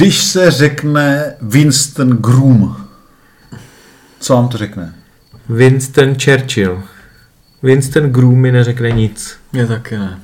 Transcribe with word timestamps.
Když 0.00 0.22
se 0.24 0.50
řekne 0.50 1.34
Winston 1.42 2.10
Groom, 2.10 2.76
co 4.20 4.34
vám 4.34 4.48
to 4.48 4.58
řekne? 4.58 4.94
Winston 5.48 6.14
Churchill. 6.14 6.82
Winston 7.62 8.02
Groom 8.02 8.38
mi 8.38 8.52
neřekne 8.52 8.90
nic. 8.90 9.36
Mě 9.52 9.66
taky 9.66 9.98
ne. 9.98 10.20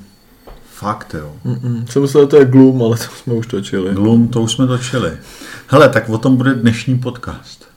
Fakt 0.71 1.15
jo. 1.19 1.33
Mm-mm. 1.45 1.85
Jsem 1.87 2.03
myslel, 2.03 2.25
že 2.25 2.29
to 2.29 2.37
je 2.37 2.45
Gloom, 2.45 2.83
ale 2.83 2.97
to 2.97 3.05
jsme 3.05 3.35
už 3.35 3.47
točili. 3.47 3.95
Gloom, 3.95 4.29
to 4.29 4.43
už 4.43 4.53
jsme 4.53 4.67
točili. 4.67 5.13
Hele, 5.67 5.89
tak 5.89 6.09
o 6.09 6.19
tom 6.19 6.37
bude 6.37 6.55
dnešní 6.55 6.99
podcast. 6.99 7.69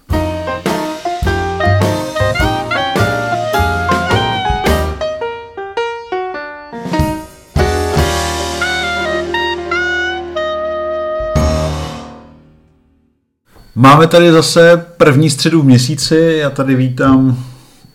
Máme 13.81 14.07
tady 14.07 14.31
zase 14.31 14.85
první 14.97 15.29
středu 15.29 15.61
v 15.61 15.65
měsíci. 15.65 16.37
Já 16.41 16.49
tady 16.49 16.75
vítám 16.75 17.43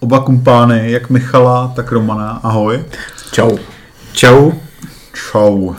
oba 0.01 0.20
kumpány, 0.20 0.92
jak 0.92 1.11
Michala, 1.11 1.73
tak 1.77 1.92
Romana. 1.92 2.41
Ahoj. 2.42 2.84
Čau. 3.33 3.56
Čau. 4.12 4.52
Čau. 5.15 5.75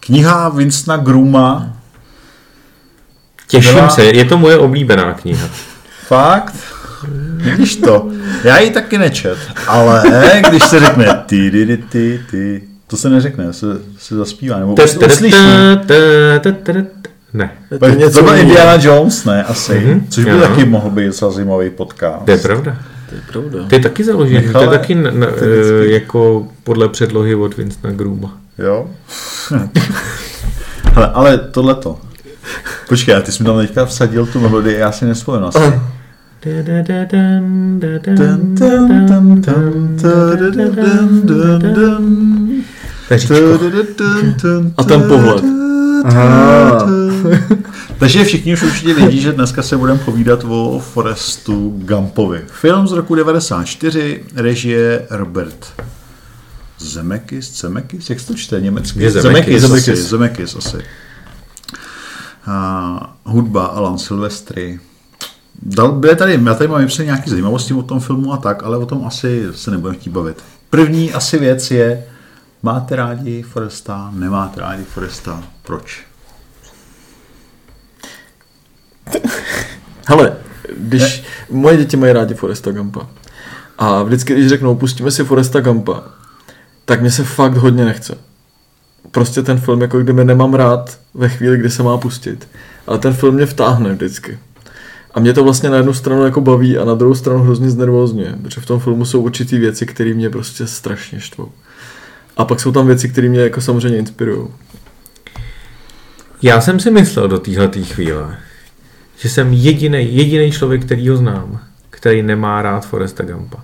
Kniha 0.00 0.48
Winstona 0.48 0.96
Grooma. 0.96 1.72
Těším 3.48 3.74
Byla- 3.74 3.88
se, 3.88 4.04
je 4.04 4.24
to 4.24 4.38
moje 4.38 4.58
oblíbená 4.58 5.14
kniha. 5.14 5.48
Fakt? 6.06 6.54
Vidíš 7.36 7.76
to? 7.76 8.08
Já 8.44 8.58
ji 8.58 8.70
taky 8.70 8.98
nečet, 8.98 9.38
ale 9.66 10.02
když 10.48 10.62
se 10.64 10.80
řekne 10.80 11.22
ty, 11.26 11.50
ty, 11.50 11.66
ty, 11.66 11.76
ty, 11.76 12.20
ty 12.30 12.62
to 12.86 12.96
se 12.96 13.10
neřekne, 13.10 13.52
se, 13.52 13.66
se 13.98 14.16
zaspívá, 14.16 14.58
nebo 14.58 14.74
uslyší. 15.06 15.36
Ne, 17.34 17.50
To 17.78 17.86
je 17.86 17.94
něco 17.96 18.18
to 18.18 18.24
byl. 18.24 18.34
Indiana 18.36 18.74
Jones, 18.80 19.24
ne? 19.24 19.44
Asi. 19.44 19.74
Mhm, 19.74 20.06
Což 20.10 20.24
by 20.24 20.30
taky 20.40 20.64
mohl 20.64 20.90
být 20.90 21.06
docela 21.06 21.30
zajímavý 21.30 21.70
podcast. 21.70 22.24
to 22.24 22.30
je 22.30 22.38
pravda. 22.38 22.76
To 23.08 23.14
je 23.14 23.20
pravda. 23.32 23.58
Ty 23.68 23.78
taky 23.80 24.04
založíš, 24.04 24.38
to 24.52 24.60
je 24.62 24.68
taky 24.68 24.94
na, 24.94 25.10
na, 25.10 25.26
vždycky- 25.26 25.92
jako 25.92 26.46
podle 26.64 26.88
předlohy 26.88 27.34
od 27.34 27.56
Winstona 27.56 27.94
Grooma. 27.94 28.36
Jo? 28.58 28.86
Hele, 30.94 31.10
ale 31.14 31.38
tohleto. 31.38 31.98
Počkej, 32.88 33.14
ty 33.22 33.32
jsi 33.32 33.42
mi 33.42 33.46
tam 33.46 33.58
teďka 33.58 33.84
vsadil 33.84 34.26
tu 34.26 34.40
melodii, 34.40 34.78
já 34.78 34.92
si 34.92 35.04
nespomenu 35.04 35.46
asi. 35.46 35.58
Peříčko. 43.08 43.34
A 44.76 44.84
ten 44.84 45.02
pohled. 45.08 45.44
Aha. 46.04 46.86
Takže 47.98 48.24
všichni 48.24 48.52
už 48.52 48.62
určitě 48.62 48.94
vědí, 48.94 49.20
že 49.20 49.32
dneska 49.32 49.62
se 49.62 49.76
budeme 49.76 49.98
povídat 49.98 50.44
o 50.48 50.78
Forestu 50.78 51.74
Gumpovi. 51.84 52.42
Film 52.46 52.88
z 52.88 52.92
roku 52.92 53.14
94, 53.14 54.24
režie 54.34 55.06
Robert 55.10 55.72
Zemeckis, 56.78 57.60
Zemeckis, 57.60 58.10
jak 58.10 58.20
se 58.20 58.26
to 58.26 58.34
čte 58.34 58.60
německy? 58.60 59.02
Je 59.02 59.10
Zemeckis. 59.10 59.62
Zemeckis, 59.62 59.64
asi. 59.64 59.96
Zemeckis. 59.96 60.10
Zemeckis 60.10 60.56
asi. 60.56 60.84
A, 62.46 63.16
hudba 63.24 63.66
Alan 63.66 63.98
Silvestri. 63.98 64.80
Dal, 65.62 65.92
byly 65.92 66.16
tady, 66.16 66.40
já 66.44 66.54
tady 66.54 66.68
mám 66.68 66.80
vypsané 66.80 67.04
nějaké 67.04 67.30
zajímavosti 67.30 67.74
o 67.74 67.82
tom 67.82 68.00
filmu 68.00 68.32
a 68.32 68.36
tak, 68.36 68.62
ale 68.62 68.78
o 68.78 68.86
tom 68.86 69.06
asi 69.06 69.46
se 69.54 69.70
nebudeme 69.70 69.98
chtít 69.98 70.10
bavit. 70.10 70.42
První 70.70 71.12
asi 71.12 71.38
věc 71.38 71.70
je, 71.70 72.04
máte 72.62 72.96
rádi 72.96 73.42
Foresta, 73.42 74.10
nemáte 74.14 74.60
rádi 74.60 74.84
Foresta, 74.84 75.42
proč? 75.62 76.04
Hele, 80.06 80.36
když 80.76 81.24
moje 81.50 81.76
děti 81.76 81.96
mají 81.96 82.12
rádi 82.12 82.34
Foresta 82.34 82.72
Gumpa 82.72 83.06
a 83.78 84.02
vždycky, 84.02 84.32
když 84.34 84.48
řeknou, 84.48 84.74
pustíme 84.74 85.10
si 85.10 85.24
Foresta 85.24 85.60
Gumpa, 85.60 86.02
tak 86.84 87.00
mě 87.00 87.10
se 87.10 87.24
fakt 87.24 87.56
hodně 87.56 87.84
nechce. 87.84 88.18
Prostě 89.10 89.42
ten 89.42 89.58
film, 89.58 89.80
jako 89.80 90.00
kdyby 90.00 90.24
nemám 90.24 90.54
rád 90.54 90.98
ve 91.14 91.28
chvíli, 91.28 91.56
kdy 91.56 91.70
se 91.70 91.82
má 91.82 91.98
pustit. 91.98 92.48
Ale 92.86 92.98
ten 92.98 93.12
film 93.12 93.34
mě 93.34 93.46
vtáhne 93.46 93.92
vždycky. 93.92 94.38
A 95.14 95.20
mě 95.20 95.32
to 95.32 95.44
vlastně 95.44 95.70
na 95.70 95.76
jednu 95.76 95.94
stranu 95.94 96.24
jako 96.24 96.40
baví 96.40 96.78
a 96.78 96.84
na 96.84 96.94
druhou 96.94 97.14
stranu 97.14 97.42
hrozně 97.42 97.70
znervózňuje, 97.70 98.38
protože 98.42 98.60
v 98.60 98.66
tom 98.66 98.80
filmu 98.80 99.04
jsou 99.04 99.20
určitý 99.20 99.58
věci, 99.58 99.86
které 99.86 100.14
mě 100.14 100.30
prostě 100.30 100.66
strašně 100.66 101.20
štvou. 101.20 101.52
A 102.36 102.44
pak 102.44 102.60
jsou 102.60 102.72
tam 102.72 102.86
věci, 102.86 103.08
které 103.08 103.28
mě 103.28 103.40
jako 103.40 103.60
samozřejmě 103.60 103.98
inspirují. 103.98 104.48
Já 106.42 106.60
jsem 106.60 106.80
si 106.80 106.90
myslel 106.90 107.28
do 107.28 107.38
téhle 107.38 107.68
chvíle, 107.68 108.36
že 109.24 109.30
jsem 109.30 109.52
jediný, 109.52 110.16
jediný 110.16 110.50
člověk, 110.50 110.84
který 110.84 111.08
ho 111.08 111.16
znám, 111.16 111.60
který 111.90 112.22
nemá 112.22 112.62
rád 112.62 112.86
Foresta 112.86 113.24
Gumpa. 113.24 113.56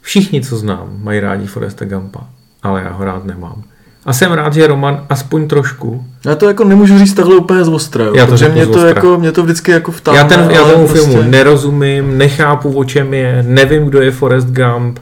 Všichni, 0.00 0.42
co 0.42 0.56
znám, 0.56 0.88
mají 1.02 1.20
rádi 1.20 1.46
Foresta 1.46 1.84
Gumpa, 1.84 2.20
ale 2.62 2.82
já 2.82 2.90
ho 2.90 3.04
rád 3.04 3.24
nemám. 3.24 3.62
A 4.06 4.12
jsem 4.12 4.32
rád, 4.32 4.54
že 4.54 4.66
Roman 4.66 5.06
aspoň 5.08 5.48
trošku. 5.48 6.04
Já 6.26 6.34
to 6.34 6.48
jako 6.48 6.64
nemůžu 6.64 6.98
říct 6.98 7.14
takhle 7.14 7.36
úplně 7.36 7.64
z 7.64 7.68
ostra, 7.68 8.04
jo, 8.04 8.12
Já 8.16 8.26
to 8.26 8.32
protože 8.32 8.48
mě 8.48 8.66
to, 8.66 8.86
jako, 8.86 9.18
mě 9.18 9.32
to 9.32 9.42
vždycky 9.42 9.70
jako 9.70 9.92
vtáhne. 9.92 10.18
Já, 10.18 10.24
ten, 10.24 10.50
já 10.50 10.64
tomu 10.64 10.86
prostě... 10.86 10.98
filmu 10.98 11.22
nerozumím, 11.22 12.18
nechápu, 12.18 12.72
o 12.72 12.84
čem 12.84 13.14
je, 13.14 13.44
nevím, 13.48 13.84
kdo 13.84 14.00
je 14.00 14.10
Forrest 14.10 14.48
Gump, 14.48 14.98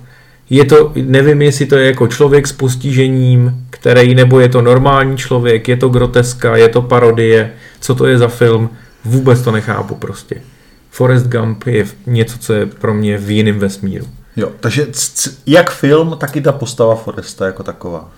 je 0.51 0.65
to, 0.65 0.93
nevím, 1.05 1.43
jestli 1.43 1.67
to 1.67 1.77
je 1.77 1.87
jako 1.87 2.07
člověk 2.07 2.47
s 2.47 2.53
postižením, 2.53 3.67
který, 3.71 4.15
nebo 4.15 4.41
je 4.41 4.49
to 4.49 4.62
normální 4.62 5.17
člověk, 5.17 5.69
je 5.69 5.77
to 5.77 5.89
groteska, 5.89 6.57
je 6.57 6.69
to 6.69 6.83
parodie, 6.83 7.51
co 7.81 7.95
to 7.95 8.07
je 8.07 8.19
za 8.19 8.28
film, 8.28 8.71
vůbec 9.05 9.43
to 9.43 9.50
nechápu 9.53 9.94
prostě. 9.94 10.43
Forrest 10.91 11.27
Gump 11.27 11.66
je 11.66 11.87
něco, 12.06 12.38
co 12.38 12.53
je 12.53 12.66
pro 12.66 12.94
mě 12.94 13.19
v 13.19 13.31
jiném 13.31 13.59
vesmíru. 13.59 14.06
Jo, 14.37 14.53
takže 14.61 14.87
c- 14.93 15.11
c- 15.15 15.31
jak 15.47 15.71
film, 15.71 16.15
tak 16.19 16.37
i 16.37 16.41
ta 16.41 16.53
postava 16.53 16.94
Foresta 16.94 17.47
jako 17.47 17.62
taková. 17.62 18.10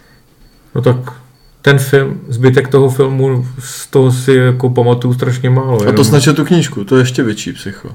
No 0.75 0.83
tak 0.83 0.97
ten 1.63 1.79
film, 1.79 2.21
zbytek 2.29 2.69
toho 2.69 2.91
filmu, 2.91 3.47
z 3.59 3.87
toho 3.87 4.13
si 4.13 4.35
jako 4.35 4.71
pamatuju 4.71 5.15
strašně 5.15 5.51
málo. 5.51 5.89
A 5.89 5.93
to 5.93 6.05
snačil 6.05 6.35
tu 6.35 6.45
knížku, 6.45 6.85
to 6.85 6.97
je 6.97 7.03
ještě 7.03 7.23
větší 7.23 7.53
psycho. 7.53 7.89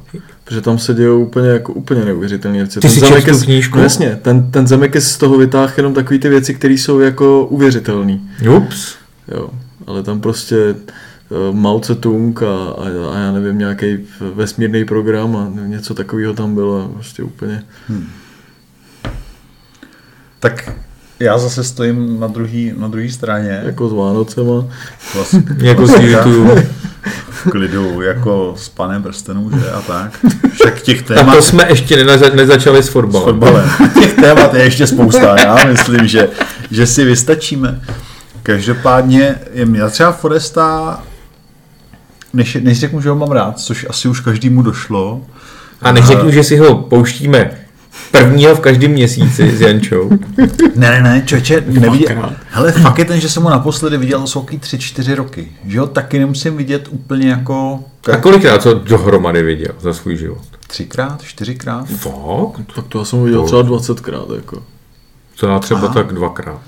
Protože 0.44 0.62
tam 0.62 0.78
se 0.80 0.94
dějou 0.94 1.24
úplně, 1.24 1.50
jako, 1.50 1.74
úplně 1.74 2.06
neuvěřitelné 2.06 2.58
věci. 2.58 2.80
Ty 2.80 2.90
jsi 2.90 3.00
četl 3.02 3.32
tu 3.40 3.46
knížku? 3.46 3.78
No 3.78 3.84
jasně, 3.84 4.20
ten, 4.22 4.52
ten 4.52 4.68
Zemeckis 4.68 5.12
z 5.12 5.18
toho 5.18 5.38
vytáhl 5.38 5.72
jenom 5.78 5.94
takové 5.94 6.20
ty 6.20 6.30
věci, 6.30 6.54
které 6.54 6.74
jsou 6.74 7.00
jako 7.00 7.46
uvěřitelné. 7.46 8.20
Ups. 8.58 8.96
Jo, 9.28 9.50
ale 9.88 10.04
tam 10.04 10.22
prostě 10.22 10.76
Mao 11.52 11.80
Tse-tung 11.80 12.44
a, 12.44 12.72
a, 12.72 13.16
a, 13.16 13.20
já 13.20 13.32
nevím, 13.32 13.58
nějaký 13.58 13.98
vesmírný 14.36 14.86
program 14.86 15.36
a 15.36 15.48
něco 15.68 15.94
takového 15.94 16.34
tam 16.34 16.56
bylo. 16.56 16.88
Prostě 16.94 17.24
úplně. 17.24 17.64
Tak 20.40 20.72
já 21.20 21.38
zase 21.38 21.64
stojím 21.64 22.20
na 22.20 22.28
druhý, 22.28 22.74
na 22.78 22.88
druhý 22.88 23.12
straně. 23.12 23.62
Jako 23.66 23.90
s 23.90 23.94
Vánocema. 23.94 24.66
Vlastně 25.16 25.44
Jako 25.58 25.88
z 25.88 25.94
YouTube. 26.00 26.68
v 27.30 27.50
klidu, 27.50 28.02
jako 28.02 28.54
s 28.58 28.70
panem 28.70 29.04
prstenů, 29.04 29.52
že 29.60 29.72
a 29.72 29.82
tak. 29.82 30.26
Však 30.54 30.82
těch 30.82 31.02
A 31.02 31.04
témat 31.04 31.36
to 31.36 31.42
jsme 31.42 31.66
ještě 31.70 32.04
neza, 32.06 32.30
nezačali 32.30 32.84
s 32.84 32.86
s 32.86 32.90
fotbalem. 32.90 33.26
fotbalem. 33.26 33.70
Těch 34.00 34.14
témat 34.14 34.54
je 34.54 34.64
ještě 34.64 34.88
spousta, 34.88 35.36
já 35.40 35.66
myslím, 35.66 36.08
že, 36.08 36.30
že 36.72 36.88
si 36.88 37.06
vystačíme. 37.06 37.82
Každopádně 38.44 39.36
je 39.54 39.66
mě 39.66 39.90
třeba 39.90 40.12
Foresta, 40.12 41.04
než, 42.38 42.58
než 42.62 42.80
řeknu, 42.80 43.02
že 43.02 43.10
ho 43.10 43.16
mám 43.16 43.32
rád, 43.32 43.60
což 43.60 43.86
asi 43.90 44.08
už 44.08 44.20
každému 44.20 44.62
došlo, 44.62 45.22
A 45.82 45.92
než 45.92 46.06
řeknu, 46.06 46.32
že 46.32 46.44
si 46.44 46.58
ho 46.58 46.76
pouštíme 46.76 47.52
prvního 48.12 48.56
v 48.56 48.60
každém 48.60 48.92
měsíci 48.92 49.58
s 49.58 49.62
Jančou. 49.62 50.10
Ne, 50.76 50.92
ne, 50.92 51.02
ne, 51.02 51.24
čoče, 51.26 51.64
neviděl. 51.68 52.34
Hele, 52.50 52.72
fakt 52.72 53.00
je 53.00 53.06
ten, 53.06 53.20
že 53.20 53.30
jsem 53.30 53.44
ho 53.44 53.50
naposledy 53.50 53.98
viděl, 53.98 54.20
to 54.20 54.28
jsou 54.28 54.46
tři, 54.60 54.80
čtyři 54.80 55.16
roky. 55.16 55.52
Že 55.68 55.80
ho 55.80 55.88
taky 55.88 56.20
nemusím 56.20 56.58
vidět 56.58 56.88
úplně 56.92 57.30
jako 57.30 57.80
A 58.14 58.18
kolikrát 58.18 58.62
co 58.62 58.74
dohromady 58.74 59.44
viděl 59.44 59.72
za 59.82 59.94
svůj 59.94 60.18
život? 60.18 60.42
třikrát, 60.68 61.22
čtyřikrát. 61.24 61.88
Fakt? 61.90 62.76
Tak 62.76 62.86
to 62.90 63.00
já 63.00 63.06
jsem 63.06 63.24
viděl 63.24 63.44
třeba 63.44 63.64
20krát. 63.64 64.36
Jako. 64.36 64.64
To 65.40 65.48
já 65.48 65.60
třeba 65.60 65.80
Aha. 65.80 65.94
tak 65.94 66.14
dvakrát. 66.14 66.62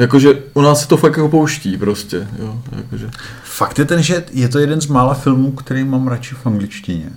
Jakože 0.00 0.42
u 0.54 0.60
nás 0.60 0.80
se 0.80 0.88
to 0.88 0.96
fakt 0.96 1.16
jako 1.16 1.28
pouští 1.28 1.76
prostě. 1.76 2.28
Jo, 2.38 2.62
jakože. 2.76 3.10
Fakt 3.44 3.78
je 3.78 3.84
ten, 3.84 4.02
že 4.02 4.24
je 4.30 4.48
to 4.48 4.58
jeden 4.58 4.80
z 4.80 4.86
mála 4.86 5.14
filmů, 5.14 5.52
který 5.52 5.84
mám 5.84 6.08
radši 6.08 6.34
v 6.34 6.46
angličtině. 6.46 7.10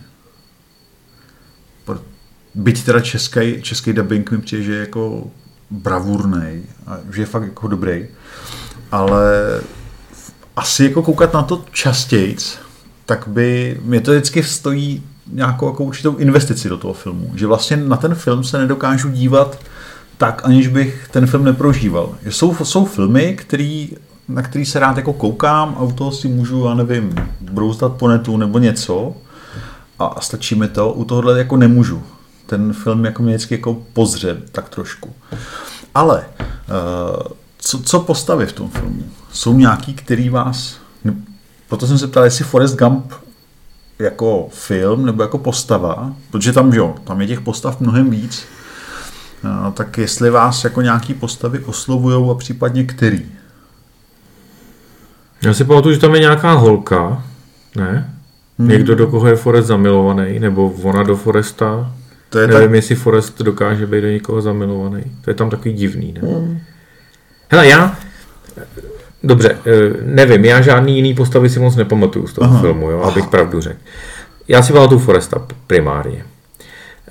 Byť 2.56 2.84
teda 2.84 3.00
český, 3.00 3.62
český 3.62 3.94
dubbing 3.94 4.32
mi 4.32 4.38
přijde, 4.38 4.64
že 4.64 4.74
je 4.74 4.80
jako 4.80 5.28
bravurnej 5.72 6.64
že 7.12 7.22
je 7.22 7.26
fakt 7.26 7.44
jako 7.44 7.68
dobrý. 7.68 8.06
Ale 8.92 9.32
asi 10.56 10.84
jako 10.84 11.04
koukat 11.04 11.34
na 11.34 11.44
to 11.44 11.66
častějc, 11.72 12.60
tak 13.06 13.28
by 13.28 13.80
mě 13.84 14.02
to 14.02 14.12
vždycky 14.12 14.44
stojí 14.44 15.04
nějakou 15.32 15.68
jako 15.68 15.84
určitou 15.84 16.16
investici 16.16 16.70
do 16.70 16.78
toho 16.78 16.94
filmu. 16.94 17.32
Že 17.36 17.48
vlastně 17.48 17.78
na 17.78 17.98
ten 17.98 18.16
film 18.16 18.44
se 18.44 18.58
nedokážu 18.58 19.10
dívat 19.10 19.60
tak, 20.18 20.42
aniž 20.46 20.68
bych 20.68 21.08
ten 21.12 21.28
film 21.28 21.44
neprožíval. 21.44 22.16
Jsou, 22.26 22.56
jsou 22.56 22.86
filmy, 22.86 23.36
které 23.36 23.88
na 24.28 24.42
který 24.42 24.66
se 24.66 24.80
rád 24.80 24.98
jako 24.98 25.14
koukám 25.14 25.76
a 25.78 25.82
u 25.82 25.92
toho 25.92 26.12
si 26.12 26.28
můžu, 26.28 26.66
já 26.66 26.74
nevím, 26.74 27.16
brouzdat 27.42 27.94
po 27.94 28.08
netu 28.08 28.38
nebo 28.38 28.60
něco 28.60 29.16
a 30.00 30.22
stačí 30.22 30.56
mi 30.56 30.68
to, 30.68 30.94
u 30.94 31.06
tohohle 31.06 31.38
jako 31.38 31.58
nemůžu. 31.58 32.04
Ten 32.46 32.74
film 32.74 33.06
jako 33.06 33.24
mě 33.24 33.36
vždycky 33.36 33.54
jako 33.54 33.78
pozře 33.94 34.38
tak 34.52 34.70
trošku. 34.70 35.14
Ale 35.96 36.26
uh, 36.28 37.22
co, 37.58 37.80
co 37.80 38.00
postavy 38.00 38.46
v 38.46 38.54
tom 38.54 38.70
filmu? 38.70 39.04
Jsou 39.32 39.58
nějaký, 39.58 39.94
který 39.94 40.30
vás... 40.30 40.78
Proto 41.68 41.88
jsem 41.88 41.98
se 41.98 42.08
ptal, 42.08 42.24
jestli 42.24 42.46
Forrest 42.46 42.76
Gump 42.76 43.14
jako 44.00 44.48
film 44.52 45.06
nebo 45.06 45.24
jako 45.24 45.38
postava, 45.38 46.14
protože 46.32 46.54
tam, 46.54 46.74
jo, 46.74 46.96
tam 47.04 47.22
je 47.22 47.28
těch 47.28 47.42
postav 47.42 47.80
mnohem 47.80 48.10
víc, 48.10 48.44
tak 49.74 49.98
jestli 49.98 50.30
vás 50.30 50.64
jako 50.64 50.82
nějaký 50.82 51.14
postavy 51.14 51.60
oslovují 51.60 52.32
a 52.32 52.34
případně 52.34 52.84
který? 52.84 53.26
Já 55.44 55.54
si 55.54 55.64
pamatuju, 55.64 55.96
že 55.96 56.02
tam 56.02 56.14
je 56.14 56.20
nějaká 56.20 56.54
holka, 56.54 57.24
ne? 57.76 58.14
Hmm. 58.60 58.68
Někdo, 58.68 58.96
do 58.96 59.08
koho 59.08 59.28
je 59.28 59.36
Forest 59.36 59.68
zamilovaný, 59.68 60.40
nebo 60.40 60.70
ona 60.84 61.04
do 61.04 61.16
Foresta. 61.16 61.94
To 62.30 62.40
je 62.40 62.48
Nevím, 62.48 62.68
tak... 62.68 62.76
jestli 62.76 62.96
Forest 62.96 63.42
dokáže 63.42 63.88
být 63.88 64.02
do 64.02 64.08
někoho 64.08 64.42
zamilovaný. 64.42 65.04
To 65.22 65.30
je 65.30 65.34
tam 65.34 65.50
takový 65.50 65.74
divný, 65.74 66.14
ne? 66.14 66.30
Hmm. 66.30 66.60
Hele, 67.50 67.68
já... 67.68 67.98
Dobře, 69.24 69.58
eh, 69.66 69.94
nevím, 70.02 70.46
já 70.46 70.62
žádný 70.62 70.96
jiný 70.96 71.14
postavy 71.14 71.50
si 71.50 71.60
moc 71.60 71.76
nepamatuju 71.76 72.28
z 72.28 72.34
toho 72.34 72.52
Aha. 72.52 72.62
filmu, 72.62 72.92
jo, 72.92 73.02
abych 73.02 73.24
Aha. 73.24 73.32
pravdu 73.32 73.62
řekl. 73.62 73.80
Já 74.48 74.64
si 74.64 74.74
pamatuju 74.74 75.00
Foresta 75.00 75.48
primárně. 75.68 76.26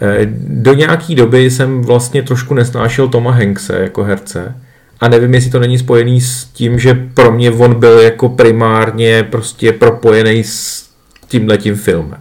Eh, 0.04 0.26
do 0.46 0.74
nějaký 0.74 1.14
doby 1.14 1.50
jsem 1.50 1.82
vlastně 1.82 2.22
trošku 2.22 2.54
nesnášel 2.54 3.08
Toma 3.08 3.32
Hankse 3.32 3.78
jako 3.82 4.04
herce 4.04 4.54
a 5.00 5.08
nevím, 5.08 5.34
jestli 5.34 5.50
to 5.50 5.58
není 5.58 5.78
spojený 5.78 6.20
s 6.20 6.44
tím, 6.44 6.78
že 6.78 7.08
pro 7.14 7.32
mě 7.32 7.50
on 7.50 7.80
byl 7.80 7.98
jako 7.98 8.28
primárně 8.28 9.22
prostě 9.22 9.72
propojený 9.72 10.44
s 10.44 10.88
tímhletím 11.28 11.76
filmem. 11.76 12.20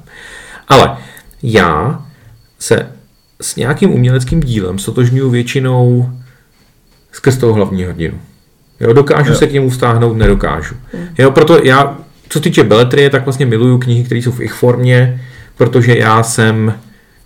Ale 0.68 0.98
já 1.44 2.06
se 2.60 2.88
s 3.42 3.56
nějakým 3.56 3.92
uměleckým 3.92 4.40
dílem 4.40 4.80
sotožňuji 4.80 5.30
většinou 5.30 6.10
skrz 7.12 7.38
toho 7.38 7.54
hlavního 7.54 7.92
hrdinu. 7.92 8.20
Jo, 8.80 8.94
dokážu 8.94 9.32
jo. 9.32 9.38
se 9.38 9.48
k 9.48 9.54
němu 9.54 9.70
vztáhnout, 9.70 10.18
nedokážu. 10.18 10.76
Jo, 11.18 11.32
proto 11.32 11.64
já, 11.64 11.98
co 12.30 12.40
se 12.40 12.44
týče 12.44 12.64
beletrie, 12.64 13.10
tak 13.10 13.26
vlastně 13.26 13.46
miluju 13.46 13.78
knihy, 13.78 14.04
které 14.04 14.22
jsou 14.22 14.32
v 14.32 14.42
ich 14.42 14.54
formě, 14.54 15.22
protože 15.58 15.98
já 15.98 16.24
jsem, 16.24 16.74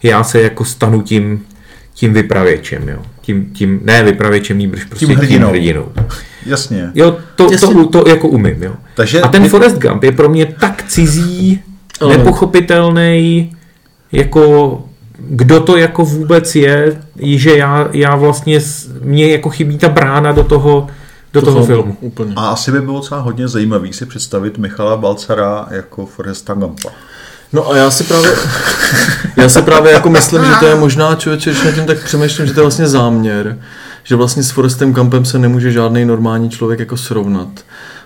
já 0.03 0.23
se 0.23 0.41
jako 0.41 0.65
stanu 0.65 1.01
tím, 1.01 1.45
tím 1.93 2.13
vypravěčem, 2.13 2.89
jo. 2.89 3.01
Tím, 3.21 3.45
tím, 3.53 3.79
ne 3.83 4.03
vypravěčem, 4.03 4.57
nýbrž 4.57 4.83
prostě 4.83 5.05
tím 5.05 5.15
hrdinou. 5.15 5.47
Tím 5.47 5.55
hrdinou. 5.55 5.91
Jasně. 6.45 6.91
Jo, 6.95 7.17
to, 7.35 7.43
Jasně. 7.51 7.57
To, 7.67 7.85
to, 7.85 8.03
to 8.03 8.09
jako 8.09 8.27
umím, 8.27 8.63
jo. 8.63 8.73
Takže 8.95 9.21
A 9.21 9.27
ten 9.27 9.41
my... 9.41 9.49
Forrest 9.49 9.77
Gump 9.77 10.03
je 10.03 10.11
pro 10.11 10.29
mě 10.29 10.45
tak 10.45 10.83
cizí, 10.87 11.61
nepochopitelný, 12.09 13.51
jako 14.11 14.83
kdo 15.17 15.59
to 15.59 15.77
jako 15.77 16.05
vůbec 16.05 16.55
je, 16.55 17.01
že 17.21 17.57
já, 17.57 17.89
já 17.93 18.15
vlastně, 18.15 18.59
mě 19.01 19.31
jako 19.31 19.49
chybí 19.49 19.77
ta 19.77 19.89
brána 19.89 20.31
do 20.31 20.43
toho, 20.43 20.87
do 21.33 21.41
to 21.41 21.45
toho 21.45 21.65
filmu. 21.65 21.97
Úplně. 22.01 22.33
A 22.35 22.47
asi 22.47 22.71
by 22.71 22.81
bylo 22.81 22.99
docela 22.99 23.21
hodně 23.21 23.47
zajímavý 23.47 23.93
si 23.93 24.05
představit 24.05 24.57
Michala 24.57 24.97
Balcara 24.97 25.67
jako 25.71 26.05
Forresta 26.05 26.53
Gumpa. 26.53 26.89
No 27.55 27.71
a 27.71 27.77
já 27.77 27.91
si 27.91 28.03
právě, 28.03 28.31
já 29.37 29.49
si 29.49 29.61
právě 29.61 29.91
jako 29.93 30.09
myslím, 30.09 30.45
že 30.45 30.51
to 30.59 30.65
je 30.65 30.75
možná 30.75 31.15
člověče, 31.15 31.49
když 31.49 31.63
nad 31.63 31.71
tím 31.71 31.85
tak 31.85 32.03
přemýšlím, 32.03 32.47
že 32.47 32.53
to 32.53 32.59
je 32.59 32.63
vlastně 32.63 32.87
záměr, 32.87 33.57
že 34.03 34.15
vlastně 34.15 34.43
s 34.43 34.49
Forrestem 34.49 34.93
Gumpem 34.93 35.25
se 35.25 35.39
nemůže 35.39 35.71
žádný 35.71 36.05
normální 36.05 36.49
člověk 36.49 36.79
jako 36.79 36.97
srovnat, 36.97 37.47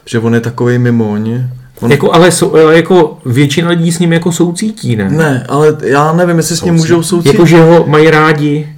že 0.06 0.20
on 0.20 0.34
je 0.34 0.42
takový 0.42 0.78
mimoň, 0.78 1.44
On... 1.82 1.92
Jako, 1.92 2.14
ale, 2.14 2.32
sou, 2.32 2.56
jako 2.56 3.18
většina 3.26 3.70
lidí 3.70 3.92
s 3.92 4.00
ním 4.00 4.14
jako 4.14 4.32
soucítí, 4.32 4.96
ne? 4.96 5.10
Ne, 5.10 5.46
ale 5.50 5.78
já 5.84 6.14
nevím, 6.14 6.38
jestli 6.38 6.58
s 6.58 6.62
ním 6.62 6.74
můžou 6.74 7.04
soucítit. 7.04 7.34
Jako, 7.34 7.46
že 7.46 7.62
ho 7.62 7.86
mají 7.88 8.10
rádi. 8.10 8.76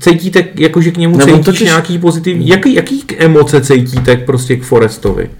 Cítíte, 0.00 0.44
jako, 0.54 0.80
že 0.80 0.90
k 0.90 0.96
němu 0.96 1.16
Nebo 1.16 1.30
cítíš 1.30 1.44
totiž... 1.44 1.60
nějaký 1.60 1.98
pozitivní... 1.98 2.48
Jaký, 2.48 2.74
jaký 2.74 3.04
emoce 3.18 3.60
cítíte 3.60 4.16
prostě 4.16 4.56
k 4.56 4.62
Forestovi? 4.62 5.30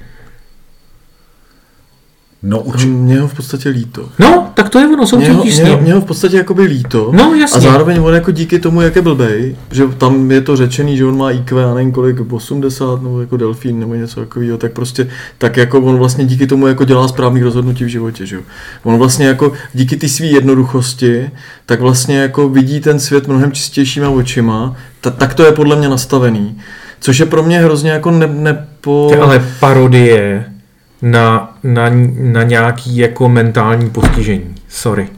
No, 2.43 2.61
uč... 2.61 2.85
Mě 2.85 3.21
ho 3.21 3.29
v 3.29 3.35
podstatě 3.35 3.69
líto. 3.69 4.09
No, 4.19 4.51
tak 4.55 4.69
to 4.69 4.79
je 4.79 4.89
ono, 4.89 5.07
soucítíš 5.07 5.57
s 5.57 5.61
ním. 5.61 5.79
Mě 5.79 5.95
ho 5.95 6.01
v 6.01 6.05
podstatě 6.05 6.37
jakoby 6.37 6.63
líto. 6.63 7.11
No, 7.15 7.35
jasně. 7.35 7.57
A 7.57 7.61
zároveň 7.61 8.01
on 8.01 8.15
jako 8.15 8.31
díky 8.31 8.59
tomu, 8.59 8.81
jak 8.81 8.97
je 8.97 9.03
blbej, 9.03 9.57
že 9.71 9.87
tam 9.87 10.31
je 10.31 10.41
to 10.41 10.57
řečený, 10.57 10.97
že 10.97 11.05
on 11.05 11.17
má 11.17 11.31
IQ, 11.31 11.61
já 11.61 11.75
nevím 11.75 11.93
kolik, 11.93 12.33
80 12.33 13.03
nebo 13.03 13.21
jako 13.21 13.37
delfín 13.37 13.81
nebo 13.81 13.95
něco 13.95 14.21
takového, 14.21 14.59
tak 14.59 14.73
prostě, 14.73 15.09
tak 15.39 15.57
jako 15.57 15.81
on 15.81 15.97
vlastně 15.97 16.25
díky 16.25 16.47
tomu 16.47 16.67
jako 16.67 16.85
dělá 16.85 17.09
správný 17.09 17.43
rozhodnutí 17.43 17.85
v 17.85 17.89
životě, 17.89 18.27
že 18.27 18.37
jo. 18.37 18.43
On 18.83 18.99
vlastně 18.99 19.27
jako 19.27 19.53
díky 19.75 19.97
ty 19.97 20.09
své 20.09 20.27
jednoduchosti, 20.27 21.31
tak 21.67 21.81
vlastně 21.81 22.19
jako 22.19 22.49
vidí 22.49 22.81
ten 22.81 23.01
svět 23.01 23.29
mnohem 23.29 23.53
čistějšíma 23.53 24.09
očima, 24.09 24.77
ta, 25.01 25.11
tak 25.11 25.35
to 25.35 25.45
je 25.45 25.53
podle 25.53 25.77
mě 25.77 25.89
nastavený. 25.89 26.59
Což 27.01 27.19
je 27.19 27.27
pro 27.27 27.43
mě 27.43 27.59
hrozně 27.59 27.91
jako 27.91 28.11
ne, 28.11 28.27
nepo... 28.27 29.11
Ale 29.21 29.47
parodie 29.61 30.45
na, 31.03 31.57
na, 31.63 31.91
na 32.19 32.43
nějaký 32.43 32.97
jako 32.97 33.29
mentální 33.29 33.91
postižení. 33.91 34.55
Sorry. 34.69 35.09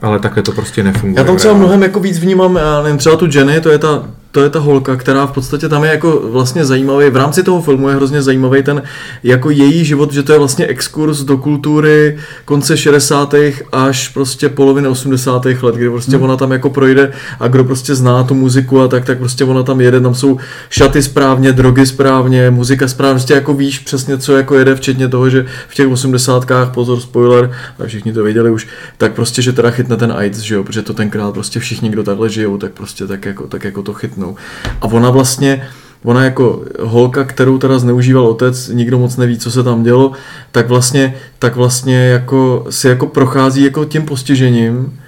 Ale 0.00 0.18
takhle 0.18 0.42
to 0.42 0.52
prostě 0.52 0.82
nefunguje. 0.82 1.20
Já 1.20 1.24
tam 1.24 1.36
třeba 1.36 1.54
mnohem 1.54 1.82
jako 1.82 2.00
víc 2.00 2.18
vnímám, 2.18 2.56
já 2.56 2.82
nevím, 2.82 2.98
třeba 2.98 3.16
tu 3.16 3.26
Jenny, 3.38 3.60
to 3.60 3.70
je 3.70 3.78
ta 3.78 4.04
to 4.32 4.42
je 4.42 4.50
ta 4.50 4.58
holka, 4.58 4.96
která 4.96 5.26
v 5.26 5.32
podstatě 5.32 5.68
tam 5.68 5.84
je 5.84 5.90
jako 5.90 6.22
vlastně 6.30 6.64
zajímavý, 6.64 7.10
v 7.10 7.16
rámci 7.16 7.42
toho 7.42 7.62
filmu 7.62 7.88
je 7.88 7.94
hrozně 7.94 8.22
zajímavý 8.22 8.62
ten 8.62 8.82
jako 9.22 9.50
její 9.50 9.84
život, 9.84 10.12
že 10.12 10.22
to 10.22 10.32
je 10.32 10.38
vlastně 10.38 10.66
exkurs 10.66 11.20
do 11.20 11.38
kultury 11.38 12.18
konce 12.44 12.76
60. 12.76 13.34
až 13.72 14.08
prostě 14.08 14.48
poloviny 14.48 14.88
80. 14.88 15.44
let, 15.44 15.74
kdy 15.74 15.90
prostě 15.90 16.16
hmm. 16.16 16.24
ona 16.24 16.36
tam 16.36 16.52
jako 16.52 16.70
projde 16.70 17.12
a 17.40 17.48
kdo 17.48 17.64
prostě 17.64 17.94
zná 17.94 18.24
tu 18.24 18.34
muziku 18.34 18.80
a 18.80 18.88
tak, 18.88 19.04
tak 19.04 19.18
prostě 19.18 19.44
ona 19.44 19.62
tam 19.62 19.80
jede, 19.80 20.00
tam 20.00 20.14
jsou 20.14 20.38
šaty 20.70 21.02
správně, 21.02 21.52
drogy 21.52 21.86
správně, 21.86 22.50
muzika 22.50 22.88
správně, 22.88 23.14
prostě 23.14 23.34
jako 23.34 23.54
víš 23.54 23.78
přesně, 23.78 24.18
co 24.18 24.36
jako 24.36 24.54
jede, 24.54 24.74
včetně 24.74 25.08
toho, 25.08 25.30
že 25.30 25.46
v 25.68 25.74
těch 25.74 25.88
80. 25.88 26.46
pozor, 26.74 27.00
spoiler, 27.00 27.50
a 27.78 27.86
všichni 27.86 28.12
to 28.12 28.22
věděli 28.22 28.50
už, 28.50 28.68
tak 28.98 29.12
prostě, 29.12 29.42
že 29.42 29.52
teda 29.52 29.70
chytne 29.70 29.96
ten 29.96 30.12
AIDS, 30.12 30.38
že 30.38 30.54
jo, 30.54 30.64
protože 30.64 30.82
to 30.82 30.94
tenkrát 30.94 31.34
prostě 31.34 31.60
všichni, 31.60 31.88
kdo 31.88 32.02
takhle 32.02 32.28
žijou, 32.28 32.56
tak 32.56 32.72
prostě 32.72 33.06
tak 33.06 33.24
jako, 33.24 33.46
tak 33.46 33.64
jako 33.64 33.82
to 33.82 33.92
chytne 33.92 34.19
chytnou. 34.20 34.36
A 34.80 34.84
ona 34.84 35.10
vlastně, 35.10 35.68
ona 36.04 36.24
jako 36.24 36.62
holka, 36.80 37.24
kterou 37.24 37.58
teda 37.58 37.78
zneužíval 37.78 38.26
otec, 38.26 38.68
nikdo 38.68 38.98
moc 38.98 39.16
neví, 39.16 39.38
co 39.38 39.50
se 39.50 39.62
tam 39.62 39.82
dělo, 39.82 40.12
tak 40.52 40.68
vlastně, 40.68 41.14
tak 41.38 41.56
vlastně 41.56 41.96
jako 41.96 42.66
si 42.70 42.88
jako 42.88 43.06
prochází 43.06 43.64
jako 43.64 43.84
tím 43.84 44.02
postižením 44.02 44.98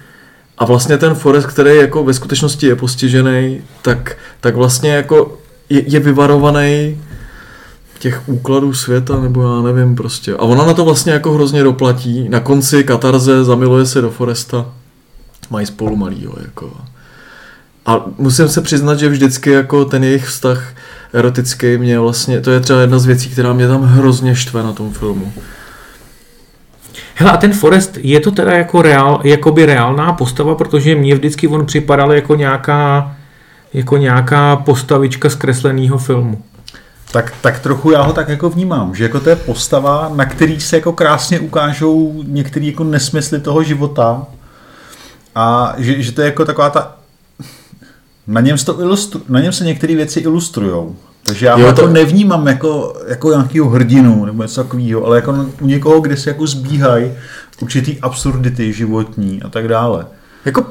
a 0.57 0.65
vlastně 0.65 0.97
ten 0.97 1.15
Forest, 1.15 1.47
který 1.47 1.75
jako 1.75 2.03
ve 2.03 2.13
skutečnosti 2.13 2.67
je 2.67 2.75
postižený, 2.75 3.61
tak, 3.81 4.17
tak 4.41 4.55
vlastně 4.55 4.91
jako 4.91 5.37
je, 5.69 5.81
je 5.87 5.99
vyvarovaný 5.99 6.97
těch 7.99 8.29
úkladů 8.29 8.73
světa, 8.73 9.21
nebo 9.21 9.43
já 9.43 9.61
nevím 9.61 9.95
prostě. 9.95 10.33
A 10.33 10.41
ona 10.41 10.65
na 10.65 10.73
to 10.73 10.85
vlastně 10.85 11.13
jako 11.13 11.33
hrozně 11.33 11.63
doplatí. 11.63 12.29
Na 12.29 12.39
konci 12.39 12.83
Katarze 12.83 13.43
zamiluje 13.43 13.85
se 13.85 14.01
do 14.01 14.09
Foresta. 14.09 14.65
Mají 15.49 15.65
spolu 15.65 15.95
malýho, 15.95 16.33
jako. 16.41 16.71
A 17.85 18.05
musím 18.17 18.47
se 18.47 18.61
přiznat, 18.61 18.99
že 18.99 19.09
vždycky 19.09 19.51
jako 19.51 19.85
ten 19.85 20.03
jejich 20.03 20.25
vztah 20.25 20.73
erotický 21.13 21.77
mě 21.77 21.99
vlastně, 21.99 22.41
to 22.41 22.51
je 22.51 22.59
třeba 22.59 22.81
jedna 22.81 22.99
z 22.99 23.05
věcí, 23.05 23.29
která 23.29 23.53
mě 23.53 23.67
tam 23.67 23.83
hrozně 23.83 24.35
štve 24.35 24.63
na 24.63 24.73
tom 24.73 24.93
filmu. 24.93 25.33
Hele, 27.15 27.31
a 27.31 27.37
ten 27.37 27.53
Forest, 27.53 27.97
je 28.01 28.19
to 28.19 28.31
teda 28.31 28.51
jako 28.51 28.81
reál, 28.81 29.21
jakoby 29.23 29.65
reálná 29.65 30.13
postava, 30.13 30.55
protože 30.55 30.95
mě 30.95 31.15
vždycky 31.15 31.47
on 31.47 31.65
připadal 31.65 32.13
jako 32.13 32.35
nějaká, 32.35 33.15
jako 33.73 33.97
nějaká 33.97 34.55
postavička 34.55 35.29
z 35.29 35.35
kresleného 35.35 35.97
filmu. 35.97 36.43
Tak, 37.11 37.33
tak 37.41 37.59
trochu 37.59 37.91
já 37.91 38.01
ho 38.01 38.13
tak 38.13 38.29
jako 38.29 38.49
vnímám, 38.49 38.95
že 38.95 39.03
jako 39.03 39.19
to 39.19 39.29
je 39.29 39.35
postava, 39.35 40.11
na 40.15 40.25
který 40.25 40.59
se 40.59 40.75
jako 40.75 40.93
krásně 40.93 41.39
ukážou 41.39 42.23
některé 42.27 42.65
jako 42.65 42.83
nesmysly 42.83 43.39
toho 43.39 43.63
života 43.63 44.25
a 45.35 45.73
že, 45.77 46.01
že 46.01 46.11
to 46.11 46.21
je 46.21 46.25
jako 46.25 46.45
taková 46.45 46.69
ta 46.69 46.95
na 48.27 48.41
něm, 48.41 48.57
to 48.57 48.81
ilustru, 48.81 49.21
na 49.29 49.39
něm 49.39 49.53
se 49.53 49.65
některé 49.65 49.95
věci 49.95 50.19
ilustrují. 50.19 50.95
Takže 51.23 51.45
já 51.45 51.59
jo, 51.59 51.73
to 51.73 51.81
jako 51.81 51.93
nevnímám 51.93 52.47
jako, 52.47 52.93
jako 53.07 53.29
nějakého 53.29 53.69
hrdinu 53.69 54.25
nebo 54.25 54.43
něco 54.43 54.63
takového, 54.63 55.05
ale 55.05 55.17
jako 55.17 55.45
u 55.61 55.67
někoho, 55.67 56.01
kde 56.01 56.17
se 56.17 56.29
jako 56.29 56.47
zbíhají 56.47 57.11
určitý 57.61 57.99
absurdity 57.99 58.73
životní 58.73 59.41
a 59.41 59.49
tak 59.49 59.67
dále. 59.67 60.05
Jako, 60.45 60.65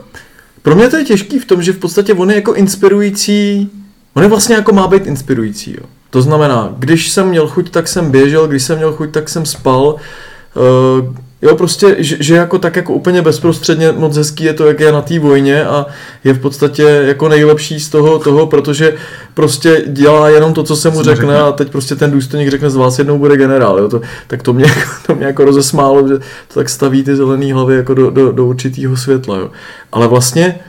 pro 0.62 0.74
mě 0.74 0.88
to 0.88 0.96
je 0.96 1.04
těžký 1.04 1.38
v 1.38 1.44
tom, 1.44 1.62
že 1.62 1.72
v 1.72 1.78
podstatě 1.78 2.14
on 2.14 2.30
je 2.30 2.36
jako 2.36 2.54
inspirující, 2.54 3.70
on 4.14 4.22
je 4.22 4.28
vlastně 4.28 4.54
jako 4.54 4.72
má 4.72 4.88
být 4.88 5.06
inspirující. 5.06 5.72
Jo. 5.72 5.86
To 6.10 6.22
znamená, 6.22 6.74
když 6.78 7.10
jsem 7.10 7.28
měl 7.28 7.48
chuť, 7.48 7.70
tak 7.70 7.88
jsem 7.88 8.10
běžel, 8.10 8.48
když 8.48 8.62
jsem 8.62 8.76
měl 8.76 8.92
chuť, 8.92 9.10
tak 9.10 9.28
jsem 9.28 9.46
spal, 9.46 9.84
uh, 9.86 11.14
Jo, 11.42 11.56
prostě, 11.56 11.96
že, 11.98 12.16
že, 12.20 12.34
jako 12.34 12.58
tak 12.58 12.76
jako 12.76 12.92
úplně 12.92 13.22
bezprostředně 13.22 13.92
moc 13.92 14.16
hezký 14.16 14.44
je 14.44 14.54
to, 14.54 14.66
jak 14.66 14.80
je 14.80 14.92
na 14.92 15.02
té 15.02 15.18
vojně 15.18 15.64
a 15.64 15.86
je 16.24 16.32
v 16.32 16.38
podstatě 16.38 16.82
jako 16.82 17.28
nejlepší 17.28 17.80
z 17.80 17.88
toho, 17.88 18.18
toho, 18.18 18.46
protože 18.46 18.94
prostě 19.34 19.82
dělá 19.86 20.28
jenom 20.28 20.54
to, 20.54 20.62
co 20.62 20.76
se 20.76 20.90
mu 20.90 21.02
řekne, 21.02 21.14
řekne 21.14 21.40
a 21.40 21.52
teď 21.52 21.70
prostě 21.70 21.96
ten 21.96 22.10
důstojník 22.10 22.50
řekne, 22.50 22.70
z 22.70 22.76
vás 22.76 22.98
jednou 22.98 23.18
bude 23.18 23.36
generál, 23.36 23.78
jo, 23.78 23.88
to, 23.88 24.00
tak 24.26 24.42
to 24.42 24.52
mě, 24.52 24.66
to 25.06 25.14
mě 25.14 25.26
jako 25.26 25.44
rozesmálo, 25.44 26.08
že 26.08 26.18
to 26.18 26.54
tak 26.54 26.68
staví 26.68 27.02
ty 27.02 27.16
zelené 27.16 27.54
hlavy 27.54 27.76
jako 27.76 27.94
do, 27.94 28.10
do, 28.10 28.32
do 28.32 28.46
určitého 28.46 28.96
světla, 28.96 29.36
jo. 29.36 29.50
Ale 29.92 30.08
vlastně 30.08 30.60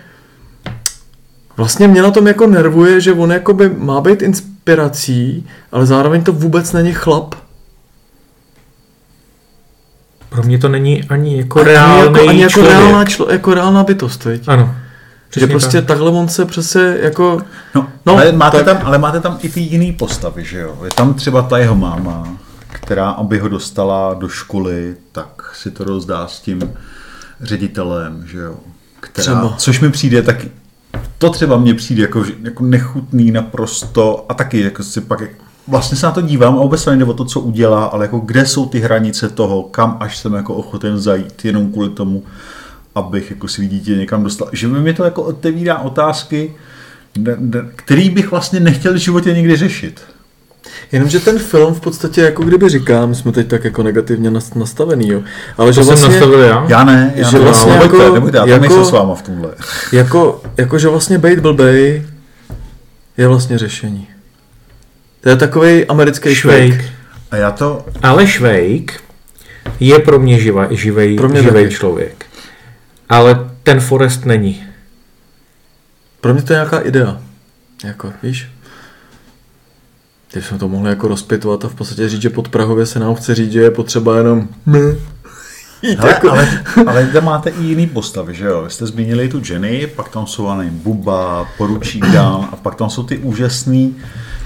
vlastně 1.58 1.88
mě 1.88 2.02
na 2.02 2.12
tom 2.12 2.28
jako 2.28 2.48
nervuje, 2.48 3.02
že 3.02 3.14
on 3.14 3.32
jakoby 3.32 3.72
má 3.78 4.02
být 4.02 4.22
inspirací, 4.22 5.48
ale 5.72 5.86
zároveň 5.86 6.24
to 6.24 6.34
vůbec 6.34 6.74
není 6.74 6.94
chlap. 6.94 7.36
Pro 10.44 10.48
mě 10.48 10.58
to 10.58 10.70
není 10.70 11.04
ani 11.04 11.38
jako 11.38 11.60
Ani 11.60 11.70
reálný 11.70 12.04
jako, 12.20 12.30
ani 12.30 12.42
jako, 12.42 12.52
člověk. 12.52 12.74
reálná, 12.78 13.06
člo, 13.06 13.28
jako 13.32 13.54
reálná 13.54 13.84
bytost, 13.84 14.26
viď? 14.26 14.44
Ano. 14.48 14.76
Že 15.38 15.48
prostě 15.48 15.78
tak. 15.78 15.86
takhle 15.88 16.12
on 16.12 16.28
se 16.28 16.46
přece 16.46 16.98
jako... 17.02 17.42
No, 17.76 17.88
No, 18.06 18.14
ale, 18.14 18.32
máte 18.32 18.64
tak- 18.64 18.78
tam, 18.78 18.88
ale 18.88 18.98
máte 18.98 19.20
tam 19.20 19.38
i 19.42 19.50
ty 19.50 19.60
jiný 19.60 19.94
postavy, 19.94 20.46
že 20.46 20.60
jo? 20.60 20.78
Je 20.86 20.92
tam 20.92 21.14
třeba 21.14 21.42
ta 21.42 21.58
jeho 21.58 21.76
máma, 21.76 22.28
která, 22.68 23.10
aby 23.10 23.40
ho 23.40 23.48
dostala 23.50 24.14
do 24.14 24.30
školy, 24.30 24.96
tak 25.12 25.52
si 25.56 25.72
to 25.72 25.84
rozdá 25.84 26.28
s 26.28 26.40
tím 26.40 26.74
ředitelem, 27.42 28.24
že 28.28 28.38
jo? 28.40 28.56
Která, 29.00 29.24
Třeba. 29.24 29.54
Což 29.58 29.80
mi 29.80 29.90
přijde 29.90 30.22
taky, 30.22 30.52
to 31.18 31.30
třeba 31.30 31.58
mně 31.58 31.74
přijde 31.74 32.02
jako, 32.02 32.24
jako 32.44 32.64
nechutný 32.64 33.32
naprosto 33.32 34.26
a 34.30 34.34
taky 34.34 34.62
jako 34.62 34.84
si 34.84 35.02
pak 35.02 35.22
vlastně 35.68 35.98
se 35.98 36.06
na 36.06 36.12
to 36.12 36.22
dívám 36.22 36.58
a 36.58 36.62
vůbec 36.62 36.84
se 36.84 36.90
nejde 36.90 37.06
o 37.06 37.14
to, 37.14 37.26
co 37.26 37.40
udělá, 37.40 37.86
ale 37.86 38.06
jako 38.06 38.20
kde 38.20 38.46
jsou 38.46 38.66
ty 38.66 38.80
hranice 38.80 39.30
toho, 39.30 39.64
kam 39.64 39.98
až 40.00 40.18
jsem 40.18 40.34
jako 40.34 40.54
ochoten 40.56 41.00
zajít, 41.00 41.46
jenom 41.46 41.72
kvůli 41.72 41.90
tomu, 41.90 42.24
abych 42.96 43.30
jako 43.30 43.48
svý 43.48 43.68
dítě 43.68 43.96
někam 43.96 44.24
dostal. 44.24 44.50
Že 44.54 44.68
mi 44.68 44.94
to 44.94 45.04
jako 45.04 45.24
otevírá 45.24 45.78
otázky, 45.80 46.54
který 47.76 48.10
bych 48.10 48.32
vlastně 48.32 48.60
nechtěl 48.60 48.94
v 48.94 48.98
životě 48.98 49.34
nikdy 49.34 49.56
řešit. 49.56 50.02
Jenomže 50.92 51.20
ten 51.20 51.40
film 51.40 51.74
v 51.74 51.82
podstatě 51.82 52.22
jako 52.22 52.44
kdyby 52.44 52.70
říká, 52.70 53.06
my 53.06 53.16
jsme 53.16 53.32
teď 53.32 53.48
tak 53.48 53.64
jako 53.64 53.84
negativně 53.84 54.32
nas- 54.32 54.56
nastavený, 54.60 55.08
jo. 55.10 55.22
Ale 55.58 55.74
že 55.74 55.80
To 55.80 55.86
jsem 55.86 55.96
vlastně, 55.98 56.10
nastavil 56.16 56.40
já. 56.40 56.66
Já 56.68 56.84
ne, 56.84 57.14
já 57.16 57.30
Že 57.30 57.38
ne, 57.38 57.44
vlastně 57.44 57.72
nebojte, 57.74 58.04
jako- 58.04 58.14
nebojte, 58.14 58.38
já 58.38 58.44
tam 58.44 58.50
jako- 58.50 58.62
nejsem 58.62 58.86
s 58.86 58.92
váma 58.92 59.16
v 59.16 59.22
tomhle. 59.22 59.50
jako, 59.92 60.42
jako 60.58 60.80
že 60.80 60.88
vlastně 60.88 61.18
být 61.18 61.40
blbej 61.40 62.06
je 63.18 63.28
vlastně 63.28 63.58
řešení. 63.58 64.08
To 65.24 65.30
je 65.30 65.36
takový 65.36 65.86
americký 65.86 66.36
švejk. 66.36 66.74
Švejk. 66.74 66.92
A 67.32 67.36
já 67.38 67.52
to, 67.52 67.86
Ale 68.04 68.28
Švejk 68.28 69.04
je 69.80 70.00
pro 70.00 70.20
mě 70.20 70.40
živa, 70.40 70.68
živej, 70.72 71.16
Pro 71.16 71.30
mě 71.30 71.44
živej 71.44 71.64
taky. 71.64 71.76
člověk. 71.76 72.26
Ale 73.10 73.50
ten 73.64 73.80
Forest 73.80 74.26
není. 74.26 74.64
Pro 76.22 76.34
mě 76.34 76.42
to 76.44 76.54
je 76.54 76.58
nějaká 76.58 76.80
idea. 76.80 77.18
Jako, 77.84 78.14
víš? 78.24 78.48
Teď 80.32 80.46
jsme 80.46 80.58
to 80.58 80.68
mohli 80.68 80.90
jako 80.90 81.08
rozpitovat 81.08 81.66
a 81.66 81.70
v 81.70 81.76
podstatě 81.76 82.10
říct, 82.10 82.22
že 82.22 82.30
pod 82.30 82.48
Prahově 82.50 82.86
se 82.86 83.00
nám 83.00 83.16
chce 83.16 83.36
říct, 83.36 83.52
že 83.52 83.62
je 83.62 83.72
potřeba 83.72 84.18
jenom 84.18 84.48
ne. 84.66 84.80
Jít 85.82 86.00
hele, 86.00 86.12
jako, 86.12 86.32
ale, 86.32 86.64
ale 86.88 87.08
tam 87.08 87.26
máte 87.26 87.50
i 87.50 87.64
jiný 87.64 87.88
postavy, 87.88 88.36
že 88.36 88.46
jo? 88.46 88.62
Vy 88.64 88.70
jste 88.70 88.86
zmínili 88.86 89.30
tu 89.30 89.42
Jenny, 89.50 89.88
pak 89.88 90.10
tam 90.10 90.28
jsou, 90.28 90.58
nevím, 90.58 90.80
Buba, 90.80 91.48
Poručík 91.58 92.06
Dan 92.06 92.50
a 92.52 92.56
pak 92.56 92.76
tam 92.76 92.90
jsou 92.90 93.04
ty 93.04 93.18
úžasný 93.18 93.96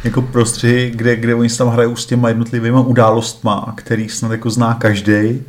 jako 0.07 0.21
prostředí, 0.21 0.89
kde, 0.89 1.15
kde 1.15 1.35
oni 1.35 1.49
se 1.49 1.57
tam 1.57 1.67
hrajou 1.67 1.95
s 1.95 2.05
těma 2.05 2.27
jednotlivými 2.27 2.77
událostma, 2.79 3.73
který 3.77 4.09
snad 4.09 4.31
jako 4.31 4.49
zná 4.49 4.73
každý 4.73 5.41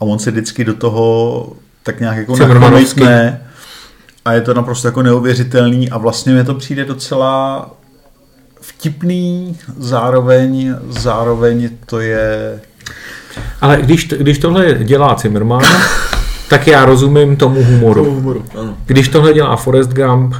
a 0.00 0.04
on 0.04 0.18
se 0.18 0.30
vždycky 0.30 0.64
do 0.64 0.74
toho 0.74 1.52
tak 1.82 2.00
nějak 2.00 2.16
jako 2.16 2.36
nakomejtne 2.36 3.40
a 4.24 4.32
je 4.32 4.40
to 4.40 4.54
naprosto 4.54 4.88
jako 4.88 5.02
neuvěřitelný 5.02 5.90
a 5.90 5.98
vlastně 5.98 6.32
mi 6.32 6.44
to 6.44 6.54
přijde 6.54 6.84
docela 6.84 7.70
vtipný, 8.60 9.58
zároveň, 9.78 10.74
zároveň 10.88 11.70
to 11.86 12.00
je 12.00 12.60
Ale 13.60 13.76
když, 13.76 14.08
když 14.08 14.38
tohle 14.38 14.74
dělá 14.74 15.16
Zimmerman, 15.18 15.62
tak 16.48 16.66
já 16.66 16.84
rozumím 16.84 17.36
tomu 17.36 17.64
humoru. 17.64 18.04
humoru, 18.04 18.44
ano. 18.60 18.76
Když 18.86 19.08
tohle 19.08 19.32
dělá 19.32 19.56
Forrest 19.56 19.90
Gump, 19.92 20.34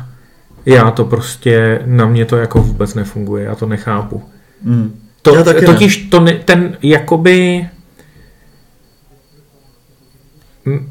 já 0.69 0.91
to 0.91 1.05
prostě, 1.05 1.81
na 1.87 2.07
mě 2.07 2.25
to 2.25 2.37
jako 2.37 2.63
vůbec 2.63 2.95
nefunguje, 2.95 3.45
já 3.45 3.55
to 3.55 3.67
nechápu. 3.67 4.23
mm, 4.63 5.01
To, 5.23 5.35
Já 5.35 5.43
taky 5.45 5.61
ne. 5.61 5.67
totiž 5.67 5.97
to 5.97 6.21
ne, 6.21 6.33
ten 6.35 6.77
jakoby 6.83 7.67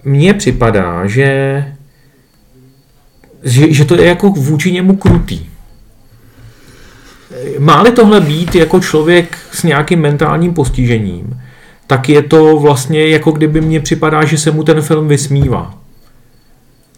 mně 0.04 0.34
připadá, 0.34 1.08
že, 1.08 1.64
že 3.44 3.74
že 3.74 3.86
to 3.86 3.96
je 3.96 4.06
jako 4.08 4.30
vůči 4.30 4.72
němu 4.72 4.96
krutý. 4.96 5.50
Má-li 7.60 7.92
tohle 7.92 8.22
být 8.22 8.56
jako 8.56 8.80
člověk 8.80 9.38
s 9.52 9.64
nějakým 9.64 10.00
mentálním 10.02 10.54
postižením, 10.54 11.42
tak 11.88 12.10
je 12.10 12.22
to 12.24 12.60
vlastně 12.60 13.08
jako 13.08 13.32
kdyby 13.32 13.62
mně 13.62 13.80
připadá, 13.80 14.26
že 14.26 14.38
se 14.38 14.52
mu 14.52 14.64
ten 14.64 14.82
film 14.82 15.08
vysmívá. 15.08 15.74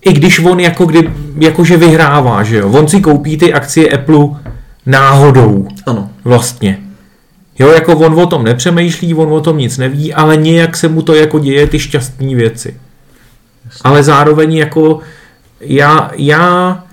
I 0.02 0.14
když 0.14 0.40
on 0.40 0.60
jako 0.60 0.86
kdy, 0.86 1.14
jakože 1.40 1.78
vyhrává, 1.78 2.44
že 2.44 2.58
jo. 2.58 2.70
On 2.72 2.88
si 2.88 3.02
koupí 3.02 3.38
ty 3.38 3.54
akcie 3.54 3.90
Apple 3.90 4.26
náhodou 4.86 5.68
Ano. 5.86 6.10
vlastně. 6.24 6.80
Jo, 7.60 7.68
jako 7.72 7.98
on 7.98 8.20
o 8.20 8.26
tom 8.26 8.44
nepřemýšlí, 8.44 9.14
on 9.16 9.34
o 9.34 9.42
tom 9.42 9.58
nic 9.58 9.78
neví, 9.78 10.14
ale 10.14 10.38
nějak 10.38 10.78
se 10.78 10.88
mu 10.88 11.02
to 11.02 11.16
jako 11.16 11.40
děje 11.40 11.68
ty 11.68 11.80
šťastné 11.80 12.36
věci. 12.36 12.76
Ale 13.84 14.04
zároveň 14.04 14.54
jako 14.56 15.00
já, 15.62 16.12
já 16.16 16.84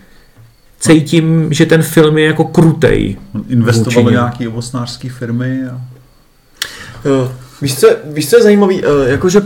cítím, 0.80 1.52
že 1.52 1.66
ten 1.66 1.82
film 1.82 2.18
je 2.18 2.24
jako 2.26 2.44
krutej. 2.44 3.16
on 3.34 3.44
investoval 3.48 4.04
do 4.04 4.10
nějaký 4.10 4.48
ovocnářský 4.48 5.08
firmy 5.08 5.60
a 5.72 5.80
Jo. 7.04 7.32
Víš, 7.62 7.78
co, 7.78 7.88
víš, 8.04 8.30
co 8.30 8.36
je 8.36 8.42
zajímavý? 8.42 8.82
Eh, 8.84 9.10
Jakože 9.10 9.40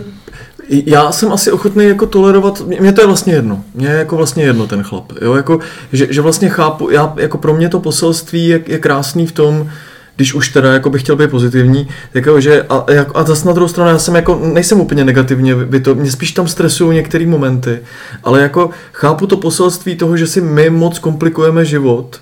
já 0.71 1.13
jsem 1.13 1.33
asi 1.33 1.53
ochotný 1.53 1.85
jako 1.85 2.07
tolerovat, 2.07 2.63
mě- 2.67 2.93
to 2.93 3.01
je 3.01 3.07
vlastně 3.07 3.33
jedno, 3.35 3.65
mě 3.75 3.87
je 3.89 3.95
jako 3.99 4.17
vlastně 4.17 4.45
jedno 4.45 4.67
ten 4.67 4.83
chlap, 4.83 5.13
jo, 5.23 5.35
jako, 5.35 5.59
že, 5.93 6.07
že 6.11 6.21
vlastně 6.21 6.49
chápu, 6.49 6.91
já, 6.91 7.13
jako 7.17 7.39
pro 7.39 7.55
mě 7.55 7.69
to 7.69 7.81
poselství 7.81 8.49
je, 8.49 8.61
je 8.67 8.79
krásný 8.79 9.27
v 9.27 9.33
tom, 9.33 9.69
když 10.17 10.35
už 10.35 10.49
teda 10.49 10.73
jako 10.73 10.91
bych 10.91 11.03
chtěl 11.03 11.17
být 11.17 11.31
pozitivní, 11.31 11.89
jako, 12.15 12.41
že 12.41 12.63
a, 12.63 12.85
a 13.15 13.25
zase 13.25 13.47
na 13.47 13.53
druhou 13.53 13.69
stranu 13.69 13.91
já 13.91 13.99
jsem 13.99 14.15
jako, 14.15 14.41
nejsem 14.45 14.81
úplně 14.81 15.05
negativně, 15.05 15.55
by 15.55 15.81
to, 15.81 15.95
mě 15.95 16.11
spíš 16.11 16.33
tam 16.33 16.49
stresují 16.49 16.97
některé 16.97 17.27
momenty, 17.27 17.79
ale 18.25 18.41
jako 18.41 18.71
chápu 18.93 19.27
to 19.27 19.37
poselství 19.37 19.97
toho, 19.97 20.17
že 20.17 20.27
si 20.27 20.41
my 20.41 20.71
moc 20.71 20.99
komplikujeme 20.99 21.65
život, 21.65 22.21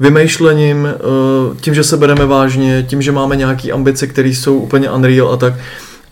vymýšlením, 0.00 0.88
eh, 0.94 0.96
tím, 1.60 1.74
že 1.74 1.84
se 1.84 1.96
bereme 1.96 2.26
vážně, 2.26 2.82
tím, 2.88 3.02
že 3.02 3.12
máme 3.12 3.36
nějaké 3.36 3.70
ambice, 3.72 4.06
které 4.06 4.28
jsou 4.28 4.56
úplně 4.58 4.90
unreal 4.90 5.32
a 5.32 5.36
tak. 5.36 5.54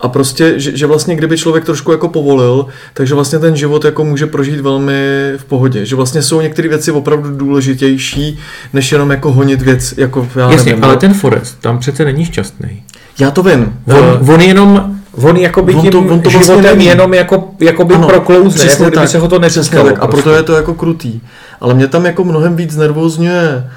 A 0.01 0.07
prostě, 0.07 0.59
že, 0.59 0.77
že 0.77 0.85
vlastně 0.85 1.15
kdyby 1.15 1.37
člověk 1.37 1.65
trošku 1.65 1.91
jako 1.91 2.07
povolil, 2.07 2.65
takže 2.93 3.15
vlastně 3.15 3.39
ten 3.39 3.55
život 3.55 3.85
jako 3.85 4.03
může 4.03 4.27
prožít 4.27 4.59
velmi 4.59 4.93
v 5.37 5.45
pohodě. 5.45 5.85
Že 5.85 5.95
vlastně 5.95 6.21
jsou 6.21 6.41
některé 6.41 6.69
věci 6.69 6.91
opravdu 6.91 7.37
důležitější, 7.37 8.39
než 8.73 8.91
jenom 8.91 9.11
jako 9.11 9.31
honit 9.31 9.61
věc, 9.61 9.93
jako 9.97 10.27
já 10.35 10.51
Jasně, 10.51 10.69
nevím. 10.71 10.83
ale 10.83 10.93
no. 10.93 10.99
ten 10.99 11.13
Forest 11.13 11.59
tam 11.61 11.79
přece 11.79 12.05
není 12.05 12.25
šťastný. 12.25 12.83
Já 13.19 13.31
to 13.31 13.43
vím. 13.43 13.73
On, 13.87 14.29
on 14.33 14.41
jenom, 14.41 14.95
on 15.11 15.37
jakoby 15.37 15.73
On 15.73 15.81
tím 15.81 15.91
to- 15.91 15.99
on 15.99 16.07
to 16.21 16.29
vlastně 16.29 16.39
životem 16.39 16.63
neví. 16.63 16.85
jenom 16.85 17.13
jako, 17.13 17.49
jakoby 17.59 17.93
Ano, 17.95 18.07
proklouzne, 18.07 18.65
jako 18.71 18.83
kdyby 18.83 18.95
tak, 18.95 19.07
se 19.09 19.17
ho 19.19 19.27
to 19.27 19.39
netýkalo. 19.39 19.85
tak. 19.85 19.95
A 19.99 20.07
prostě. 20.07 20.23
proto 20.23 20.37
je 20.37 20.43
to 20.43 20.53
jako 20.53 20.73
krutý. 20.73 21.21
Ale 21.61 21.73
mě 21.73 21.87
tam 21.87 22.05
jako 22.05 22.23
mnohem 22.23 22.55
víc 22.55 22.75
nervózňuje 22.75 23.69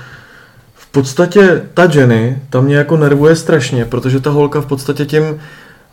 v 0.74 0.86
podstatě 0.86 1.62
ta 1.74 1.88
Jenny, 1.94 2.38
ta 2.50 2.60
mě 2.60 2.76
jako 2.76 2.96
nervuje 2.96 3.36
strašně, 3.36 3.84
protože 3.84 4.20
ta 4.20 4.30
holka 4.30 4.60
v 4.60 4.66
podstatě 4.66 5.04
tím, 5.04 5.22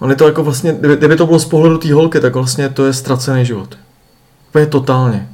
on 0.01 0.10
je 0.10 0.15
to 0.15 0.25
jako 0.25 0.43
vlastně, 0.43 0.74
kdyby, 0.74 0.96
kdyby 0.96 1.15
to 1.15 1.25
bylo 1.25 1.39
z 1.39 1.46
pohledu 1.46 1.77
té 1.77 1.93
holky, 1.93 2.20
tak 2.20 2.36
vlastně 2.36 2.70
to 2.70 2.86
je 2.86 2.93
ztracený 2.93 3.46
život. 3.46 3.77
Úplně 4.50 4.65
totálně. 4.65 5.29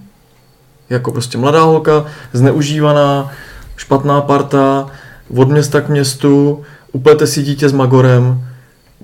Jako 0.89 1.11
prostě 1.11 1.37
mladá 1.37 1.61
holka, 1.61 2.05
zneužívaná, 2.33 3.31
špatná 3.77 4.21
parta, 4.21 4.87
od 5.37 5.49
města 5.49 5.81
k 5.81 5.89
městu, 5.89 6.61
uplete 6.91 7.27
si 7.27 7.43
dítě 7.43 7.69
s 7.69 7.71
Magorem, 7.71 8.45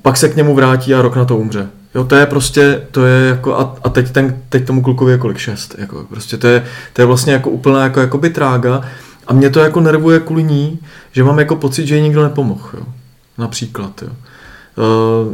pak 0.01 0.17
se 0.17 0.29
k 0.29 0.35
němu 0.35 0.55
vrátí 0.55 0.93
a 0.93 1.01
rok 1.01 1.15
na 1.15 1.25
to 1.25 1.37
umře. 1.37 1.67
Jo, 1.95 2.03
to 2.03 2.15
je 2.15 2.25
prostě, 2.25 2.81
to 2.91 3.05
je 3.05 3.29
jako, 3.29 3.59
a, 3.59 3.75
a 3.83 3.89
teď, 3.89 4.11
ten, 4.11 4.41
teď 4.49 4.67
tomu 4.67 4.81
klukovi 4.81 5.11
je 5.11 5.17
kolik 5.17 5.37
šest, 5.37 5.75
jako 5.77 6.05
prostě 6.09 6.37
to 6.37 6.47
je, 6.47 6.65
to 6.93 7.01
je 7.01 7.05
vlastně 7.05 7.33
jako 7.33 7.49
úplná 7.49 7.83
jako, 7.83 7.99
jakoby 7.99 8.29
trága 8.29 8.81
a 9.27 9.33
mě 9.33 9.49
to 9.49 9.59
jako 9.59 9.79
nervuje 9.81 10.19
kvůli 10.19 10.43
ní, 10.43 10.79
že 11.11 11.23
mám 11.23 11.39
jako 11.39 11.55
pocit, 11.55 11.87
že 11.87 11.95
jí 11.95 12.01
nikdo 12.01 12.23
nepomohl, 12.23 12.69
jo. 12.73 12.83
Například, 13.37 14.01
jo. 14.01 14.09
Uh, 14.77 15.33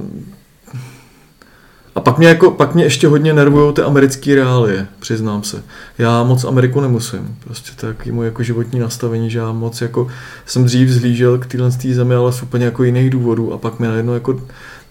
a 1.96 2.02
pak 2.02 2.18
mě, 2.18 2.28
jako, 2.28 2.52
pak 2.52 2.76
mě 2.76 2.84
ještě 2.84 3.08
hodně 3.08 3.34
nervují 3.34 3.74
ty 3.74 3.82
americké 3.82 4.36
reálie, 4.36 4.88
přiznám 5.00 5.44
se. 5.44 5.64
Já 5.98 6.24
moc 6.24 6.44
Ameriku 6.44 6.82
nemusím. 6.82 7.36
Prostě 7.44 7.72
to 7.76 7.86
je 7.86 7.96
jako 8.26 8.44
životní 8.44 8.80
nastavení, 8.80 9.30
že 9.30 9.40
já 9.40 9.52
moc 9.52 9.82
jako 9.82 10.08
jsem 10.46 10.66
dřív 10.66 10.90
zhlížel 10.90 11.38
k 11.38 11.46
téhle 11.46 11.72
té 11.72 11.94
zemi, 11.94 12.16
ale 12.16 12.34
z 12.34 12.44
úplně 12.44 12.66
jako 12.66 12.84
jiných 12.84 13.10
důvodů 13.10 13.54
a 13.54 13.58
pak 13.58 13.80
mi 13.80 13.88
najednou 13.88 14.14
jako 14.14 14.42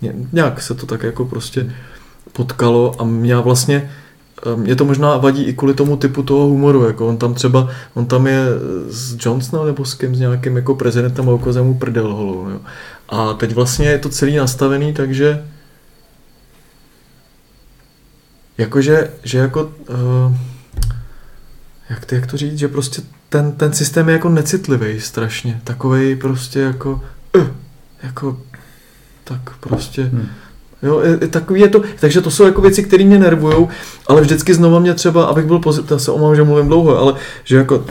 ně- 0.03 0.15
nějak 0.33 0.63
se 0.63 0.75
to 0.75 0.87
tak 0.87 1.03
jako 1.03 1.25
prostě 1.25 1.73
potkalo 2.33 2.95
a 2.99 3.05
mě 3.05 3.37
vlastně 3.37 3.91
eh, 4.47 4.57
mě 4.57 4.77
to 4.77 4.85
možná 4.85 5.17
vadí 5.17 5.45
i 5.45 5.53
kvůli 5.53 5.75
tomu 5.75 5.97
typu 5.97 6.23
toho 6.23 6.47
humoru, 6.47 6.85
jako 6.85 7.09
on 7.09 7.17
tam 7.17 7.35
třeba, 7.35 7.69
on 7.95 8.07
tam 8.07 8.27
je 8.27 8.45
s 8.89 9.17
Johnsonem 9.27 9.67
nebo 9.67 9.85
s 9.85 9.95
kým, 9.95 10.15
s 10.15 10.19
nějakým 10.19 10.57
jako 10.57 10.75
prezidentem 10.75 11.29
a 11.29 11.33
ukaze 11.33 11.63
mu 11.63 11.75
prdel 11.75 12.15
holou, 12.15 12.49
jo. 12.49 12.61
A 13.09 13.33
teď 13.33 13.55
vlastně 13.55 13.89
je 13.89 13.99
to 13.99 14.09
celý 14.09 14.37
nastavený, 14.37 14.93
takže 14.93 15.45
jakože, 18.59 19.11
že 19.25 19.39
jako, 19.39 19.63
uh, 19.65 20.37
jak, 21.91 22.05
to, 22.05 22.15
jak 22.15 22.27
to 22.27 22.37
říct, 22.37 22.59
že 22.59 22.69
prostě 22.69 23.03
ten, 23.29 23.53
ten 23.53 23.73
systém 23.73 24.09
je 24.09 24.13
jako 24.13 24.29
necitlivý 24.29 25.01
strašně, 25.01 25.61
takovej 25.65 26.17
prostě 26.17 26.61
jako, 26.61 27.05
uh, 27.37 27.47
jako, 28.03 28.43
tak 29.25 29.59
prostě, 29.61 30.03
hmm. 30.03 30.29
Jo, 30.83 31.03
takový 31.31 31.61
je 31.61 31.69
to, 31.69 31.83
takže 32.01 32.21
to 32.21 32.31
jsou 32.31 32.45
jako 32.45 32.61
věci, 32.61 32.83
které 32.83 33.05
mě 33.05 33.19
nervují, 33.19 33.69
ale 34.07 34.21
vždycky 34.21 34.55
znova 34.55 34.79
mě 34.79 34.95
třeba, 34.95 35.25
abych 35.25 35.47
byl 35.47 35.59
pozitivní, 35.59 36.01
se 36.01 36.11
omám, 36.11 36.37
že 36.37 36.45
mluvím 36.45 36.67
dlouho, 36.67 36.99
ale 36.99 37.15
že 37.45 37.57
jako 37.57 37.85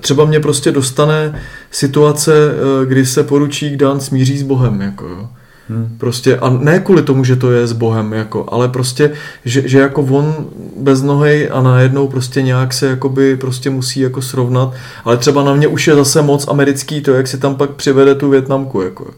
třeba 0.00 0.24
mě 0.24 0.40
prostě 0.40 0.72
dostane 0.72 1.40
situace, 1.70 2.32
eh, 2.32 2.86
kdy 2.86 3.06
se 3.06 3.22
poručík 3.22 3.76
Dan 3.76 4.00
smíří 4.00 4.38
s 4.38 4.42
Bohem, 4.42 4.80
jako 4.80 5.06
jo. 5.06 5.28
Hmm. 5.68 5.96
Prostě, 5.98 6.36
a 6.36 6.50
ne 6.50 6.80
kvůli 6.80 7.02
tomu, 7.02 7.24
že 7.24 7.36
to 7.36 7.52
je 7.52 7.66
s 7.66 7.72
Bohem, 7.72 8.12
jako, 8.12 8.46
ale 8.48 8.68
prostě, 8.68 9.12
že, 9.44 9.68
že 9.68 9.78
jako 9.78 10.02
on 10.02 10.46
bez 10.76 11.02
nohy 11.02 11.48
a 11.48 11.62
najednou 11.62 12.08
prostě 12.08 12.42
nějak 12.42 12.72
se 12.72 12.86
jakoby 12.86 13.36
prostě 13.36 13.70
musí 13.70 14.00
jako 14.00 14.22
srovnat, 14.22 14.74
ale 15.04 15.16
třeba 15.16 15.44
na 15.44 15.54
mě 15.54 15.68
už 15.68 15.86
je 15.86 15.94
zase 15.94 16.22
moc 16.22 16.48
americký 16.48 17.00
to, 17.00 17.10
jak 17.10 17.28
si 17.28 17.38
tam 17.38 17.54
pak 17.54 17.70
přivede 17.70 18.14
tu 18.14 18.30
Větnamku, 18.30 18.82
jako 18.82 19.10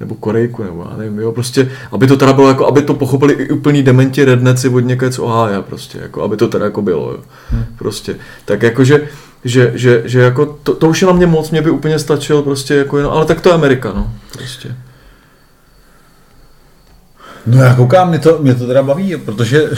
nebo 0.00 0.14
Korejku, 0.14 0.62
nebo 0.62 0.86
já 0.90 0.96
nevím, 0.96 1.18
jo, 1.18 1.32
prostě, 1.32 1.70
aby 1.92 2.06
to 2.06 2.16
teda 2.16 2.32
bylo 2.32 2.48
jako, 2.48 2.66
aby 2.66 2.82
to 2.82 2.94
pochopili 2.94 3.34
i 3.34 3.50
úplný 3.50 3.82
dementi 3.82 4.24
redneci 4.24 4.68
od 4.68 4.80
někud 4.80 5.12
z 5.12 5.18
Ohája, 5.18 5.62
prostě, 5.62 5.98
jako, 5.98 6.22
aby 6.22 6.36
to 6.36 6.48
teda 6.48 6.64
jako 6.64 6.82
bylo, 6.82 7.10
jo, 7.10 7.18
hmm. 7.50 7.64
prostě, 7.78 8.16
tak 8.44 8.62
jakože, 8.62 9.08
že, 9.44 9.72
že, 9.74 10.02
že 10.04 10.20
jako 10.20 10.58
to, 10.62 10.74
to, 10.74 10.88
už 10.88 11.02
je 11.02 11.06
na 11.06 11.12
mě 11.12 11.26
moc, 11.26 11.50
mě 11.50 11.62
by 11.62 11.70
úplně 11.70 11.98
stačilo 11.98 12.42
prostě 12.42 12.74
jako 12.74 12.96
jenom, 12.96 13.12
ale 13.12 13.24
tak 13.24 13.40
to 13.40 13.48
je 13.48 13.54
Amerika, 13.54 13.92
no, 13.96 14.12
prostě. 14.32 14.74
No 17.46 17.62
já 17.62 17.74
koukám, 17.74 18.08
mě 18.08 18.18
to, 18.18 18.38
mě 18.40 18.54
to 18.54 18.66
teda 18.66 18.82
baví, 18.82 19.16
protože... 19.24 19.70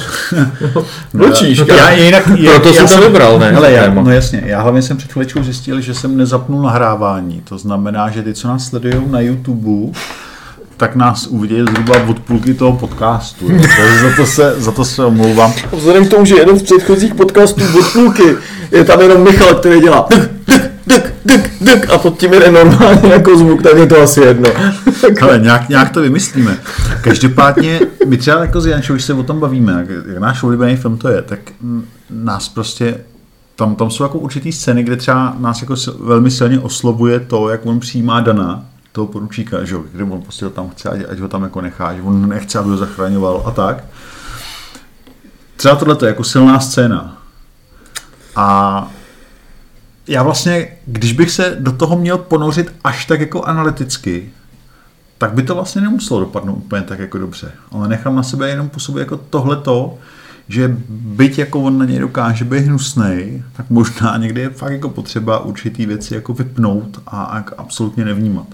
Mlčíš, 1.12 1.58
no, 1.68 1.74
já, 1.74 1.90
jinak, 1.90 2.26
já, 2.38 2.52
Proto 2.52 2.74
jsem 2.74 2.88
to 2.88 3.00
vybral, 3.00 3.38
ne? 3.38 3.52
Ale 3.52 3.72
já, 3.72 3.94
no 3.94 4.10
jasně, 4.10 4.42
já 4.46 4.62
hlavně 4.62 4.82
jsem 4.82 4.96
před 4.96 5.12
chvíličkou 5.12 5.42
zjistil, 5.42 5.80
že 5.80 5.94
jsem 5.94 6.16
nezapnul 6.16 6.62
nahrávání. 6.62 7.42
To 7.48 7.58
znamená, 7.58 8.10
že 8.10 8.22
ty, 8.22 8.34
co 8.34 8.48
nás 8.48 8.68
sledují 8.68 8.94
na 9.10 9.20
YouTube, 9.20 9.92
tak 10.76 10.96
nás 10.96 11.26
uvidějí 11.26 11.62
zhruba 11.62 11.94
od 12.08 12.20
půlky 12.20 12.54
toho 12.54 12.76
podcastu. 12.76 13.52
Jo. 13.52 13.58
Takže 13.76 13.98
za 13.98 14.16
to 14.16 14.26
se, 14.26 14.54
za 14.58 14.72
to 14.72 14.84
se 14.84 15.04
omlouvám. 15.04 15.52
Vzhledem 15.72 16.06
k 16.06 16.10
tomu, 16.10 16.24
že 16.24 16.36
jeden 16.36 16.58
z 16.58 16.62
předchozích 16.62 17.14
podcastů 17.14 17.62
od 17.78 17.92
půlky 17.92 18.36
je 18.70 18.84
tam 18.84 19.00
jenom 19.00 19.24
Michal, 19.24 19.54
který 19.54 19.80
dělá 19.80 20.08
dyk, 20.86 21.14
dyk, 21.24 21.50
dyk 21.60 21.90
a 21.90 21.98
pod 21.98 22.18
tím 22.18 22.30
jde 22.30 22.50
normálně 22.50 23.12
jako 23.12 23.38
zvuk, 23.38 23.62
tak 23.62 23.76
je 23.76 23.86
to 23.86 24.02
asi 24.02 24.20
jedno. 24.20 24.50
Ale 25.22 25.38
nějak, 25.38 25.68
nějak 25.68 25.90
to 25.90 26.00
vymyslíme. 26.00 26.58
Každopádně, 27.02 27.80
my 28.06 28.16
třeba 28.16 28.40
jako 28.40 28.60
s 28.60 28.66
Jančou, 28.66 28.92
když 28.92 29.04
se 29.04 29.14
o 29.14 29.22
tom 29.22 29.40
bavíme, 29.40 29.72
jak, 29.72 29.88
jak 30.08 30.18
náš 30.18 30.42
oblíbený 30.42 30.76
film 30.76 30.98
to 30.98 31.08
je, 31.08 31.22
tak 31.22 31.38
nás 32.10 32.48
prostě 32.48 32.98
tam, 33.56 33.76
tam 33.76 33.90
jsou 33.90 34.02
jako 34.02 34.18
určitý 34.18 34.52
scény, 34.52 34.82
kde 34.82 34.96
třeba 34.96 35.36
nás 35.38 35.60
jako 35.60 35.74
velmi 36.00 36.30
silně 36.30 36.60
oslovuje 36.60 37.20
to, 37.20 37.48
jak 37.48 37.66
on 37.66 37.80
přijímá 37.80 38.20
Dana, 38.20 38.64
toho 38.92 39.06
poručíka, 39.06 39.64
že 39.64 39.76
kde 39.92 40.04
on 40.04 40.22
prostě 40.22 40.44
ho 40.44 40.50
tam 40.50 40.70
chce, 40.70 40.88
ať, 40.88 41.00
ať 41.08 41.18
ho 41.18 41.28
tam 41.28 41.42
jako 41.42 41.60
nechá, 41.60 41.94
že 41.94 42.02
on 42.02 42.28
nechce, 42.28 42.58
aby 42.58 42.70
ho 42.70 42.76
zachraňoval 42.76 43.42
a 43.46 43.50
tak. 43.50 43.84
Třeba 45.56 45.76
tohle 45.76 45.96
je 46.02 46.06
jako 46.06 46.24
silná 46.24 46.60
scéna. 46.60 47.18
A 48.36 48.88
já 50.10 50.22
vlastně, 50.22 50.68
když 50.86 51.12
bych 51.12 51.30
se 51.30 51.56
do 51.60 51.72
toho 51.72 51.98
měl 51.98 52.18
ponořit 52.18 52.72
až 52.84 53.06
tak 53.06 53.20
jako 53.20 53.42
analyticky, 53.42 54.30
tak 55.18 55.32
by 55.32 55.42
to 55.42 55.54
vlastně 55.54 55.80
nemuselo 55.80 56.20
dopadnout 56.20 56.54
úplně 56.56 56.82
tak 56.82 56.98
jako 56.98 57.18
dobře. 57.18 57.52
Ale 57.70 57.88
nechám 57.88 58.16
na 58.16 58.22
sebe 58.22 58.48
jenom 58.48 58.68
působit 58.68 59.00
jako 59.00 59.16
tohleto, 59.16 59.98
že 60.48 60.76
byť 60.88 61.38
jako 61.38 61.60
on 61.60 61.78
na 61.78 61.84
něj 61.84 61.98
dokáže 61.98 62.44
být 62.44 62.60
hnusnej, 62.60 63.42
tak 63.52 63.70
možná 63.70 64.16
někdy 64.16 64.40
je 64.40 64.50
fakt 64.50 64.72
jako 64.72 64.88
potřeba 64.88 65.38
určitý 65.38 65.86
věci 65.86 66.14
jako 66.14 66.34
vypnout 66.34 67.00
a, 67.06 67.22
a 67.22 67.44
absolutně 67.56 68.04
nevnímat. 68.04 68.46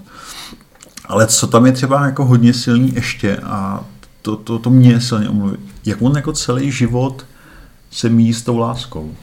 Ale 1.05 1.27
co 1.27 1.47
tam 1.47 1.65
je 1.65 1.71
třeba 1.71 2.05
jako 2.05 2.25
hodně 2.25 2.53
silný 2.53 2.95
ještě 2.95 3.37
a 3.37 3.85
to, 4.21 4.35
to, 4.35 4.59
to 4.59 4.69
mě 4.69 5.01
silně 5.01 5.29
omluví, 5.29 5.57
jak 5.85 6.01
on 6.01 6.15
jako 6.15 6.33
celý 6.33 6.71
život 6.71 7.25
se 7.91 8.09
míjí 8.09 8.33
s 8.33 8.41
tou 8.41 8.57
láskou. 8.57 9.15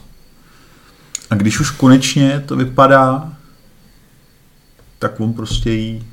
A 1.35 1.37
když 1.37 1.59
už 1.59 1.71
konečně 1.71 2.43
to 2.45 2.55
vypadá, 2.55 3.33
tak 4.99 5.19
on 5.19 5.33
prostě 5.33 5.71
jí, 5.71 6.03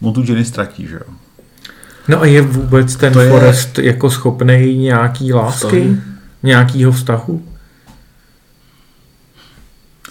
on 0.00 0.12
tu 0.12 0.22
Jenny 0.22 0.44
ztratí, 0.44 0.86
že 0.86 0.94
jo. 0.94 1.14
No 2.08 2.20
a 2.20 2.26
je 2.26 2.42
vůbec 2.42 2.96
ten 2.96 3.12
to 3.12 3.20
Forest 3.28 3.78
je... 3.78 3.86
jako 3.86 4.10
schopný 4.10 4.78
nějaký 4.78 5.32
lásky? 5.32 5.66
Vztahu. 5.66 5.96
Nějakýho 6.42 6.92
vztahu? 6.92 7.48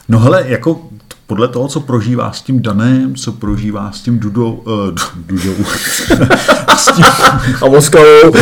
No 0.07 0.19
hele, 0.19 0.43
jako 0.47 0.89
podle 1.27 1.47
toho, 1.47 1.67
co 1.67 1.79
prožívá 1.79 2.31
s 2.31 2.41
tím 2.41 2.61
Danem, 2.61 3.15
co 3.15 3.31
prožívá 3.31 3.91
s 3.91 4.01
tím 4.01 4.19
Dudou, 4.25 4.51
uh, 4.51 4.73
Dudou, 5.15 5.63
s 6.77 6.95
tím, 6.95 7.05
a 7.61 7.69
Moskavou, 7.69 8.35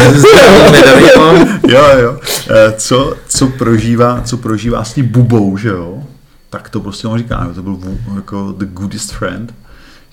jo, 1.68 1.84
jo, 2.02 2.12
uh, 2.12 2.56
co, 2.78 3.16
co, 3.28 3.48
prožívá, 3.48 4.22
co 4.22 4.38
prožívá 4.38 4.84
s 4.84 4.94
tím 4.94 5.08
Bubou, 5.08 5.58
že 5.58 5.70
jo, 5.70 6.04
tak 6.50 6.70
to 6.70 6.80
prostě 6.80 7.08
on 7.08 7.18
říká, 7.18 7.50
to 7.56 7.64
byl 7.64 7.80
jako 8.16 8.56
the 8.58 8.66
goodest 8.66 9.12
friend, 9.12 9.54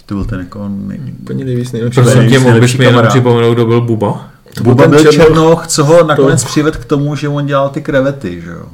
to 0.06 0.14
byl 0.14 0.24
ten 0.24 0.40
jako 0.40 0.68
nej... 0.68 1.00
Úplně 1.20 1.44
nejvíc 1.44 1.72
nejlepší. 1.72 2.00
Prosím 2.00 2.30
tě, 2.30 2.38
mohl 2.38 2.60
bys 2.60 2.76
mi 2.76 2.84
jenom 2.84 3.06
připomenout, 3.06 3.54
kdo 3.54 3.66
byl 3.66 3.80
Buba? 3.80 4.30
To 4.54 4.64
Buba 4.64 4.86
byl 4.86 5.12
Černoch, 5.12 5.66
co 5.66 5.84
ho 5.84 6.04
nakonec 6.04 6.42
to... 6.42 6.48
přived 6.48 6.76
k 6.76 6.84
tomu, 6.84 7.16
že 7.16 7.28
on 7.28 7.46
dělal 7.46 7.68
ty 7.68 7.80
krevety, 7.80 8.40
že 8.40 8.50
jo. 8.50 8.66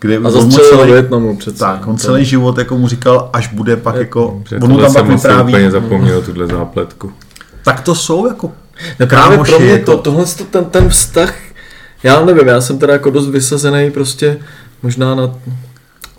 Kde 0.00 0.16
a 0.16 0.30
zastřelil 0.30 0.70
celý, 0.70 0.92
Větnamu 0.92 1.36
přece. 1.36 1.58
Tak, 1.58 1.86
on 1.86 1.96
celý 1.96 2.24
život 2.24 2.58
jako 2.58 2.78
mu 2.78 2.88
říkal, 2.88 3.30
až 3.32 3.52
bude 3.52 3.76
pak 3.76 3.94
je, 3.94 4.00
jako, 4.00 4.42
on 4.62 4.70
mu 4.70 4.78
tam 4.78 4.94
pak 4.94 5.06
vypráví. 5.06 5.52
úplně 5.52 5.70
zapomněl 5.70 6.22
tuhle 6.22 6.46
zápletku. 6.46 7.12
Tak 7.64 7.80
to 7.80 7.94
jsou 7.94 8.26
jako 8.26 8.52
No 9.00 9.06
právě 9.06 9.38
pro 9.38 9.60
mě 9.60 9.78
to, 9.78 9.98
tohle 9.98 10.24
ten, 10.50 10.64
ten 10.64 10.88
vztah, 10.88 11.34
já 12.02 12.24
nevím, 12.24 12.48
já 12.48 12.60
jsem 12.60 12.78
teda 12.78 12.92
jako 12.92 13.10
dost 13.10 13.28
vysazený 13.28 13.90
prostě 13.90 14.38
možná 14.82 15.14
na, 15.14 15.34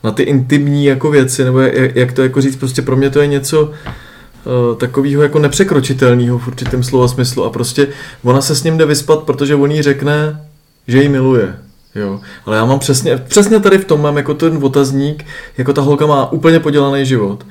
na 0.04 0.12
ty 0.12 0.24
intimní 0.24 0.86
jako 0.86 1.12
věci, 1.12 1.44
nebo 1.44 1.60
jak, 1.60 1.96
jak 1.96 2.12
to 2.12 2.24
jako 2.24 2.42
říct, 2.42 2.56
prostě 2.56 2.82
pro 2.82 2.96
mě 2.96 3.10
to 3.10 3.20
je 3.20 3.28
něco 3.28 3.64
uh, 3.64 4.78
takového 4.78 5.24
jako 5.24 5.40
nepřekročitelného 5.40 6.40
v 6.40 6.48
určitém 6.48 6.84
slova 6.84 7.08
smyslu 7.08 7.44
a 7.46 7.50
prostě 7.50 7.88
ona 8.24 8.42
se 8.42 8.56
s 8.56 8.64
ním 8.64 8.78
jde 8.78 8.86
vyspat, 8.86 9.20
protože 9.20 9.56
on 9.56 9.72
jí 9.72 9.82
řekne, 9.82 10.46
že 10.88 11.02
ji 11.02 11.10
miluje. 11.10 11.56
Jo, 11.96 12.20
ale 12.46 12.58
já 12.58 12.66
mám 12.66 12.80
přesně, 12.80 13.18
přesně 13.18 13.60
tady 13.60 13.78
v 13.78 13.86
tom 13.86 14.02
mám 14.02 14.18
jako 14.18 14.34
ten 14.34 14.60
otazník, 14.64 15.26
jako 15.58 15.74
ta 15.74 15.82
holka 15.82 16.06
má 16.06 16.32
úplně 16.32 16.60
podělaný 16.60 17.06
život. 17.06 17.46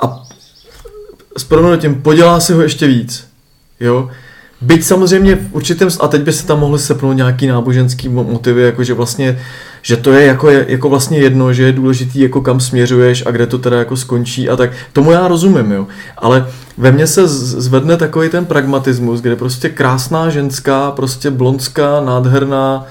A 0.00 0.22
s 1.36 1.44
proměnutím 1.44 2.02
podělá 2.02 2.40
si 2.40 2.52
ho 2.52 2.62
ještě 2.62 2.86
víc. 2.86 3.28
Jo, 3.80 4.10
Byť 4.62 4.84
samozřejmě 4.84 5.36
v 5.36 5.48
určitém, 5.52 5.88
a 6.00 6.08
teď 6.08 6.22
by 6.22 6.32
se 6.32 6.46
tam 6.46 6.60
mohly 6.60 6.78
sepnout 6.78 7.16
nějaký 7.16 7.46
náboženský 7.46 8.08
motivy, 8.08 8.62
jako 8.62 8.84
že 8.84 8.94
vlastně, 8.94 9.38
že 9.82 9.96
to 9.96 10.12
je 10.12 10.26
jako, 10.26 10.50
jako 10.50 10.88
vlastně 10.88 11.18
jedno, 11.18 11.52
že 11.52 11.62
je 11.62 11.72
důležitý, 11.72 12.20
jako 12.20 12.40
kam 12.40 12.60
směřuješ 12.60 13.26
a 13.26 13.30
kde 13.30 13.46
to 13.46 13.58
teda 13.58 13.78
jako 13.78 13.96
skončí 13.96 14.48
a 14.48 14.56
tak. 14.56 14.70
Tomu 14.92 15.10
já 15.10 15.28
rozumím, 15.28 15.72
jo. 15.72 15.86
Ale 16.18 16.46
ve 16.78 16.92
mně 16.92 17.06
se 17.06 17.28
zvedne 17.28 17.96
takový 17.96 18.28
ten 18.28 18.44
pragmatismus, 18.44 19.20
kde 19.20 19.36
prostě 19.36 19.68
krásná 19.68 20.30
ženská, 20.30 20.90
prostě 20.90 21.30
blondská, 21.30 22.00
nádherná, 22.00 22.84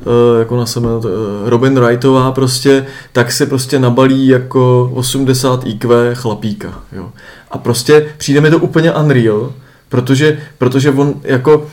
eh, 0.00 0.38
jako 0.38 0.56
na 0.56 0.66
sebe, 0.66 0.88
eh, 1.04 1.50
Robin 1.50 1.80
Wrightová 1.80 2.32
prostě, 2.32 2.86
tak 3.12 3.32
se 3.32 3.46
prostě 3.46 3.78
nabalí 3.78 4.26
jako 4.26 4.90
80 4.94 5.66
IQ 5.66 6.14
chlapíka, 6.14 6.74
jo. 6.92 7.10
A 7.50 7.58
prostě 7.58 8.06
přijde 8.18 8.40
mi 8.40 8.50
to 8.50 8.58
úplně 8.58 8.92
unreal, 8.92 9.50
protože, 9.92 10.38
protože 10.58 10.90
on 10.90 11.14
jako 11.22 11.66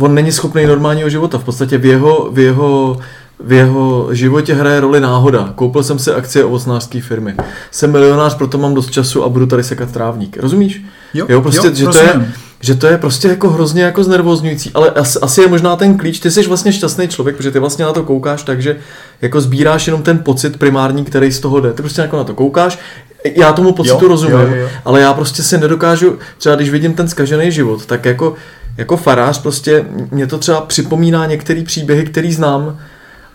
on 0.00 0.14
není 0.14 0.32
schopný 0.32 0.66
normálního 0.66 1.08
života. 1.08 1.38
V 1.38 1.44
podstatě 1.44 1.78
v 1.78 1.84
jeho, 1.84 2.28
v 2.32 2.38
jeho 2.38 2.98
v 3.44 3.52
jeho 3.52 4.14
životě 4.14 4.54
hraje 4.54 4.80
roli 4.80 5.00
náhoda. 5.00 5.52
Koupil 5.54 5.82
jsem 5.82 5.98
si 5.98 6.10
akcie 6.10 6.44
ovocnářské 6.44 7.00
firmy. 7.00 7.34
Jsem 7.70 7.92
milionář, 7.92 8.34
proto 8.34 8.58
mám 8.58 8.74
dost 8.74 8.90
času 8.90 9.24
a 9.24 9.28
budu 9.28 9.46
tady 9.46 9.64
sekat 9.64 9.90
trávník. 9.90 10.36
Rozumíš? 10.36 10.84
Jo, 11.14 11.26
jo 11.28 11.40
prostě, 11.40 11.66
jo, 11.66 11.74
že, 11.74 11.86
to 11.86 11.98
je, 11.98 12.32
že 12.60 12.74
to 12.74 12.86
je 12.86 12.98
prostě 12.98 13.28
jako 13.28 13.50
hrozně 13.50 13.82
jako 13.82 14.04
znervozňující, 14.04 14.70
ale 14.74 14.90
asi, 14.90 15.18
asi 15.18 15.40
je 15.40 15.48
možná 15.48 15.76
ten 15.76 15.98
klíč, 15.98 16.20
ty 16.20 16.30
jsi 16.30 16.42
vlastně 16.42 16.72
šťastný 16.72 17.08
člověk, 17.08 17.36
protože 17.36 17.50
ty 17.50 17.58
vlastně 17.58 17.84
na 17.84 17.92
to 17.92 18.02
koukáš 18.02 18.42
tak, 18.42 18.62
že 18.62 18.76
jako 19.22 19.40
sbíráš 19.40 19.86
jenom 19.86 20.02
ten 20.02 20.18
pocit 20.18 20.58
primární, 20.58 21.04
který 21.04 21.32
z 21.32 21.40
toho 21.40 21.60
jde. 21.60 21.72
Ty 21.72 21.82
prostě 21.82 22.00
jako 22.00 22.16
na 22.16 22.24
to 22.24 22.34
koukáš, 22.34 22.78
já 23.24 23.52
tomu 23.52 23.72
pocitu 23.72 24.04
jo, 24.04 24.08
rozumím, 24.08 24.36
jo, 24.36 24.54
jo. 24.54 24.68
ale 24.84 25.00
já 25.00 25.14
prostě 25.14 25.42
si 25.42 25.58
nedokážu, 25.58 26.18
třeba 26.38 26.54
když 26.54 26.70
vidím 26.70 26.94
ten 26.94 27.08
skažený 27.08 27.52
život, 27.52 27.86
tak 27.86 28.04
jako 28.04 28.34
jako 28.76 28.96
farář 28.96 29.42
prostě 29.42 29.84
mě 30.10 30.26
to 30.26 30.38
třeba 30.38 30.60
připomíná 30.60 31.26
některé 31.26 31.62
příběhy, 31.64 32.04
který 32.04 32.32
znám 32.32 32.78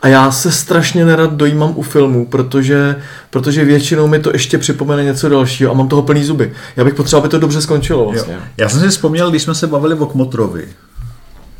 a 0.01 0.07
já 0.07 0.31
se 0.31 0.51
strašně 0.51 1.05
nerad 1.05 1.33
dojímám 1.33 1.73
u 1.75 1.81
filmů, 1.81 2.25
protože, 2.25 2.95
protože 3.29 3.65
většinou 3.65 4.07
mi 4.07 4.19
to 4.19 4.29
ještě 4.33 4.57
připomene 4.57 5.03
něco 5.03 5.29
dalšího 5.29 5.71
a 5.71 5.73
mám 5.73 5.87
toho 5.87 6.01
plný 6.01 6.23
zuby. 6.23 6.53
Já 6.75 6.83
bych 6.83 6.93
potřeboval, 6.93 7.23
aby 7.23 7.31
to 7.31 7.39
dobře 7.39 7.61
skončilo 7.61 8.11
vlastně. 8.11 8.33
Jo. 8.33 8.39
Já 8.57 8.69
jsem 8.69 8.79
si 8.79 8.87
vzpomněl, 8.87 9.29
když 9.29 9.43
jsme 9.43 9.55
se 9.55 9.67
bavili 9.67 9.95
o 9.95 10.05
Kmotrovi, 10.05 10.67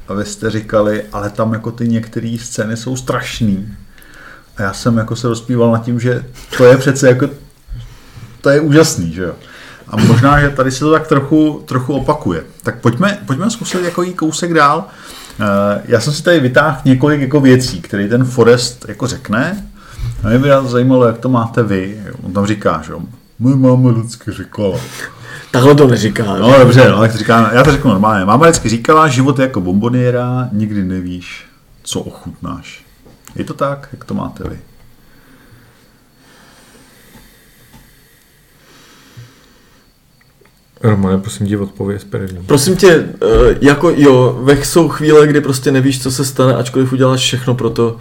a 0.08 0.14
vy 0.14 0.26
jste 0.26 0.50
říkali, 0.50 1.04
ale 1.14 1.30
tam 1.30 1.54
jako 1.54 1.72
ty 1.72 1.88
některé 1.88 2.38
scény 2.42 2.78
jsou 2.78 2.96
strašný. 2.96 3.74
A 4.58 4.62
já 4.62 4.74
jsem 4.74 4.98
jako 4.98 5.16
se 5.16 5.28
rozpíval 5.28 5.72
nad 5.72 5.84
tím, 5.84 6.00
že 6.00 6.26
to 6.58 6.66
je 6.66 6.78
přece 6.78 7.08
jako, 7.08 7.30
to 8.48 8.52
je 8.52 8.62
úžasný, 8.62 9.14
že 9.14 9.24
jo. 9.24 9.34
A 9.88 9.98
možná, 9.98 10.40
že 10.40 10.50
tady 10.50 10.72
se 10.72 10.80
to 10.80 10.92
tak 10.92 11.08
trochu, 11.08 11.64
trochu 11.66 11.94
opakuje. 11.94 12.44
Tak 12.64 12.80
pojďme, 12.82 13.18
pojďme 13.26 13.50
zkusit 13.50 13.84
jako 13.84 14.04
jít 14.04 14.14
kousek 14.14 14.54
dál. 14.54 14.86
Eh, 15.40 15.82
Já 15.86 16.00
jsem 16.00 16.14
si 16.14 16.24
tady 16.24 16.40
vytáhl 16.40 16.78
několik 16.86 17.22
jako 17.22 17.40
věcí, 17.40 17.82
které 17.82 18.08
ten 18.08 18.26
Forest 18.26 18.86
jako 18.88 19.08
řekne. 19.08 19.68
A 20.24 20.28
mě 20.30 20.40
by 20.40 20.50
nás 20.50 20.66
zajímalo, 20.66 21.06
jak 21.06 21.18
to 21.18 21.30
máte 21.30 21.64
vy. 21.64 22.02
On 22.24 22.34
tam 22.34 22.46
říká, 22.46 22.82
že 22.86 22.92
jo, 22.92 23.00
můj 23.40 23.56
máma 23.56 23.92
vždycky 23.92 24.32
říkala. 24.32 24.80
Takhle 25.52 25.76
to 25.76 25.88
neříká. 25.88 26.24
No 26.38 26.60
dobře, 26.60 26.90
no, 26.90 27.00
tak 27.00 27.12
to 27.12 27.18
říká, 27.18 27.52
já 27.54 27.64
to 27.64 27.72
řeknu 27.72 27.92
normálně. 27.92 28.26
Máma 28.26 28.46
vždycky 28.46 28.70
říkala, 28.70 29.08
život 29.08 29.40
je 29.40 29.44
jako 29.44 29.62
bomboniera, 29.62 30.50
nikdy 30.52 30.84
nevíš, 30.84 31.46
co 31.84 32.00
ochutnáš. 32.00 32.86
Je 33.36 33.44
to 33.44 33.54
tak, 33.54 33.90
jak 33.94 34.04
to 34.06 34.14
máte 34.14 34.44
vy? 34.50 34.60
Romane, 40.84 41.18
prosím 41.18 41.48
tě, 41.48 41.58
odpověz 41.58 42.04
první. 42.04 42.38
Prosím 42.46 42.76
tě, 42.76 42.88
eh, 43.22 43.26
jako 43.62 43.90
jo, 43.96 44.40
vech 44.44 44.66
jsou 44.66 44.90
chvíle, 44.90 45.28
kdy 45.28 45.42
prostě 45.42 45.72
nevíš, 45.72 46.04
co 46.04 46.12
se 46.12 46.26
stane, 46.26 46.56
ačkoliv 46.56 46.94
uděláš 46.94 47.20
všechno 47.20 47.56
pro 47.56 47.70
to, 47.70 47.98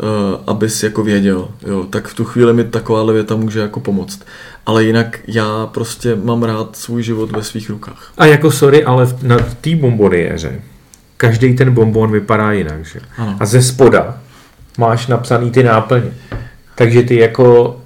eh, 0.00 0.04
abys 0.46 0.82
jako 0.82 1.02
věděl, 1.02 1.48
jo, 1.66 1.84
tak 1.90 2.08
v 2.08 2.14
tu 2.14 2.24
chvíli 2.24 2.52
mi 2.52 2.64
taková 2.64 3.12
věta 3.12 3.36
může 3.36 3.60
jako 3.60 3.80
pomoct. 3.80 4.20
Ale 4.66 4.84
jinak 4.84 5.18
já 5.26 5.66
prostě 5.66 6.14
mám 6.24 6.42
rád 6.42 6.76
svůj 6.76 7.02
život 7.02 7.32
ve 7.36 7.42
svých 7.42 7.70
rukách. 7.70 8.12
A 8.18 8.26
jako 8.26 8.50
sorry, 8.50 8.84
ale 8.84 9.06
v- 9.06 9.22
na 9.22 9.36
té 9.60 9.76
bomboniéře 9.76 10.60
každý 11.16 11.54
ten 11.56 11.74
bonbon 11.74 12.12
vypadá 12.12 12.52
jinak, 12.52 12.84
že? 12.84 13.00
Ano. 13.18 13.36
A 13.40 13.46
ze 13.46 13.62
spoda 13.62 14.18
máš 14.78 15.06
napsaný 15.06 15.50
ty 15.50 15.62
náplně. 15.62 16.12
Takže 16.74 17.02
ty 17.02 17.16
jako, 17.18 17.76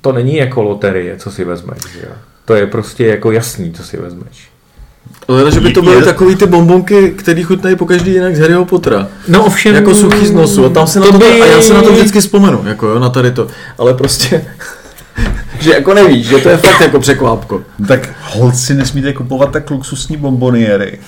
to 0.00 0.12
není 0.12 0.36
jako 0.36 0.62
loterie, 0.62 1.16
co 1.16 1.30
si 1.30 1.44
vezmeš, 1.44 1.78
že 1.92 1.98
jo? 2.02 2.12
To 2.46 2.54
je 2.54 2.66
prostě 2.66 3.06
jako 3.06 3.32
jasný, 3.32 3.72
co 3.72 3.82
si 3.84 3.96
vezmeš. 3.96 4.48
Ale 5.28 5.52
že 5.52 5.60
by 5.60 5.72
to 5.72 5.82
byly 5.82 6.04
takový 6.04 6.36
ty 6.36 6.46
bonbonky, 6.46 7.10
který 7.10 7.42
chutnají 7.42 7.76
po 7.76 7.86
každý 7.86 8.12
jinak 8.12 8.36
z 8.36 8.40
Harryho 8.40 8.64
Pottera. 8.64 9.08
No 9.28 9.44
ovšem... 9.44 9.74
Jako 9.74 9.94
suchý 9.94 10.26
z 10.26 10.30
nosu. 10.30 10.64
A 10.66 10.68
tam 10.68 10.86
se 10.86 11.00
na 11.00 11.06
to, 11.06 11.18
by... 11.18 11.42
a 11.42 11.46
já 11.46 11.62
se 11.62 11.74
na 11.74 11.82
to 11.82 11.92
vždycky 11.92 12.20
vzpomenu, 12.20 12.62
jako 12.66 12.86
jo, 12.86 12.98
na 12.98 13.08
tady 13.08 13.30
to. 13.30 13.48
Ale 13.78 13.94
prostě, 13.94 14.44
že 15.60 15.70
jako 15.70 15.94
nevíš, 15.94 16.26
že 16.26 16.38
to 16.38 16.48
je 16.48 16.56
fakt 16.56 16.80
jako 16.80 17.00
překvápko. 17.00 17.62
Tak 17.88 18.08
holci 18.22 18.74
nesmíte 18.74 19.12
kupovat 19.12 19.50
tak 19.52 19.70
luxusní 19.70 20.16
bomboniéry. 20.16 20.98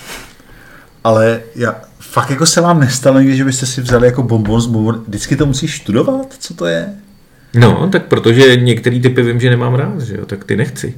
Ale 1.05 1.41
já, 1.55 1.75
fakt 2.01 2.31
jako 2.31 2.47
se 2.47 2.61
vám 2.61 2.81
nestalo 2.81 3.19
někdy, 3.19 3.37
že 3.37 3.45
byste 3.45 3.67
si 3.67 3.81
vzali 3.81 4.07
jako 4.07 4.23
bonbon 4.23 4.61
z 4.61 4.67
bonbon. 4.67 5.05
Vždycky 5.09 5.37
to 5.37 5.47
musíš 5.47 5.77
studovat, 5.77 6.35
co 6.39 6.55
to 6.55 6.67
je? 6.67 6.89
No, 7.55 7.89
tak 7.93 8.05
protože 8.05 8.57
některý 8.57 9.01
typy 9.01 9.23
vím, 9.23 9.41
že 9.41 9.51
nemám 9.51 9.75
rád, 9.75 10.01
že 10.01 10.17
jo? 10.17 10.27
Tak 10.27 10.45
ty 10.45 10.57
nechci. 10.57 10.95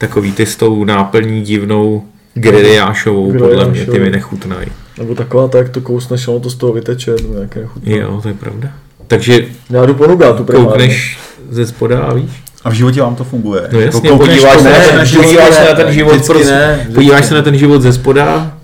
Takový 0.00 0.32
ty 0.32 0.46
s 0.46 0.56
tou 0.56 0.84
náplní 0.84 1.42
divnou 1.42 2.04
griliášovou, 2.34 3.32
podle 3.38 3.68
mě, 3.68 3.86
ty 3.86 3.98
mi 3.98 4.10
nechutnají. 4.10 4.68
Nebo 4.98 5.14
taková 5.14 5.48
tak, 5.48 5.62
jak 5.62 5.68
to 5.72 5.80
kousneš, 5.80 6.28
ono 6.28 6.40
to 6.40 6.50
z 6.50 6.54
toho 6.54 6.72
vyteče, 6.72 7.14
to 7.14 7.34
nějaké 7.34 7.60
nechutná. 7.60 7.96
Jo, 7.96 8.20
to 8.22 8.28
je 8.28 8.34
pravda. 8.34 8.68
Takže 9.06 9.44
Já 9.70 9.86
jdu 9.86 9.94
po 9.94 10.06
nugátu 10.06 10.44
primárně. 10.44 10.68
koukneš 10.70 11.18
ze 11.50 11.66
spoda 11.66 12.00
a 12.02 12.14
víš? 12.14 12.30
A 12.64 12.70
v 12.70 12.72
životě 12.72 13.00
vám 13.00 13.16
to 13.16 13.24
funguje? 13.24 13.62
No 13.72 13.80
jasně, 13.80 14.10
koukneš 14.10 14.28
podíváš 14.28 14.56
se, 14.58 14.64
to- 14.64 14.70
na 14.70 14.78
ne, 14.78 14.86
ten, 14.86 15.00
vždycky 15.02 15.16
podíváš 15.26 15.54
se 15.54 15.60
ne, 15.60 15.66
na 15.70 15.74
ten 15.74 15.92
život, 15.92 16.10
vždycky 16.12 16.32
prostě, 16.32 16.50
ne, 16.50 16.74
vždycky 16.74 16.94
podíváš 16.94 17.20
ne. 17.22 17.28
se 17.28 17.34
na 17.34 17.42
ten 17.42 17.58
život 17.58 17.82
ze 17.82 17.92
spoda, 17.92 18.58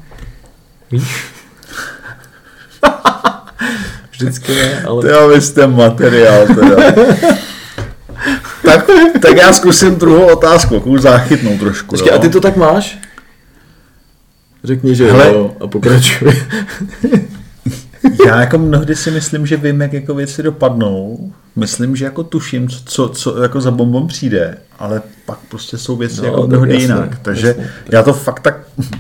víš? 0.93 1.03
Vždycky 4.11 4.55
ne, 4.55 4.83
ale... 4.89 5.11
Jo, 5.11 5.29
vy 5.29 5.41
jste 5.41 5.67
materiál 5.67 6.47
teda. 6.47 6.77
tak, 8.67 8.91
tak 9.23 9.37
já 9.37 9.53
zkusím 9.53 9.97
druhou 9.97 10.33
otázku, 10.33 10.75
takovou 10.75 10.99
záchytnou 10.99 11.59
trošku. 11.59 11.97
Jo. 11.97 12.15
a 12.15 12.19
ty 12.19 12.29
to 12.29 12.41
tak 12.41 12.57
máš? 12.57 12.99
Řekni, 14.65 14.95
že 14.95 15.13
Hele. 15.13 15.27
jo 15.27 15.57
a 15.61 15.67
pokračuj. 15.67 16.33
Já 18.27 18.41
jako 18.41 18.59
mnohdy 18.59 18.97
si 18.97 19.11
myslím, 19.11 19.47
že 19.47 19.57
vím, 19.57 19.81
jak 19.81 19.93
jako 19.93 20.15
věci 20.15 20.43
dopadnou. 20.43 21.33
Myslím, 21.57 21.97
že 21.97 22.05
jako 22.05 22.23
tuším, 22.23 22.69
co, 22.69 23.09
co, 23.09 23.43
jako 23.43 23.61
za 23.61 23.71
bombom 23.71 24.07
přijde, 24.09 24.59
ale 24.79 25.03
pak 25.27 25.39
prostě 25.49 25.79
jsou 25.79 25.97
věci 25.97 26.21
No, 26.21 26.25
jako 26.25 26.47
mnohdy 26.47 26.73
jasně, 26.75 26.85
jinak. 26.85 27.19
Takže 27.23 27.47
jasně. 27.47 27.71
já 27.93 28.03
to 28.03 28.13
fakt 28.13 28.41
tak 28.41 28.57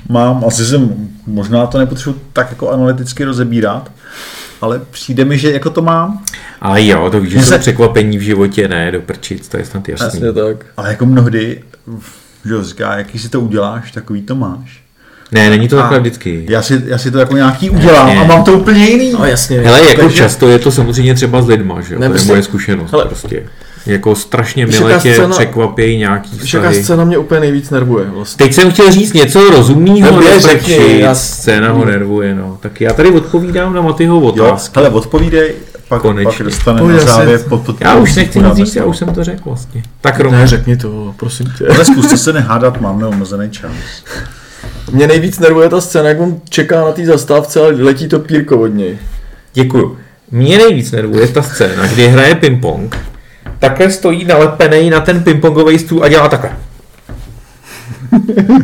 mám, 0.08 0.44
asi 0.46 0.64
jsem, 0.66 1.08
možná 1.26 1.66
to 1.66 1.78
nepotřebuji 1.78 2.20
tak 2.32 2.50
jako 2.50 2.70
analyticky 2.70 3.24
rozebírat, 3.24 3.92
ale 4.66 4.80
přijde 4.90 5.24
mi, 5.24 5.38
že 5.38 5.52
jako 5.52 5.70
to 5.70 5.82
mám, 5.82 6.22
Ale 6.60 6.86
jo, 6.86 7.10
to 7.10 7.20
víš, 7.20 7.32
že 7.32 7.42
se- 7.42 7.58
překvapení 7.58 8.18
v 8.18 8.20
životě, 8.20 8.68
ne, 8.68 8.90
do 8.92 9.00
prčic, 9.00 9.48
to 9.48 9.56
je 9.56 9.64
snad 9.64 9.88
jasný. 9.88 10.06
Jasně 10.06 10.32
tak. 10.32 10.66
ale 10.76 10.88
jako 10.88 11.06
mnohdy, 11.06 11.62
že 12.44 12.52
jo, 12.54 12.62
říká, 12.64 12.98
jaký 12.98 13.18
si 13.18 13.28
to 13.28 13.40
uděláš, 13.40 13.92
takový 13.92 14.22
to 14.22 14.34
máš. 14.34 14.80
Ne, 15.32 15.50
není 15.50 15.68
to 15.68 15.78
A 15.78 15.80
takhle 15.80 16.00
vždycky. 16.00 16.46
Já 16.48 16.62
si, 16.62 16.82
já 16.86 16.98
si 16.98 17.10
to 17.10 17.18
jako 17.18 17.36
nějaký 17.36 17.70
udělám 17.70 18.06
Ne. 18.06 18.16
a 18.20 18.24
mám 18.24 18.44
to 18.44 18.52
úplně 18.52 18.86
jiný. 18.88 19.12
No 19.12 19.24
jasně. 19.24 19.60
Hele, 19.60 19.80
jako 19.88 20.00
Takže- 20.00 20.16
často 20.16 20.48
je 20.48 20.58
to 20.58 20.70
samozřejmě 20.70 21.14
třeba 21.14 21.42
s 21.42 21.46
lidma, 21.48 21.80
že 21.80 21.94
jo? 21.94 22.00
Ne, 22.00 22.06
to 22.06 22.12
je 22.12 22.14
prostě- 22.14 22.28
moje 22.32 22.42
zkušenost 22.42 22.90
hele, 22.92 23.04
prostě. 23.04 23.42
Jako 23.86 24.14
strašně 24.14 24.66
jaká 24.70 24.98
tě 24.98 25.14
scéna- 25.14 25.30
překvapějí 25.34 25.98
nějaký 25.98 26.30
jaká 26.36 26.44
vztahy. 26.46 26.84
scéna 26.84 27.04
mě 27.04 27.18
úplně 27.18 27.40
nejvíc 27.40 27.70
nervuje 27.70 28.04
vlastně. 28.14 28.44
Teď 28.46 28.54
jsem 28.54 28.70
chtěl 28.72 28.92
říct 28.92 29.12
něco 29.12 29.50
rozumného, 29.50 30.10
No, 30.12 30.18
běž, 30.18 30.42
řekni, 30.42 31.00
já- 31.00 31.14
scéna 31.14 31.70
ho 31.72 31.84
nervuje, 31.84 32.34
no. 32.34 32.58
Tak 32.60 32.80
já 32.80 32.92
tady 32.92 33.10
odpovídám 33.10 33.74
na 33.74 33.80
Matyho 33.82 34.16
Jo, 34.16 34.22
otázky. 34.22 34.72
hele, 34.76 34.90
odpovídej, 34.90 35.54
pak, 35.88 36.02
Konečně. 36.02 36.32
pak 36.32 36.42
dostane 36.42 36.80
Pojď, 36.82 36.96
na 36.96 37.00
závěr 37.00 37.40
pod, 37.48 37.62
pod 37.66 37.80
Já 37.80 37.94
už 37.94 38.14
nechci 38.14 38.38
nic 38.38 38.54
říct, 38.56 38.76
já 38.76 38.84
už 38.84 38.96
jsem 38.96 39.08
to 39.08 39.24
řekl 39.24 39.40
vlastně. 39.44 39.82
Tak 40.00 40.20
Roman, 40.20 40.40
Ne, 40.40 40.46
řekni 40.46 40.76
to, 40.76 41.14
prosím 41.16 41.46
tě. 41.58 41.66
Ale 41.66 41.84
zkuste 41.84 42.16
se 42.18 42.32
nehádat, 42.32 42.80
mám 42.80 42.98
neomezený 43.00 43.50
čas. 43.50 43.70
Mě 44.92 45.06
nejvíc 45.06 45.38
nervuje 45.38 45.68
ta 45.68 45.80
scéna, 45.80 46.08
jak 46.08 46.20
on 46.20 46.40
čeká 46.48 46.84
na 46.84 46.92
té 46.92 47.06
zastávce, 47.06 47.60
ale 47.60 47.70
letí 47.82 48.08
to 48.08 48.18
pírko 48.18 48.56
od 48.60 48.66
něj. 48.66 48.98
děkuju. 49.54 49.96
Mě 50.30 50.58
nejvíc 50.58 50.90
nervuje 50.92 51.28
ta 51.28 51.42
scéna, 51.42 51.86
kdy 51.86 52.08
hraje 52.08 52.34
ping-pong, 52.34 52.88
takhle 53.58 53.90
stojí 53.90 54.24
nalepený 54.24 54.90
na 54.90 55.00
ten 55.00 55.22
pingpongový 55.22 55.78
stůl 55.78 56.04
a 56.04 56.08
dělá 56.08 56.28
takhle. 56.28 56.65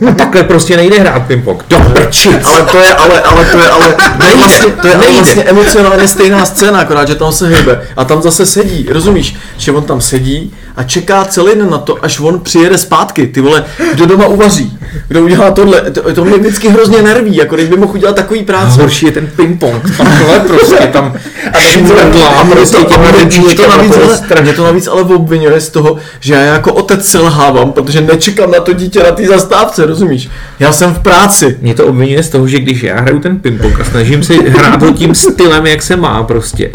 A 0.08 0.12
takhle 0.14 0.42
prostě 0.42 0.76
nejde 0.76 0.98
hrát 0.98 1.22
ping-pong. 1.28 1.62
Do 1.68 1.76
prčic. 1.78 2.44
Ale 2.44 2.62
to 2.62 2.78
je, 2.78 2.94
ale, 2.94 3.20
ale 3.20 3.44
to 3.44 3.58
je, 3.58 3.68
ale 3.68 3.94
to 4.20 4.26
je 4.26 4.36
vlastně, 4.36 4.72
to 4.72 4.86
je 4.88 4.96
Nejde. 4.98 5.14
vlastně 5.14 5.42
emocionálně 5.44 6.08
stejná 6.08 6.44
scéna, 6.44 6.78
akorát, 6.80 7.08
že 7.08 7.14
tam 7.14 7.32
se 7.32 7.48
hejbe. 7.48 7.82
A 7.96 8.04
tam 8.04 8.22
zase 8.22 8.46
sedí, 8.46 8.86
rozumíš? 8.90 9.36
Že 9.56 9.72
on 9.72 9.82
tam 9.82 10.00
sedí 10.00 10.54
a 10.76 10.82
čeká 10.82 11.24
celý 11.24 11.54
den 11.54 11.70
na 11.70 11.78
to, 11.78 12.04
až 12.04 12.20
on 12.20 12.40
přijede 12.40 12.78
zpátky. 12.78 13.26
Ty 13.26 13.40
vole, 13.40 13.64
kdo 13.94 14.06
doma 14.06 14.26
uvaří? 14.26 14.78
Kdo 15.08 15.22
udělá 15.22 15.50
tohle? 15.50 15.80
To, 15.80 16.14
to 16.14 16.24
mě 16.24 16.38
vždycky 16.38 16.68
hrozně 16.68 17.02
nerví, 17.02 17.36
jako 17.36 17.54
když 17.54 17.68
by 17.68 17.76
mohl 17.76 17.92
udělat 17.94 18.16
takový 18.16 18.40
A 18.40 18.44
práci. 18.44 18.80
horší 18.80 19.06
je 19.06 19.12
ten 19.12 19.26
ping-pong. 19.36 19.96
Takhle 19.96 20.40
prostě 20.40 20.76
tam 20.76 21.14
A 21.52 21.60
šmrdlá 21.60 22.44
prostě 22.50 22.76
to, 22.76 22.84
těma 22.84 23.02
mě, 23.12 23.54
to 23.54 23.68
navíc, 23.68 23.92
ale, 23.96 24.42
mě 24.42 24.52
to 24.52 24.64
navíc 24.64 24.86
ale 24.86 25.02
obvinuje 25.02 25.60
z 25.60 25.68
toho, 25.68 25.96
že 26.20 26.34
já 26.34 26.40
jako 26.40 26.72
otec 26.72 27.08
selhávám, 27.08 27.72
protože 27.72 28.00
nečekám 28.00 28.50
na 28.50 28.60
to 28.60 28.72
dítě 28.72 29.02
na 29.02 29.10
té 29.10 29.26
zastávce, 29.42 29.86
rozumíš? 29.86 30.28
Já 30.60 30.72
jsem 30.72 30.94
v 30.94 30.98
práci. 30.98 31.58
Mě 31.60 31.74
to 31.74 31.86
obvinuje 31.86 32.22
z 32.22 32.28
toho, 32.28 32.48
že 32.48 32.58
když 32.60 32.82
já 32.82 33.00
hraju 33.00 33.18
ten 33.18 33.38
ping-pong 33.38 33.80
a 33.80 33.84
snažím 33.84 34.22
se 34.22 34.34
hrát 34.34 34.82
ho 34.82 34.92
tím 34.92 35.14
stylem, 35.14 35.66
jak 35.66 35.82
se 35.82 35.96
má 35.96 36.22
prostě, 36.22 36.70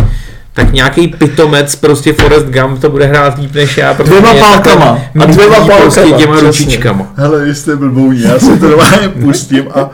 tak 0.54 0.74
nějaký 0.74 1.08
pitomec, 1.08 1.76
prostě 1.76 2.14
Forrest 2.14 2.46
Gump 2.46 2.82
to 2.82 2.90
bude 2.90 3.06
hrát 3.06 3.38
líp 3.40 3.54
než 3.56 3.78
já, 3.78 3.94
protože 3.94 4.10
Dvěma 4.10 4.34
pálkama. 4.34 5.00
A 5.20 5.26
dvěma 5.26 5.56
prostě 5.56 6.02
pálkama, 6.02 6.18
těma 6.18 6.36
přesně. 6.38 6.66
ručičkama. 6.66 7.08
Hele, 7.16 7.46
vy 7.46 7.56
jste 7.56 7.76
blbouni, 7.76 8.22
já 8.22 8.40
si 8.40 8.60
to 8.60 8.70
normálně 8.70 9.10
pustím 9.10 9.66
a, 9.76 9.90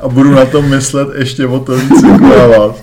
a 0.00 0.08
budu 0.08 0.30
na 0.34 0.44
tom 0.44 0.64
myslet 0.68 1.08
ještě 1.18 1.46
o 1.46 1.58
to 1.58 1.76
víc 1.76 2.02
jako 2.02 2.24
vás. 2.58 2.76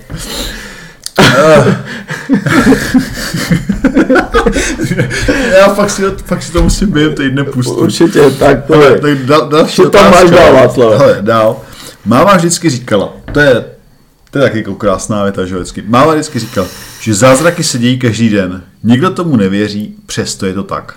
Já 5.58 5.68
fakt 5.74 5.90
si, 5.90 6.02
to, 6.02 6.16
fakt 6.24 6.42
si 6.42 6.52
to 6.52 6.62
musím 6.62 6.90
během 6.90 7.14
týdne 7.14 7.44
pustit. 7.44 7.72
Určitě, 7.72 8.30
tak 8.30 8.64
to 8.64 8.82
je. 8.82 8.98
tak 9.00 9.18
dal, 9.18 9.48
další 9.48 9.76
Co 9.76 9.90
tam 9.90 10.10
máš 10.10 10.30
dál, 10.30 10.52
Václav? 10.52 10.98
Hele, 10.98 11.18
dál. 11.20 11.60
Máma 12.04 12.36
vždycky 12.36 12.70
říkala, 12.70 13.12
to 13.32 13.40
je, 13.40 13.64
to 14.30 14.38
je 14.38 14.44
taky 14.44 14.58
jako 14.58 14.74
krásná 14.74 15.22
věta, 15.22 15.46
že 15.46 15.54
vždycky. 15.54 15.82
Máma 15.86 16.12
vždycky 16.12 16.38
říkala, 16.38 16.66
že 17.00 17.14
zázraky 17.14 17.64
se 17.64 17.78
dějí 17.78 17.98
každý 17.98 18.28
den. 18.28 18.62
Nikdo 18.84 19.10
tomu 19.10 19.36
nevěří, 19.36 19.94
přesto 20.06 20.46
je 20.46 20.54
to 20.54 20.62
tak. 20.62 20.96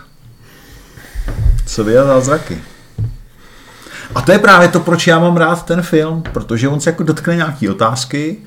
Co 1.65 1.83
vy 1.83 1.97
a 1.97 2.05
zázraky? 2.05 2.61
A 4.15 4.21
to 4.21 4.31
je 4.31 4.39
právě 4.39 4.67
to, 4.67 4.79
proč 4.79 5.07
já 5.07 5.19
mám 5.19 5.37
rád 5.37 5.65
ten 5.65 5.81
film, 5.81 6.23
protože 6.33 6.67
on 6.69 6.79
se 6.79 6.89
jako 6.89 7.03
dotkne 7.03 7.35
nějaký 7.35 7.69
otázky 7.69 8.37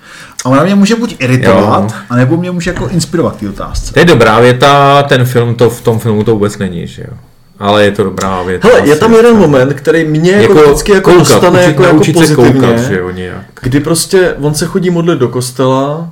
a 0.45 0.49
ona 0.49 0.63
mě 0.65 0.75
může 0.75 0.97
buď 0.97 1.17
iritovat, 1.19 1.83
Jo. 1.83 1.97
anebo 2.11 2.37
mě 2.37 2.51
může 2.51 2.71
jako 2.71 2.89
inspirovat 2.89 3.37
ty 3.37 3.49
otázce. 3.49 3.93
To 3.93 3.99
je 3.99 4.05
dobrá 4.05 4.41
věta, 4.41 5.03
ten 5.03 5.25
film 5.25 5.55
to 5.55 5.71
v 5.71 5.81
tom 5.81 5.99
filmu 5.99 6.25
to 6.25 6.33
vůbec 6.33 6.59
není, 6.59 6.87
že 6.87 7.03
jo. 7.03 7.17
Ale 7.59 7.85
je 7.85 7.91
to 7.91 8.05
dobrá 8.05 8.43
věta. 8.43 8.69
Hele, 8.69 8.89
je 8.89 8.97
tam 8.97 9.15
jeden 9.15 9.37
moment, 9.37 9.75
který 9.75 10.05
mě 10.05 10.33
jako, 10.33 10.55
jako 10.55 10.69
vždycky 10.69 10.93
jako 10.93 11.11
koukat, 11.11 11.29
dostane 11.29 11.59
učit- 11.61 11.69
jako, 11.69 11.83
jako 11.83 11.97
pozitivně, 12.13 12.53
koukat, 12.53 12.79
že 12.79 12.99
jo, 12.99 13.11
nějak. 13.11 13.45
kdy 13.63 13.81
prostě 13.81 14.35
on 14.41 14.55
se 14.55 14.67
chodí 14.67 14.91
modlit 14.91 15.19
do 15.19 15.29
kostela, 15.29 16.09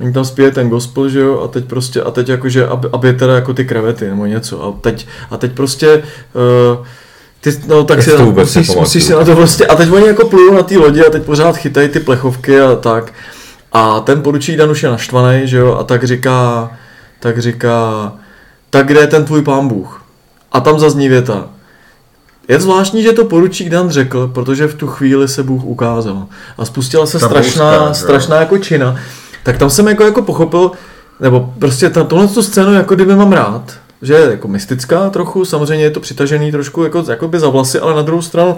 Oni 0.00 0.12
tam 0.12 0.24
zpívají 0.24 0.54
ten 0.54 0.68
gospel, 0.68 1.08
že 1.08 1.20
jo, 1.20 1.40
a 1.40 1.48
teď 1.48 1.64
prostě, 1.64 2.02
a 2.02 2.10
teď 2.10 2.28
jakože, 2.28 2.66
aby, 2.66 2.88
aby 2.92 3.12
teda 3.12 3.34
jako 3.34 3.54
ty 3.54 3.64
krevety 3.64 4.08
nebo 4.08 4.26
něco, 4.26 4.64
a 4.64 4.80
teď, 4.80 5.06
a 5.30 5.36
teď 5.36 5.52
prostě, 5.52 6.02
uh, 6.78 6.86
ty, 7.40 7.50
no 7.66 7.84
tak 7.84 8.02
si, 8.02 8.10
to 8.10 8.26
musíš, 8.26 8.68
musíš 8.68 9.04
si 9.04 9.12
na 9.12 9.24
to 9.24 9.36
prostě, 9.36 9.66
a 9.66 9.76
teď 9.76 9.92
oni 9.92 10.06
jako 10.06 10.28
plujou 10.28 10.54
na 10.54 10.62
té 10.62 10.78
lodi 10.78 11.06
a 11.06 11.10
teď 11.10 11.22
pořád 11.22 11.56
chytají 11.56 11.88
ty 11.88 12.00
plechovky 12.00 12.60
a 12.60 12.76
tak. 12.76 13.12
A 13.72 14.00
ten 14.00 14.22
poručík 14.22 14.56
Dan 14.56 14.70
už 14.70 14.82
je 14.82 14.88
naštvaný, 14.88 15.40
že 15.44 15.56
jo, 15.56 15.74
a 15.74 15.84
tak 15.84 16.04
říká, 16.04 16.70
tak 17.20 17.38
říká, 17.38 18.12
tak 18.70 18.86
kde 18.86 19.00
je 19.00 19.06
ten 19.06 19.24
tvůj 19.24 19.42
pán 19.42 19.68
Bůh? 19.68 20.02
A 20.52 20.60
tam 20.60 20.78
zazní 20.78 21.08
věta, 21.08 21.48
je 22.48 22.60
zvláštní, 22.60 23.02
že 23.02 23.12
to 23.12 23.24
poručík 23.24 23.68
Dan 23.70 23.90
řekl, 23.90 24.28
protože 24.28 24.66
v 24.66 24.74
tu 24.74 24.86
chvíli 24.86 25.28
se 25.28 25.42
Bůh 25.42 25.64
ukázal. 25.64 26.26
A 26.58 26.64
spustila 26.64 27.06
se 27.06 27.18
Ta 27.18 27.26
strašná, 27.26 27.64
bouřka, 27.64 27.84
že 27.84 27.88
jo. 27.88 27.94
strašná 27.94 28.36
jako 28.36 28.58
čina. 28.58 28.96
Tak 29.42 29.58
tam 29.58 29.70
jsem 29.70 29.88
jako, 29.88 30.04
jako 30.04 30.22
pochopil, 30.22 30.70
nebo 31.20 31.54
prostě 31.58 31.90
ta, 31.90 32.04
tohle 32.04 32.28
tu 32.28 32.42
scénu 32.42 32.74
jako 32.74 32.94
kdyby 32.94 33.16
mám 33.16 33.32
rád, 33.32 33.72
že 34.02 34.14
je 34.14 34.30
jako 34.30 34.48
mystická 34.48 35.10
trochu, 35.10 35.44
samozřejmě 35.44 35.84
je 35.84 35.90
to 35.90 36.00
přitažený 36.00 36.52
trošku 36.52 36.82
jako, 36.82 37.04
jako 37.08 37.28
by 37.28 37.40
za 37.40 37.48
vlasy, 37.48 37.78
ale 37.78 37.94
na 37.94 38.02
druhou 38.02 38.22
stranu 38.22 38.56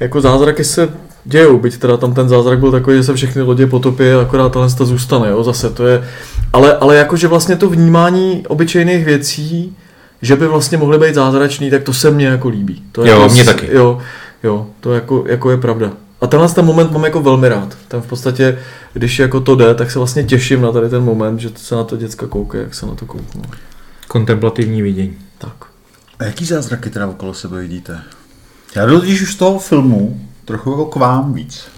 jako 0.00 0.20
zázraky 0.20 0.64
se 0.64 0.88
dějou, 1.24 1.58
byť 1.58 1.78
teda 1.78 1.96
tam 1.96 2.14
ten 2.14 2.28
zázrak 2.28 2.58
byl 2.58 2.72
takový, 2.72 2.96
že 2.96 3.02
se 3.02 3.14
všechny 3.14 3.42
lodě 3.42 3.66
potopí 3.66 4.10
a 4.10 4.20
akorát 4.20 4.52
tahle 4.52 4.68
ta 4.78 4.84
zůstane, 4.84 5.28
jo, 5.28 5.44
zase 5.44 5.70
to 5.70 5.86
je, 5.86 6.08
ale, 6.52 6.76
ale 6.76 6.96
jakože 6.96 7.28
vlastně 7.28 7.56
to 7.56 7.68
vnímání 7.68 8.44
obyčejných 8.48 9.04
věcí, 9.04 9.76
že 10.22 10.36
by 10.36 10.46
vlastně 10.46 10.78
mohly 10.78 10.98
být 10.98 11.14
zázračný, 11.14 11.70
tak 11.70 11.82
to 11.82 11.92
se 11.92 12.10
mně 12.10 12.26
jako 12.26 12.48
líbí. 12.48 12.82
To 12.92 13.06
Jo, 13.06 13.20
jako, 13.20 13.34
mně 13.34 13.44
taky. 13.44 13.68
Jo, 13.72 13.98
jo, 14.42 14.66
to 14.80 14.94
jako, 14.94 15.24
jako 15.28 15.50
je 15.50 15.56
pravda. 15.56 15.92
A 16.20 16.26
tenhle 16.26 16.48
ten 16.48 16.64
moment 16.64 16.92
mám 16.92 17.04
jako 17.04 17.22
velmi 17.22 17.48
rád. 17.48 17.76
Ten 17.88 18.00
v 18.00 18.06
podstatě, 18.06 18.58
když 18.92 19.18
jako 19.18 19.40
to 19.40 19.56
jde, 19.56 19.74
tak 19.74 19.90
se 19.90 19.98
vlastně 19.98 20.24
těším 20.24 20.60
na 20.60 20.72
tady 20.72 20.88
ten 20.88 21.02
moment, 21.02 21.40
že 21.40 21.50
se 21.56 21.74
na 21.74 21.84
to 21.84 21.96
děcka 21.96 22.26
koukají, 22.26 22.64
jak 22.64 22.74
se 22.74 22.86
na 22.86 22.94
to 22.94 23.06
kouknou. 23.06 23.42
Kontemplativní 24.08 24.82
vidění. 24.82 25.18
Tak. 25.38 25.64
A 26.18 26.24
jaký 26.24 26.44
zázraky 26.44 26.90
teda 26.90 27.06
okolo 27.06 27.34
sebe 27.34 27.60
vidíte? 27.60 28.02
Já 28.76 28.86
totiž 28.86 29.22
už 29.22 29.32
z 29.32 29.36
toho 29.36 29.58
filmu 29.58 30.28
trochu 30.44 30.70
jako 30.70 30.86
k 30.86 30.96
vám 30.96 31.34
víc. 31.34 31.68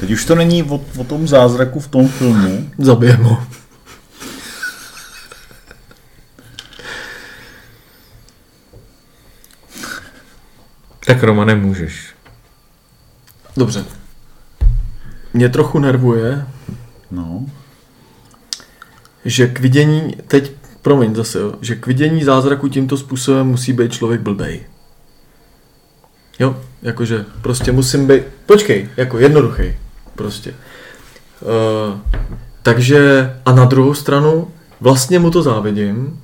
Teď 0.00 0.10
už 0.10 0.24
to 0.24 0.34
není 0.34 0.62
o, 0.62 0.80
o 0.98 1.04
tom 1.04 1.28
zázraku 1.28 1.80
v 1.80 1.88
tom 1.88 2.08
filmu, 2.08 2.70
Zabijem 2.78 3.22
ho. 3.22 3.46
Tak 11.06 11.22
Romane 11.22 11.54
můžeš. 11.54 12.14
Dobře. 13.56 13.84
Mě 15.34 15.48
trochu 15.48 15.78
nervuje, 15.78 16.46
no. 17.10 17.46
Že 19.24 19.46
k 19.46 19.60
vidění, 19.60 20.16
teď, 20.28 20.52
promiň 20.82 21.14
zase, 21.14 21.38
jo, 21.38 21.52
že 21.60 21.74
k 21.74 21.86
vidění 21.86 22.24
zázraku 22.24 22.68
tímto 22.68 22.96
způsobem 22.96 23.46
musí 23.46 23.72
být 23.72 23.92
člověk 23.92 24.20
blbej. 24.20 24.60
Jo, 26.38 26.56
jakože 26.82 27.24
prostě 27.42 27.72
musím 27.72 28.06
být, 28.06 28.22
počkej, 28.46 28.88
jako 28.96 29.18
jednoduchý, 29.18 29.62
prostě. 30.14 30.54
Uh, 31.40 31.98
takže 32.62 33.32
a 33.46 33.52
na 33.52 33.64
druhou 33.64 33.94
stranu 33.94 34.48
vlastně 34.80 35.18
mu 35.18 35.30
to 35.30 35.42
závidím, 35.42 36.20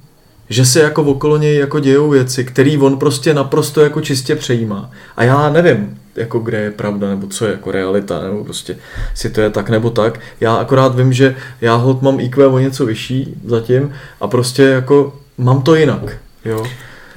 že 0.48 0.64
se 0.64 0.80
jako 0.80 1.02
okolo 1.02 1.36
něj 1.36 1.56
jako 1.56 1.80
dějou 1.80 2.10
věci, 2.10 2.44
které 2.44 2.78
on 2.78 2.98
prostě 2.98 3.34
naprosto 3.34 3.80
jako 3.80 4.00
čistě 4.00 4.36
přejímá. 4.36 4.90
A 5.16 5.24
já 5.24 5.50
nevím, 5.50 5.99
jako 6.16 6.38
kde 6.38 6.58
je 6.58 6.70
pravda, 6.70 7.08
nebo 7.08 7.26
co 7.26 7.44
je 7.46 7.52
jako 7.52 7.70
realita, 7.70 8.22
nebo 8.22 8.44
prostě 8.44 8.76
si 9.14 9.30
to 9.30 9.40
je 9.40 9.50
tak 9.50 9.70
nebo 9.70 9.90
tak. 9.90 10.20
Já 10.40 10.54
akorát 10.54 10.94
vím, 10.96 11.12
že 11.12 11.36
já 11.60 11.74
hod 11.74 12.02
mám 12.02 12.20
IQ 12.20 12.46
o 12.46 12.58
něco 12.58 12.86
vyšší 12.86 13.34
zatím 13.44 13.92
a 14.20 14.28
prostě 14.28 14.62
jako 14.62 15.12
mám 15.38 15.62
to 15.62 15.74
jinak. 15.74 16.16
Jo. 16.44 16.66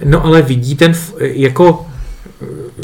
No 0.05 0.25
ale 0.25 0.41
vidí 0.41 0.75
ten, 0.75 0.93
jako 1.19 1.85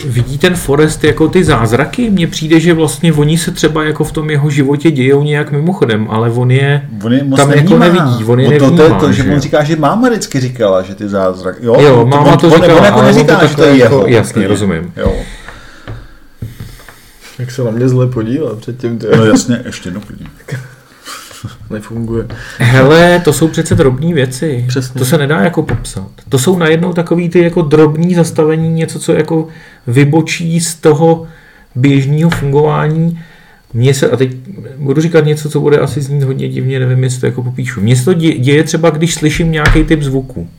vidí 0.05 0.37
ten 0.37 0.55
Forest 0.55 1.03
jako 1.03 1.27
ty 1.27 1.43
zázraky? 1.43 2.09
Mně 2.09 2.27
přijde, 2.27 2.59
že 2.59 2.73
vlastně 2.73 3.13
oni 3.13 3.37
se 3.37 3.51
třeba 3.51 3.83
jako 3.83 4.03
v 4.03 4.11
tom 4.11 4.29
jeho 4.29 4.49
životě 4.49 4.91
dějou 4.91 5.23
nějak 5.23 5.51
mimochodem, 5.51 6.07
ale 6.09 6.29
on 6.31 6.51
je 6.51 6.81
On 7.03 7.13
je 7.13 7.23
moc 7.23 7.39
tam 7.39 7.51
jako 7.51 7.77
nevnímá. 7.77 8.05
nevidí, 8.05 8.25
on 8.25 8.39
je 8.39 8.59
to, 8.59 8.65
to, 8.65 8.75
to, 8.75 8.77
nevnímá, 8.77 8.99
to, 8.99 9.11
že 9.11 9.23
že 9.23 9.31
on 9.33 9.39
říká, 9.39 9.63
že 9.63 9.75
máma 9.75 10.09
vždycky 10.09 10.39
říkala, 10.39 10.81
že 10.81 10.95
ty 10.95 11.09
zázrak. 11.09 11.55
Jo, 11.61 11.75
Jo, 11.81 12.01
on, 12.01 12.09
máma 12.09 12.37
to 12.37 12.47
on, 12.47 12.53
říkala, 12.53 12.77
on 12.79 12.83
jako 12.85 12.99
ale 12.99 13.09
on 13.09 13.15
to 13.15 13.21
neříká, 13.23 13.33
že 13.47 13.55
to 13.55 13.61
takhle 13.61 13.67
je 13.67 13.77
jako- 13.77 13.95
jeho. 13.95 14.07
jasně, 14.07 14.31
úplně. 14.31 14.47
rozumím. 14.47 14.93
Jo. 14.97 15.13
Jak 17.39 17.51
se 17.51 17.63
na 17.63 17.71
mě 17.71 17.89
zle 17.89 18.07
podíval 18.07 18.55
předtím, 18.55 18.99
to 18.99 19.17
No 19.17 19.25
jasně, 19.25 19.61
ještě 19.65 19.87
jedno 19.89 20.01
klidně. 20.01 20.27
nefunguje. 21.69 22.27
Hele, 22.57 23.21
to 23.25 23.33
jsou 23.33 23.47
přece 23.47 23.75
drobné 23.75 24.13
věci. 24.13 24.65
Přesně. 24.67 24.99
To 24.99 25.05
se 25.05 25.17
nedá 25.17 25.41
jako 25.41 25.63
popsat. 25.63 26.11
To 26.29 26.39
jsou 26.39 26.57
najednou 26.57 26.93
takový 26.93 27.29
ty 27.29 27.39
jako 27.43 27.61
drobný 27.61 28.15
zastavení, 28.15 28.69
něco, 28.69 28.99
co 28.99 29.13
jako 29.13 29.47
vybočí 29.87 30.59
z 30.59 30.75
toho 30.75 31.27
běžného 31.75 32.29
fungování. 32.29 33.23
Mně 33.73 33.93
se, 33.93 34.09
a 34.09 34.17
teď 34.17 34.35
budu 34.77 35.01
říkat 35.01 35.25
něco, 35.25 35.49
co 35.49 35.59
bude 35.59 35.79
asi 35.79 36.01
znít 36.01 36.23
hodně 36.23 36.49
divně, 36.49 36.79
nevím, 36.79 37.03
jestli 37.03 37.19
to 37.19 37.25
jako 37.25 37.43
popíšu. 37.43 37.81
Mně 37.81 37.95
se 37.95 38.05
to 38.05 38.11
dě- 38.11 38.39
děje 38.39 38.63
třeba, 38.63 38.89
když 38.89 39.13
slyším 39.13 39.51
nějaký 39.51 39.83
typ 39.83 40.01
zvuku. 40.01 40.49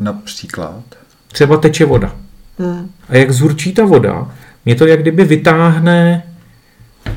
Například. 0.00 0.82
Třeba 1.32 1.56
teče 1.56 1.84
voda. 1.84 2.16
Hmm. 2.58 2.90
A 3.08 3.16
jak 3.16 3.30
zhurčí 3.30 3.72
ta 3.72 3.84
voda, 3.84 4.30
mě 4.68 4.74
to 4.74 4.86
jak 4.86 5.02
kdyby 5.02 5.24
vytáhne 5.24 6.22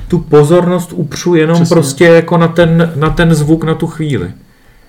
tu 0.08 0.20
pozornost 0.20 0.94
upřu 0.94 1.36
jenom 1.36 1.56
Přesně. 1.56 1.74
Prostě 1.74 2.06
jako 2.06 2.38
na 2.38 2.48
ten, 2.48 2.94
na 2.96 3.10
ten 3.10 3.36
zvuk 3.36 3.64
na 3.64 3.74
tu 3.76 3.88
chvíli. 3.88 4.32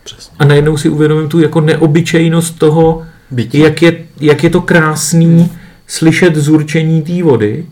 Přesně. 0.04 0.36
A 0.38 0.44
najednou 0.44 0.76
si 0.76 0.88
uvědomím 0.88 1.28
tu 1.28 1.40
jako 1.40 1.60
neobyčejnost 1.60 2.58
toho, 2.58 3.02
Bytí. 3.30 3.58
jak 3.58 3.82
je, 3.82 4.04
jak 4.20 4.44
je 4.44 4.50
to 4.50 4.60
krásný 4.60 5.52
slyšet 5.86 6.36
zurčení 6.36 7.02
té 7.02 7.22
vody. 7.22 7.66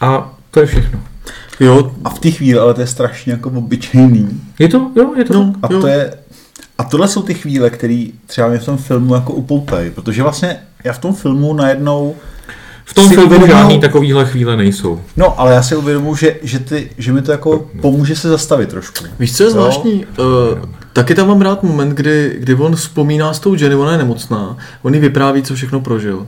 A 0.00 0.34
to 0.50 0.60
je 0.60 0.66
všechno. 0.66 1.00
Jo, 1.60 1.92
A 2.04 2.10
v 2.10 2.18
té 2.18 2.30
chvíli, 2.30 2.58
ale 2.58 2.74
to 2.74 2.80
je 2.80 2.86
strašně 2.86 3.32
jako 3.32 3.48
obyčejný. 3.50 4.40
Je 4.58 4.68
to? 4.68 4.90
Jo, 4.96 5.14
je 5.16 5.24
to 5.24 5.32
No. 5.34 5.52
A 5.62 5.72
Jo. 5.72 5.80
to 5.80 5.86
je... 5.86 6.14
A 6.78 6.84
tohle 6.84 7.08
jsou 7.08 7.22
ty 7.22 7.34
chvíle, 7.34 7.70
které 7.70 8.06
třeba 8.26 8.48
mě 8.48 8.58
v 8.58 8.64
tom 8.64 8.76
filmu 8.76 9.14
jako 9.14 9.32
upoutají, 9.32 9.90
protože 9.90 10.22
vlastně 10.22 10.56
já 10.84 10.92
v 10.92 10.98
tom 10.98 11.14
filmu 11.14 11.52
najednou 11.54 12.14
V 12.88 12.94
tom 12.94 13.08
filmu 13.08 13.26
uvědomuju- 13.26 13.46
žádný 13.46 13.80
takovýhle 13.80 14.24
chvíle 14.24 14.56
nejsou. 14.56 15.00
No, 15.16 15.40
ale 15.40 15.52
já 15.54 15.62
si 15.62 15.76
uvědomuji, 15.76 16.14
že, 16.14 16.36
že, 16.42 16.58
ty, 16.58 16.90
že 16.98 17.12
mi 17.12 17.22
to 17.22 17.32
jako 17.32 17.66
pomůže 17.80 18.16
se 18.16 18.28
zastavit 18.28 18.68
trošku. 18.68 19.04
Víš, 19.18 19.36
co 19.36 19.42
je 19.44 19.50
zvláštní? 19.50 20.06
Uh, 20.18 20.58
taky 20.92 21.14
tam 21.14 21.28
mám 21.28 21.40
rád 21.40 21.62
moment, 21.62 21.90
kdy, 21.90 22.36
kdy 22.38 22.54
on 22.54 22.76
vzpomíná 22.76 23.32
s 23.32 23.38
tou 23.38 23.54
Jenny, 23.54 23.74
ona 23.74 23.92
je 23.92 23.98
nemocná, 23.98 24.56
on 24.82 24.94
jí 24.94 25.00
vypráví, 25.00 25.42
co 25.42 25.54
všechno 25.54 25.80
prožil. 25.80 26.26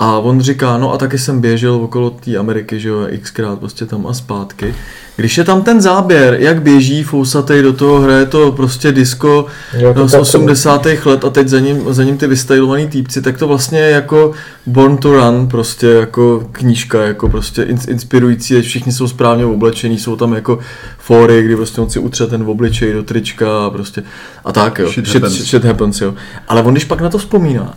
A 0.00 0.18
on 0.18 0.40
říká, 0.40 0.78
no 0.78 0.92
a 0.92 0.98
taky 0.98 1.18
jsem 1.18 1.40
běžel 1.40 1.74
okolo 1.74 2.10
té 2.10 2.36
Ameriky, 2.36 2.80
že 2.80 2.88
jo, 2.88 3.06
xkrát 3.22 3.58
prostě 3.58 3.86
tam 3.86 4.06
a 4.06 4.14
zpátky. 4.14 4.74
Když 5.16 5.38
je 5.38 5.44
tam 5.44 5.62
ten 5.62 5.80
záběr, 5.80 6.36
jak 6.40 6.62
běží 6.62 7.02
fousatej 7.02 7.62
do 7.62 7.72
toho, 7.72 8.00
hraje 8.00 8.26
to 8.26 8.52
prostě 8.52 8.92
disco 8.92 9.46
Jo, 9.78 9.94
to 9.94 10.00
no, 10.00 10.08
z 10.08 10.12
tak- 10.12 10.20
80. 10.20 10.86
let 11.06 11.24
a 11.24 11.30
teď 11.30 11.48
za 11.48 11.60
ním, 11.60 11.82
za 11.94 12.04
ním 12.04 12.18
ty 12.18 12.26
vystylovaný 12.26 12.86
týpci, 12.88 13.22
tak 13.22 13.38
to 13.38 13.48
vlastně 13.48 13.78
je 13.78 13.90
jako 13.90 14.32
Born 14.66 14.96
to 14.96 15.12
Run, 15.12 15.48
prostě 15.48 15.86
jako 15.86 16.48
knížka, 16.52 17.02
jako 17.02 17.28
prostě 17.28 17.62
ins- 17.62 17.90
inspirující, 17.90 18.62
všichni 18.62 18.92
jsou 18.92 19.08
správně 19.08 19.44
oblečení, 19.44 19.98
jsou 19.98 20.16
tam 20.16 20.32
jako 20.32 20.58
fóry, 20.98 21.42
kdy 21.42 21.56
prostě 21.56 21.80
on 21.80 21.90
si 21.90 21.98
utře 21.98 22.26
ten 22.26 22.42
obličej 22.42 22.92
do 22.92 23.02
trička 23.02 23.66
a 23.66 23.70
prostě 23.70 24.02
a 24.44 24.52
tak 24.52 24.78
jo, 24.78 24.88
Shit 24.90 25.06
shit, 25.06 25.14
happens. 25.22 25.34
shit, 25.34 25.46
shit 25.46 25.64
happens, 25.64 26.00
jo. 26.00 26.14
Ale 26.48 26.62
on 26.62 26.74
když 26.74 26.84
pak 26.84 27.00
na 27.00 27.08
to 27.10 27.18
vzpomíná, 27.18 27.74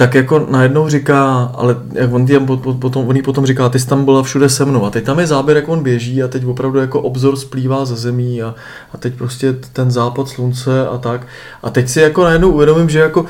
tak 0.00 0.14
jako 0.14 0.46
najednou 0.50 0.88
říká, 0.88 1.52
ale 1.54 1.76
jak 1.92 2.12
on, 2.12 2.26
po- 2.46 2.74
potom, 2.74 3.08
on 3.08 3.16
jí 3.16 3.22
potom 3.22 3.46
říká, 3.46 3.68
ty 3.68 3.78
jsi 3.78 3.86
tam 3.86 4.04
byla 4.04 4.22
všude 4.22 4.48
se 4.48 4.64
mnou 4.64 4.84
a 4.84 4.90
teď 4.90 5.04
tam 5.04 5.18
je 5.18 5.26
záběr, 5.26 5.56
jak 5.56 5.68
on 5.68 5.82
běží 5.82 6.22
a 6.22 6.28
teď 6.28 6.46
opravdu 6.46 6.78
jako 6.78 7.00
obzor 7.00 7.36
splývá 7.36 7.84
ze 7.84 7.96
zemí 7.96 8.42
a, 8.42 8.54
a 8.92 8.98
teď 8.98 9.14
prostě 9.14 9.52
ten 9.52 9.90
západ 9.90 10.28
slunce 10.28 10.86
a 10.86 10.98
tak 10.98 11.26
a 11.62 11.70
teď 11.70 11.88
si 11.88 12.00
jako 12.00 12.24
najednou 12.24 12.50
uvědomím, 12.50 12.88
že 12.88 12.98
jako 12.98 13.24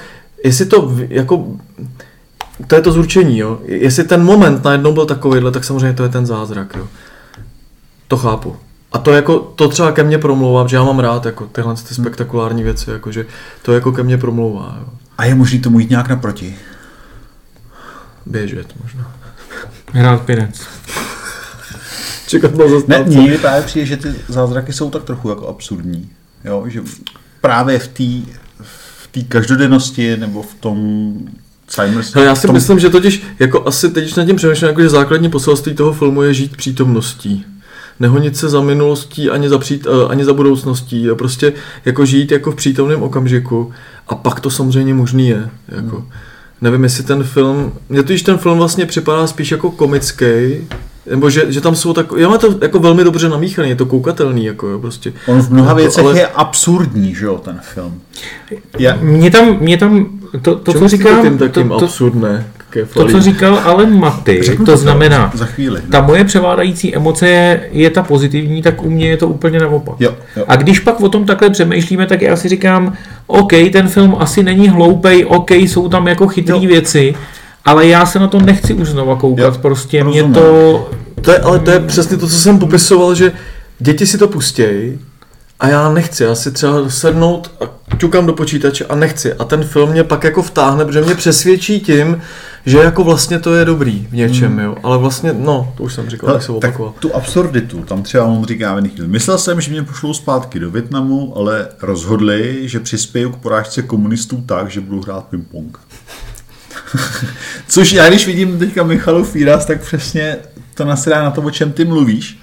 jestli 0.44 0.66
to 0.66 0.92
jako 1.08 1.46
to 2.66 2.74
je 2.74 2.82
to 2.82 2.92
zurčení, 2.92 3.38
jo. 3.38 3.58
Jestli 3.64 4.04
ten 4.04 4.24
moment 4.24 4.64
najednou 4.64 4.92
byl 4.92 5.06
takovýhle, 5.06 5.50
tak 5.50 5.64
samozřejmě 5.64 5.92
to 5.96 6.02
je 6.02 6.08
ten 6.08 6.26
zázrak, 6.26 6.74
jo. 6.78 6.86
To 8.08 8.16
chápu. 8.16 8.56
A 8.92 8.98
to 8.98 9.10
jako, 9.10 9.38
to 9.38 9.68
třeba 9.68 9.92
ke 9.92 10.04
mně 10.04 10.18
promlouvá, 10.18 10.66
že 10.66 10.76
já 10.76 10.84
mám 10.84 10.98
rád 10.98 11.26
jako 11.26 11.46
tyhle 11.46 11.74
ty 11.74 11.94
spektakulární 11.94 12.62
věci, 12.62 12.90
jako 12.90 13.12
že 13.12 13.26
to 13.62 13.72
jako 13.72 13.92
ke 13.92 14.02
mně 14.02 14.18
promlouvá. 14.18 14.76
Jo. 14.80 14.86
A 15.20 15.24
je 15.24 15.34
možný 15.34 15.58
tomu 15.58 15.78
jít 15.78 15.90
nějak 15.90 16.08
naproti? 16.08 16.56
Běžet 18.26 18.66
možná. 18.82 19.12
Hrát 19.92 20.22
pinec. 20.22 20.66
Čekat 22.26 22.54
na 22.54 22.64
Ne, 22.64 22.70
zastávce. 22.70 23.04
mně 23.04 23.38
právě 23.38 23.62
přijde, 23.62 23.86
že 23.86 23.96
ty 23.96 24.08
zázraky 24.28 24.72
jsou 24.72 24.90
tak 24.90 25.04
trochu 25.04 25.28
jako 25.28 25.48
absurdní. 25.48 26.10
Jo? 26.44 26.64
Že 26.66 26.82
právě 27.40 27.78
v 27.78 27.88
té 27.88 28.32
v 28.62 29.08
té 29.10 29.22
každodennosti 29.22 30.16
nebo 30.16 30.42
v 30.42 30.54
tom 30.54 31.12
Simers, 31.68 32.14
Hele, 32.14 32.26
já 32.26 32.34
si 32.34 32.46
tom, 32.46 32.54
myslím, 32.54 32.78
že 32.78 32.90
totiž 32.90 33.22
jako 33.38 33.66
asi 33.66 33.90
teď 33.90 34.04
už 34.06 34.14
nad 34.14 34.24
tím 34.24 34.36
přemýšlím, 34.36 34.68
jako, 34.68 34.82
že 34.82 34.88
základní 34.88 35.30
poselství 35.30 35.74
toho 35.74 35.92
filmu 35.92 36.22
je 36.22 36.34
žít 36.34 36.56
přítomností. 36.56 37.44
Nehonit 38.00 38.36
se 38.36 38.48
za 38.48 38.60
minulostí 38.60 39.30
ani 39.30 39.48
za, 39.48 39.58
přít, 39.58 39.86
eh, 39.86 40.08
ani 40.08 40.24
za 40.24 40.32
budoucností. 40.32 41.10
A 41.10 41.14
prostě 41.14 41.52
jako 41.84 42.04
žít 42.04 42.32
jako 42.32 42.52
v 42.52 42.54
přítomném 42.54 43.02
okamžiku. 43.02 43.72
A 44.10 44.14
pak 44.14 44.40
to 44.40 44.50
samozřejmě 44.50 44.94
možný 44.94 45.28
je. 45.28 45.50
Jako. 45.68 45.96
Hmm. 45.96 46.06
Nevím, 46.60 46.82
jestli 46.84 47.04
ten 47.04 47.24
film, 47.24 47.72
mně 47.88 48.02
totiž 48.02 48.22
ten 48.22 48.38
film 48.38 48.58
vlastně 48.58 48.86
připadá 48.86 49.26
spíš 49.26 49.50
jako 49.50 49.70
komický, 49.70 50.26
nebo 51.10 51.30
že, 51.30 51.52
že 51.52 51.60
tam 51.60 51.76
jsou 51.76 51.92
tak, 51.92 52.06
já 52.16 52.28
mám 52.28 52.38
to 52.38 52.54
jako 52.62 52.78
velmi 52.78 53.04
dobře 53.04 53.28
namíchaný, 53.28 53.68
je 53.68 53.76
to 53.76 53.86
koukatelný, 53.86 54.44
jako 54.44 54.66
jo, 54.66 54.78
prostě. 54.78 55.12
on 55.26 55.40
v 55.42 55.50
mnoha 55.52 55.68
Jako, 55.68 55.76
věcech 55.80 56.04
ale- 56.04 56.18
je 56.18 56.26
absurdní, 56.26 57.14
že 57.14 57.26
jo, 57.26 57.38
ten 57.44 57.60
film. 57.74 58.00
Je, 58.78 58.98
Mě 59.02 59.30
tam, 59.30 59.56
mě 59.60 59.76
tam 59.78 60.06
to, 60.42 60.56
to 60.56 60.72
co 60.72 60.88
říkám, 60.88 61.22
tím 61.22 61.38
to, 61.38 61.44
takým 61.48 61.68
to, 61.68 61.84
absurdné? 61.84 62.46
To, 62.94 63.08
co 63.08 63.20
říkal 63.20 63.60
ale 63.64 63.86
Maty, 63.86 64.42
Řeknu 64.42 64.66
to 64.66 64.76
znamená, 64.76 65.30
Za 65.34 65.44
chvíli. 65.46 65.80
ta 65.90 66.00
moje 66.00 66.24
převládající 66.24 66.96
emoce 66.96 67.28
je, 67.28 67.68
je 67.72 67.90
ta 67.90 68.02
pozitivní, 68.02 68.62
tak 68.62 68.82
u 68.82 68.90
mě 68.90 69.08
je 69.08 69.16
to 69.16 69.28
úplně 69.28 69.58
naopak. 69.58 69.94
Jo, 70.00 70.14
jo. 70.36 70.44
A 70.48 70.56
když 70.56 70.80
pak 70.80 71.00
o 71.00 71.08
tom 71.08 71.24
takhle 71.24 71.50
přemýšlíme, 71.50 72.06
tak 72.06 72.22
já 72.22 72.36
si 72.36 72.48
říkám, 72.48 72.92
OK, 73.26 73.52
ten 73.72 73.88
film 73.88 74.16
asi 74.18 74.42
není 74.42 74.68
hloupej, 74.68 75.24
OK, 75.28 75.50
jsou 75.50 75.88
tam 75.88 76.06
jako 76.08 76.28
chytré 76.28 76.54
Jo. 76.54 76.60
věci, 76.60 77.14
ale 77.64 77.86
já 77.86 78.06
se 78.06 78.18
na 78.18 78.26
to 78.28 78.40
nechci 78.40 78.74
už 78.74 78.88
znova 78.88 79.16
koukat, 79.16 79.54
Jo, 79.54 79.60
prostě 79.62 80.04
mě 80.04 80.22
rozumím. 80.22 80.34
to... 80.34 80.90
To 81.20 81.32
je, 81.32 81.38
ale 81.38 81.58
to 81.58 81.70
je 81.70 81.80
přesně 81.80 82.16
to, 82.16 82.26
co 82.28 82.34
jsem 82.36 82.58
popisoval, 82.58 83.14
že 83.14 83.32
děti 83.78 84.06
si 84.06 84.18
to 84.18 84.28
pustějí 84.28 84.98
a 85.60 85.68
já 85.68 85.92
nechci, 85.92 86.24
já 86.24 86.34
si 86.34 86.52
třeba 86.52 86.90
sednout 86.90 87.50
a 87.60 87.96
ťukám 87.96 88.26
do 88.26 88.32
počítače 88.32 88.84
a 88.84 88.94
nechci. 88.94 89.34
A 89.34 89.44
ten 89.44 89.64
film 89.64 89.90
mě 89.90 90.04
pak 90.04 90.24
jako 90.24 90.42
vtáhne, 90.42 90.84
protože 90.84 91.00
mě 91.00 91.14
přesvědčí 91.14 91.80
tím, 91.80 92.22
že 92.66 92.78
jako 92.78 93.04
vlastně 93.04 93.38
to 93.38 93.54
je 93.54 93.64
dobrý 93.64 94.08
v 94.10 94.14
něčem, 94.14 94.58
jo. 94.58 94.76
Ale 94.82 94.98
vlastně, 94.98 95.32
no, 95.38 95.72
to 95.76 95.82
už 95.82 95.94
jsem 95.94 96.10
říkal, 96.10 96.28
Hele, 96.28 96.40
se 96.40 96.46
tak 96.46 96.54
opakoval. 96.56 96.94
tu 96.98 97.14
absurditu, 97.14 97.78
tam 97.82 98.02
třeba 98.02 98.24
on 98.24 98.44
říká 98.44 98.74
v 98.74 98.88
chvíli, 98.88 99.08
myslel 99.08 99.38
jsem, 99.38 99.60
že 99.60 99.70
mě 99.70 99.82
pošlou 99.82 100.14
zpátky 100.14 100.58
do 100.58 100.70
Větnamu, 100.70 101.36
ale 101.36 101.68
rozhodli, 101.82 102.68
že 102.68 102.80
přispěju 102.80 103.30
k 103.30 103.36
porážce 103.36 103.82
komunistů 103.82 104.42
tak, 104.46 104.70
že 104.70 104.80
budu 104.80 105.02
hrát 105.02 105.26
ping-pong. 105.32 105.78
Což 107.68 107.92
já, 107.92 108.08
když 108.08 108.26
vidím 108.26 108.58
teďka 108.58 108.82
Michalův 108.82 109.34
výraz, 109.34 109.66
tak 109.66 109.80
přesně 109.80 110.36
to 110.74 110.84
nasedá 110.84 111.22
na 111.22 111.30
to, 111.30 111.42
o 111.42 111.50
čem 111.50 111.72
ty 111.72 111.84
mluvíš. 111.84 112.38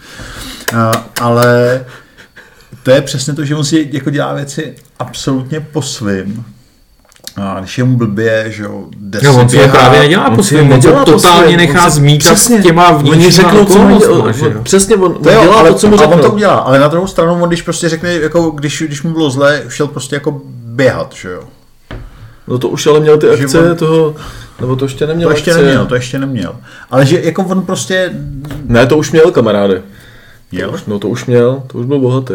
A, 0.75 0.91
ale 1.21 1.85
to 2.83 2.91
je 2.91 3.01
přesně 3.01 3.33
to, 3.33 3.45
že 3.45 3.55
on 3.55 3.63
si 3.63 3.89
jako 3.91 4.09
dělá 4.09 4.33
věci 4.33 4.75
absolutně 4.99 5.59
po 5.59 5.81
svým. 5.81 6.45
A 7.41 7.59
když 7.59 7.77
je 7.77 7.83
mu 7.83 7.97
blbě, 7.97 8.45
že 8.47 8.63
jo, 8.63 8.85
jde 8.97 9.19
No, 9.23 9.35
on 9.39 9.49
si 9.49 9.57
je 9.57 9.67
právě 9.67 9.99
nedělá 9.99 10.27
on 10.29 10.35
po 10.35 10.43
svým, 10.43 10.71
on 10.71 10.81
to 10.81 11.05
totálně 11.05 11.47
svém, 11.47 11.57
nechá 11.57 11.85
on 11.85 11.91
zmítat 11.91 12.33
přesně, 12.33 12.59
s 12.61 12.63
těma 12.63 12.91
vnitřníma 12.91 13.29
řeknou, 13.31 13.65
co 13.65 13.79
on, 13.81 13.91
jo. 13.91 14.61
přesně, 14.63 14.95
on, 14.95 15.03
on 15.03 15.23
To 15.23 15.31
jo, 15.31 15.41
dělá 15.43 15.55
ale, 15.59 15.69
to, 15.71 15.75
co 15.77 15.87
mu 15.87 15.97
ale 15.99 16.07
on 16.07 16.19
to 16.21 16.31
udělá, 16.31 16.55
ale 16.55 16.79
na 16.79 16.87
druhou 16.87 17.07
stranu, 17.07 17.33
on 17.43 17.49
když 17.49 17.61
prostě 17.61 17.89
řekne, 17.89 18.13
jako 18.13 18.49
když, 18.49 18.83
když 18.87 19.03
mu 19.03 19.11
bylo 19.13 19.29
zle, 19.29 19.63
šel 19.69 19.87
prostě 19.87 20.15
jako 20.15 20.41
běhat, 20.63 21.13
že 21.21 21.29
jo. 21.29 21.43
No 22.47 22.57
to 22.57 22.69
už 22.69 22.87
ale 22.87 22.99
měl 22.99 23.17
ty 23.17 23.27
Že 23.37 23.43
akce 23.43 23.71
on- 23.71 23.77
toho, 23.77 24.15
nebo 24.61 24.75
to 24.75 24.85
ještě 24.85 25.07
neměl 25.07 25.29
To 25.29 25.35
ještě 25.35 25.51
akce. 25.51 25.63
neměl, 25.63 25.85
to 25.85 25.95
ještě 25.95 26.19
neměl. 26.19 26.55
Ale 26.91 27.05
že 27.05 27.21
jako 27.21 27.43
on 27.43 27.61
prostě 27.61 28.11
Ne, 28.65 28.85
to 28.85 28.97
už 28.97 29.11
měl 29.11 29.31
kamaráde. 30.49 30.77
jel, 30.77 30.79
No 30.87 30.99
to 30.99 31.09
už 31.09 31.25
měl, 31.25 31.63
to 31.67 31.77
už 31.77 31.85
byl 31.85 31.99
bohatý. 31.99 32.33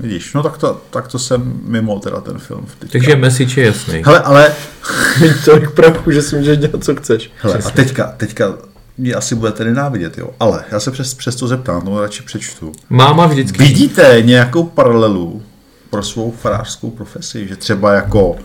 vidíš, 0.00 0.34
no 0.34 0.42
tak 0.42 0.58
to, 0.58 0.80
tak 0.90 1.08
to 1.08 1.18
jsem 1.18 1.60
mimo 1.64 1.98
teda 2.00 2.20
ten 2.20 2.38
film. 2.38 2.66
Teďka. 2.78 2.92
Takže 2.92 3.16
message 3.16 3.60
je 3.60 3.66
jasný. 3.66 4.02
Hele, 4.04 4.20
ale, 4.20 4.52
tolik 5.44 5.70
prachu, 5.70 6.10
že 6.10 6.22
si 6.22 6.36
můžeš 6.36 6.58
dělat, 6.58 6.84
co 6.84 6.94
chceš. 6.96 7.30
hele, 7.42 7.58
a 7.66 7.70
teďka, 7.70 8.14
teďka 8.16 8.54
mě 8.98 9.14
asi 9.14 9.34
budete 9.34 9.64
nenávidět, 9.64 10.18
jo. 10.18 10.30
Ale 10.40 10.64
já 10.70 10.80
se 10.80 10.90
přes, 10.90 11.14
přes 11.14 11.36
to 11.36 11.48
zeptám, 11.48 11.82
to 11.82 12.00
radši 12.00 12.22
přečtu. 12.22 12.72
Máma 12.90 13.26
vždycky... 13.26 13.58
Vidíte 13.58 14.22
nějakou 14.24 14.64
paralelu 14.64 15.42
pro 15.90 16.02
svou 16.02 16.30
farářskou 16.30 16.90
profesi, 16.90 17.48
že 17.48 17.56
třeba 17.56 17.92
jako 17.94 18.36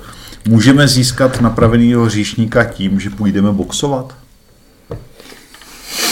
můžeme 0.48 0.88
získat 0.88 1.42
napravenýho 1.42 2.06
hříšníka 2.06 2.64
tím, 2.64 3.00
že 3.00 3.10
půjdeme 3.10 3.52
boxovat? 3.52 4.16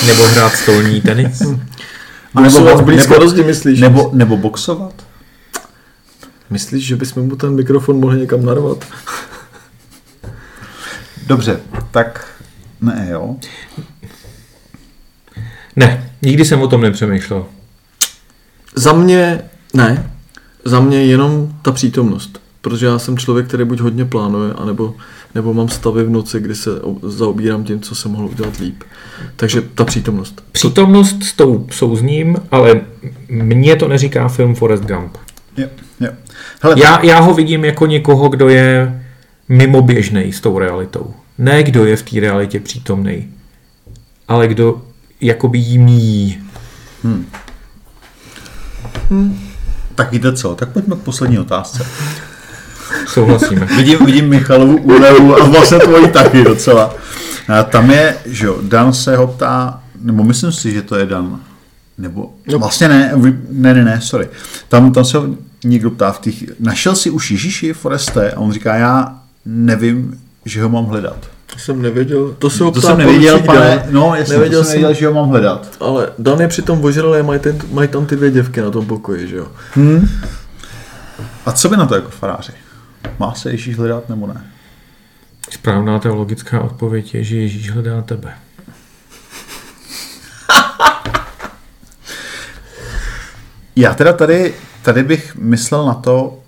Nebo 0.08 0.23
hrát 0.27 0.54
stolní 0.56 1.01
tenis. 1.01 1.41
A 2.36 2.41
nebo, 2.41 2.52
Boxovat 2.52 2.74
v 2.74 2.78
nebo, 2.78 2.86
blízkosti, 2.86 3.44
myslíš? 3.44 3.80
nebo, 3.80 4.10
nebo 4.13 4.38
boxovat? 4.38 4.94
Myslíš, 6.50 6.86
že 6.86 6.96
bychom 6.96 7.24
mu 7.24 7.36
ten 7.36 7.56
mikrofon 7.56 8.00
mohli 8.00 8.20
někam 8.20 8.46
narvat? 8.46 8.86
Dobře, 11.28 11.60
tak 11.91 12.28
ne, 12.82 13.08
jo. 13.12 13.36
Ne, 15.76 16.12
nikdy 16.22 16.46
jsem 16.46 16.62
o 16.62 16.67
tom 16.67 16.82
nepřemýšlel. 16.82 17.46
Za 18.76 18.94
mě 18.94 19.41
ne. 19.74 20.12
Za 20.65 20.80
mě 20.80 21.06
jenom 21.06 21.54
ta 21.62 21.72
přítomnost. 21.72 22.41
Protože 22.62 22.86
já 22.86 23.00
jsem 23.00 23.17
člověk, 23.17 23.48
který 23.48 23.63
buď 23.65 23.80
hodně 23.80 24.06
plánuje, 24.06 24.54
anebo, 24.54 24.96
nebo 25.36 25.54
mám 25.54 25.70
stavy 25.70 26.04
v 26.04 26.10
noci, 26.10 26.39
kdy 26.39 26.56
se 26.56 26.70
zaobírám 27.04 27.63
tím, 27.63 27.82
co 27.82 27.96
jsem 27.96 28.12
mohl 28.12 28.26
udělat 28.26 28.58
líp. 28.58 28.84
Takže 29.36 29.62
ta 29.62 29.86
přítomnost. 29.86 30.44
Přítomnost 30.52 31.24
s 31.24 31.34
tou 31.34 31.67
souzním, 31.72 32.38
ale 32.52 32.82
mně 33.30 33.76
to 33.76 33.88
neříká 33.88 34.28
film 34.28 34.56
Forrest 34.56 34.84
Gump. 34.84 35.17
Jo, 35.58 35.67
jo. 36.00 36.10
Hele, 36.62 36.76
Já, 36.80 37.06
já 37.06 37.20
ho 37.20 37.34
vidím 37.34 37.65
jako 37.65 37.86
někoho, 37.86 38.30
kdo 38.30 38.50
je 38.50 39.04
mimoběžný 39.50 40.34
s 40.34 40.41
tou 40.41 40.60
realitou. 40.60 41.13
Ne 41.38 41.63
kdo 41.63 41.86
je 41.86 41.96
v 41.96 42.04
té 42.04 42.20
realitě 42.20 42.60
přítomný, 42.60 43.30
ale 44.28 44.48
kdo 44.48 44.82
jakoby 45.22 45.58
jí 45.58 45.78
míjí. 45.78 46.44
tak 49.96 50.12
víte 50.12 50.34
co, 50.34 50.56
tak 50.56 50.70
pojďme 50.70 50.96
k 50.96 51.00
poslední 51.00 51.39
otázce. 51.39 51.86
Souhlasíme. 53.08 53.66
Vidím, 53.66 54.06
vidím 54.06 54.30
Michalovu 54.30 54.78
úlevu 54.78 55.36
a 55.42 55.46
vlastně 55.46 55.80
tvoji 55.80 56.08
taky 56.08 56.44
docela. 56.44 56.96
A 57.48 57.64
tam 57.64 57.92
je, 57.92 58.18
že 58.26 58.46
jo, 58.46 58.58
Dan 58.62 58.94
se 58.94 59.18
ho 59.18 59.28
ptá, 59.28 59.80
nebo 60.02 60.24
myslím 60.24 60.52
si, 60.52 60.72
že 60.74 60.82
to 60.82 60.96
je 60.96 61.06
Dan, 61.06 61.40
nebo 61.98 62.34
No. 62.48 62.60
vlastně 62.60 62.88
ne, 62.90 63.12
vy- 63.16 63.38
ne, 63.50 63.74
ne, 63.74 63.84
ne, 63.86 64.02
sorry. 64.02 64.28
Tam, 64.70 64.92
tam 64.92 65.06
se 65.06 65.18
ho 65.18 65.26
někdo 65.64 65.92
ptá 65.92 66.12
v 66.12 66.20
těch, 66.20 66.36
našel 66.60 66.96
si 66.96 67.10
už 67.10 67.32
Ježíši 67.32 67.74
Foreste 67.74 68.32
a 68.32 68.40
on 68.40 68.52
říká, 68.52 68.76
já 68.76 69.16
nevím, 69.46 70.20
že 70.46 70.64
ho 70.64 70.70
mám 70.70 70.86
hledat. 70.86 71.18
To 71.54 71.60
jsem 71.60 71.82
nevěděl. 71.82 72.36
To 72.40 72.50
se 72.50 72.64
ho 72.64 72.72
To 72.72 72.82
jsem 72.82 72.98
nevěděl, 72.98 73.40
pane, 73.40 73.86
no 73.90 74.16
jasně, 74.16 74.34
Nevěděl 74.34 74.60
to 74.60 74.64
jsem 74.66 74.74
nevěděl, 74.82 75.00
že 75.00 75.08
ho 75.08 75.14
mám 75.14 75.30
hledat. 75.30 75.68
Ale 75.80 76.08
Dan 76.20 76.42
je 76.42 76.48
přitom 76.48 76.84
ožralý, 76.84 77.24
mají, 77.24 77.40
ten, 77.40 77.58
mají 77.72 77.88
tam 77.88 78.06
ty 78.06 78.16
dvě 78.16 78.32
děvky 78.32 78.62
na 78.62 78.72
tom 78.72 78.86
pokoji, 78.86 79.28
že 79.28 79.36
jo? 79.36 79.48
A 81.46 81.52
co 81.52 81.70
by 81.70 81.78
na 81.78 81.86
to 81.86 81.96
jako 81.96 82.10
faráři? 82.10 82.52
Má 83.20 83.34
se 83.34 83.52
Ježíš 83.52 83.78
hledat 83.78 84.10
nebo 84.10 84.28
ne? 84.28 84.52
Správná 85.50 86.00
teologická 86.00 86.62
odpověď 86.62 87.14
je, 87.16 87.24
že 87.24 87.38
Ježíš 87.38 87.72
hledá 87.72 88.02
tebe. 88.02 88.34
Já 93.76 93.94
teda 93.94 94.14
tady, 94.14 94.54
tady 94.82 95.04
bych 95.04 95.36
myslel 95.36 95.86
na 95.86 95.94
to, 95.94 96.40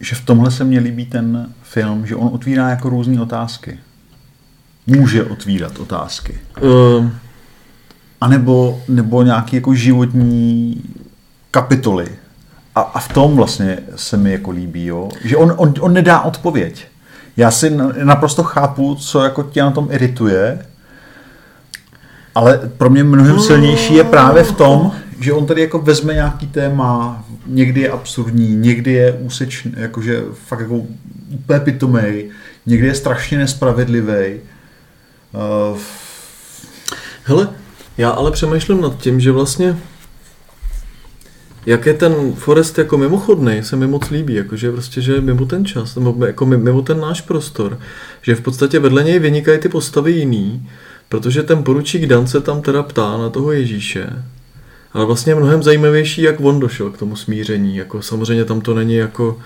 že 0.00 0.16
v 0.16 0.24
tomhle 0.24 0.50
se 0.50 0.64
mně 0.64 0.80
líbí 0.80 1.06
ten 1.06 1.54
film, 1.62 2.06
že 2.06 2.16
on 2.16 2.30
otvírá 2.34 2.70
jako 2.70 2.88
různé 2.88 3.20
otázky. 3.22 3.78
Může 4.86 5.24
otvírat 5.24 5.78
otázky. 5.78 6.40
Um, 6.60 7.18
A 8.20 8.28
nebo, 8.28 8.82
nebo 8.88 9.22
nějaké 9.22 9.56
jako 9.56 9.74
životní 9.74 10.82
kapitoly. 11.50 12.08
A, 12.74 12.80
a 12.80 12.98
v 12.98 13.12
tom 13.12 13.36
vlastně 13.36 13.78
se 13.96 14.16
mi 14.16 14.32
jako 14.32 14.50
líbí, 14.50 14.86
jo? 14.86 15.08
že 15.24 15.36
on, 15.36 15.54
on, 15.56 15.74
on 15.80 15.92
nedá 15.92 16.20
odpověď. 16.20 16.86
Já 17.36 17.50
si 17.50 17.70
na- 17.70 17.92
naprosto 18.04 18.42
chápu, 18.42 18.94
co 18.94 19.24
jako 19.24 19.42
tě 19.42 19.62
na 19.62 19.70
tom 19.70 19.88
irituje, 19.90 20.66
ale 22.34 22.70
pro 22.76 22.90
mě 22.90 23.04
mnohem 23.04 23.40
silnější 23.40 23.94
je 23.94 24.04
právě 24.04 24.44
v 24.44 24.52
tom, 24.52 24.92
že 25.20 25.32
on 25.32 25.46
tady 25.46 25.60
jako 25.60 25.78
vezme 25.78 26.14
nějaký 26.14 26.46
téma, 26.46 27.24
někdy 27.46 27.80
je 27.80 27.90
absurdní, 27.90 28.56
někdy 28.56 28.92
je 28.92 29.12
úsečný, 29.12 29.74
jakože 29.76 30.22
fakt 30.46 30.60
jako 30.60 30.82
úplně 31.30 31.60
pitomej, 31.60 32.30
někdy 32.66 32.86
je 32.86 32.94
strašně 32.94 33.38
nespravedlivý. 33.38 34.40
Uh, 35.72 35.78
hele, 37.24 37.48
já 37.98 38.10
ale 38.10 38.30
přemýšlím 38.30 38.80
nad 38.80 38.98
tím, 38.98 39.20
že 39.20 39.32
vlastně 39.32 39.76
jak 41.66 41.86
je 41.86 41.94
ten 41.94 42.32
Forest 42.34 42.78
jako 42.78 42.98
mimochodný, 42.98 43.62
se 43.62 43.76
mi 43.76 43.86
moc 43.86 44.10
líbí, 44.10 44.34
jako 44.34 44.56
že 44.56 44.72
prostě, 44.72 45.00
že 45.00 45.20
mimo 45.20 45.46
ten 45.46 45.64
čas, 45.64 45.96
nebo 45.96 46.26
jako 46.26 46.46
mimo 46.46 46.82
ten 46.82 47.00
náš 47.00 47.20
prostor, 47.20 47.78
že 48.22 48.34
v 48.34 48.40
podstatě 48.40 48.78
vedle 48.78 49.04
něj 49.04 49.18
vynikají 49.18 49.58
ty 49.58 49.68
postavy 49.68 50.12
jiný, 50.12 50.68
protože 51.08 51.42
ten 51.42 51.62
poručík 51.62 52.06
Dan 52.06 52.26
se 52.26 52.40
tam 52.40 52.62
teda 52.62 52.82
ptá 52.82 53.16
na 53.16 53.30
toho 53.30 53.52
Ježíše, 53.52 54.22
ale 54.92 55.04
vlastně 55.06 55.30
je 55.30 55.36
mnohem 55.36 55.62
zajímavější, 55.62 56.22
jak 56.22 56.40
on 56.40 56.60
došel 56.60 56.90
k 56.90 56.98
tomu 56.98 57.16
smíření, 57.16 57.76
jako 57.76 58.02
samozřejmě 58.02 58.44
tam 58.44 58.60
to 58.60 58.74
není 58.74 58.94
jako 58.94 59.38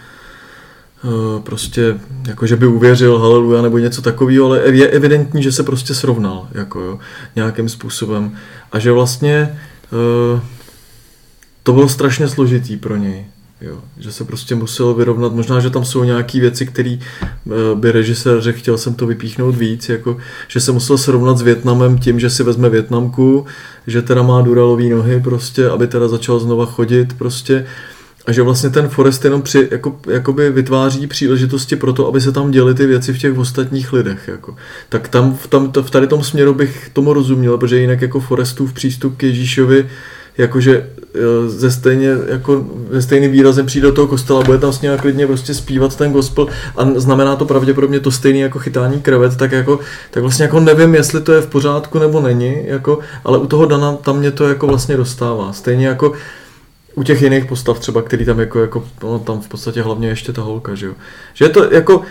eh, 1.04 1.40
prostě, 1.42 2.00
jako 2.28 2.46
že 2.46 2.56
by 2.56 2.66
uvěřil 2.66 3.18
haleluja 3.18 3.62
nebo 3.62 3.78
něco 3.78 4.02
takového, 4.02 4.46
ale 4.46 4.60
je 4.70 4.88
evidentní, 4.88 5.42
že 5.42 5.52
se 5.52 5.62
prostě 5.62 5.94
srovnal, 5.94 6.48
jako 6.52 6.80
jo, 6.80 6.98
nějakým 7.36 7.68
způsobem. 7.68 8.36
A 8.72 8.78
že 8.78 8.92
vlastně 8.92 9.58
uh, 9.92 10.40
to 11.68 11.72
bylo 11.72 11.88
strašně 11.88 12.28
složitý 12.28 12.76
pro 12.76 12.96
něj. 12.96 13.24
Jo, 13.60 13.78
že 13.98 14.12
se 14.12 14.24
prostě 14.24 14.54
musel 14.54 14.94
vyrovnat, 14.94 15.32
možná, 15.32 15.60
že 15.60 15.70
tam 15.70 15.84
jsou 15.84 16.04
nějaké 16.04 16.40
věci, 16.40 16.66
které 16.66 16.98
eh, 17.00 17.50
by 17.74 17.92
režisér 17.92 18.40
řekl, 18.40 18.58
chtěl 18.58 18.78
jsem 18.78 18.94
to 18.94 19.06
vypíchnout 19.06 19.54
víc, 19.54 19.88
jako, 19.88 20.16
že 20.48 20.60
se 20.60 20.72
musel 20.72 20.98
srovnat 20.98 21.38
s 21.38 21.42
Větnamem 21.42 21.98
tím, 21.98 22.20
že 22.20 22.30
si 22.30 22.42
vezme 22.42 22.68
Větnamku, 22.68 23.46
že 23.86 24.02
teda 24.02 24.22
má 24.22 24.40
duralový 24.40 24.88
nohy 24.88 25.20
prostě, 25.20 25.68
aby 25.68 25.86
teda 25.86 26.08
začal 26.08 26.38
znova 26.38 26.66
chodit 26.66 27.18
prostě 27.18 27.66
a 28.26 28.32
že 28.32 28.42
vlastně 28.42 28.70
ten 28.70 28.88
Forest 28.88 29.24
jenom 29.24 29.42
při, 29.42 29.68
jako, 29.70 30.00
jakoby 30.10 30.50
vytváří 30.50 31.06
příležitosti 31.06 31.76
pro 31.76 31.92
to, 31.92 32.08
aby 32.08 32.20
se 32.20 32.32
tam 32.32 32.50
děly 32.50 32.74
ty 32.74 32.86
věci 32.86 33.12
v 33.12 33.18
těch 33.18 33.38
ostatních 33.38 33.92
lidech. 33.92 34.28
Jako. 34.28 34.56
Tak 34.88 35.08
tam 35.08 35.36
v, 35.36 35.46
tam 35.46 35.72
v 35.82 35.90
tady 35.90 36.06
tom 36.06 36.24
směru 36.24 36.54
bych 36.54 36.90
tomu 36.92 37.12
rozuměl, 37.12 37.58
protože 37.58 37.80
jinak 37.80 38.02
jako 38.02 38.20
Forestův 38.20 38.72
přístup 38.72 39.16
k 39.16 39.22
Ježíšovi 39.22 39.88
jakože 40.38 40.90
ze 41.46 41.70
stejně, 41.70 42.08
jako 42.28 42.66
ze 42.90 43.02
stejný 43.02 43.28
výrazem 43.28 43.66
přijde 43.66 43.86
do 43.86 43.92
toho 43.92 44.06
kostela, 44.06 44.42
bude 44.42 44.58
tam 44.58 44.72
s 44.72 44.80
ním 44.80 44.98
klidně 44.98 45.26
prostě 45.26 45.54
zpívat 45.54 45.96
ten 45.96 46.12
gospel 46.12 46.48
a 46.76 46.84
znamená 46.96 47.36
to 47.36 47.44
pravděpodobně 47.44 48.00
to 48.00 48.10
stejné 48.10 48.38
jako 48.38 48.58
chytání 48.58 49.00
krevet, 49.00 49.36
tak 49.36 49.52
jako, 49.52 49.80
tak 50.10 50.22
vlastně 50.22 50.42
jako 50.42 50.60
nevím, 50.60 50.94
jestli 50.94 51.20
to 51.20 51.32
je 51.32 51.40
v 51.40 51.46
pořádku 51.46 51.98
nebo 51.98 52.20
není, 52.20 52.56
jako, 52.64 52.98
ale 53.24 53.38
u 53.38 53.46
toho 53.46 53.66
Dana 53.66 53.92
tam 53.92 54.18
mě 54.18 54.30
to 54.30 54.48
jako 54.48 54.66
vlastně 54.66 54.96
dostává. 54.96 55.52
Stejně 55.52 55.86
jako 55.86 56.12
u 56.94 57.02
těch 57.02 57.22
jiných 57.22 57.44
postav 57.44 57.78
třeba, 57.78 58.02
který 58.02 58.24
tam 58.24 58.40
jako, 58.40 58.60
jako 58.60 58.84
no, 59.02 59.18
tam 59.18 59.40
v 59.40 59.48
podstatě 59.48 59.82
hlavně 59.82 60.08
ještě 60.08 60.32
ta 60.32 60.42
holka, 60.42 60.74
že 60.74 60.86
jo. 60.86 60.92
Že 61.34 61.44
je 61.44 61.48
to 61.48 61.72
jako, 61.72 62.02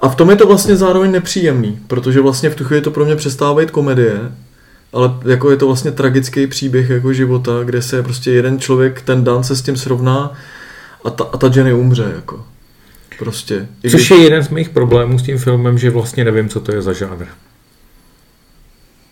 a 0.00 0.08
v 0.08 0.14
tom 0.14 0.30
je 0.30 0.36
to 0.36 0.46
vlastně 0.46 0.76
zároveň 0.76 1.10
nepříjemný, 1.10 1.78
protože 1.86 2.20
vlastně 2.20 2.50
v 2.50 2.54
tu 2.54 2.64
chvíli 2.64 2.82
to 2.82 2.90
pro 2.90 3.04
mě 3.04 3.16
přestává 3.16 3.60
být 3.60 3.70
komedie, 3.70 4.20
ale 4.92 5.10
jako 5.24 5.50
je 5.50 5.56
to 5.56 5.66
vlastně 5.66 5.92
tragický 5.92 6.46
příběh 6.46 6.90
jako 6.90 7.12
života, 7.12 7.52
kde 7.64 7.82
se 7.82 8.02
prostě 8.02 8.30
jeden 8.30 8.58
člověk, 8.58 9.02
ten 9.02 9.24
Dan 9.24 9.44
se 9.44 9.56
s 9.56 9.62
tím 9.62 9.76
srovná 9.76 10.32
a 11.04 11.10
ta, 11.10 11.24
a 11.24 11.36
ta 11.36 11.50
Jenny 11.54 11.72
umře 11.72 12.12
jako. 12.16 12.46
Prostě. 13.18 13.68
I 13.82 13.90
Což 13.90 14.00
když... 14.00 14.10
je 14.10 14.24
jeden 14.24 14.42
z 14.42 14.48
mých 14.48 14.68
problémů 14.68 15.18
s 15.18 15.22
tím 15.22 15.38
filmem, 15.38 15.78
že 15.78 15.90
vlastně 15.90 16.24
nevím, 16.24 16.48
co 16.48 16.60
to 16.60 16.74
je 16.74 16.82
za 16.82 16.92
žánr. 16.92 17.26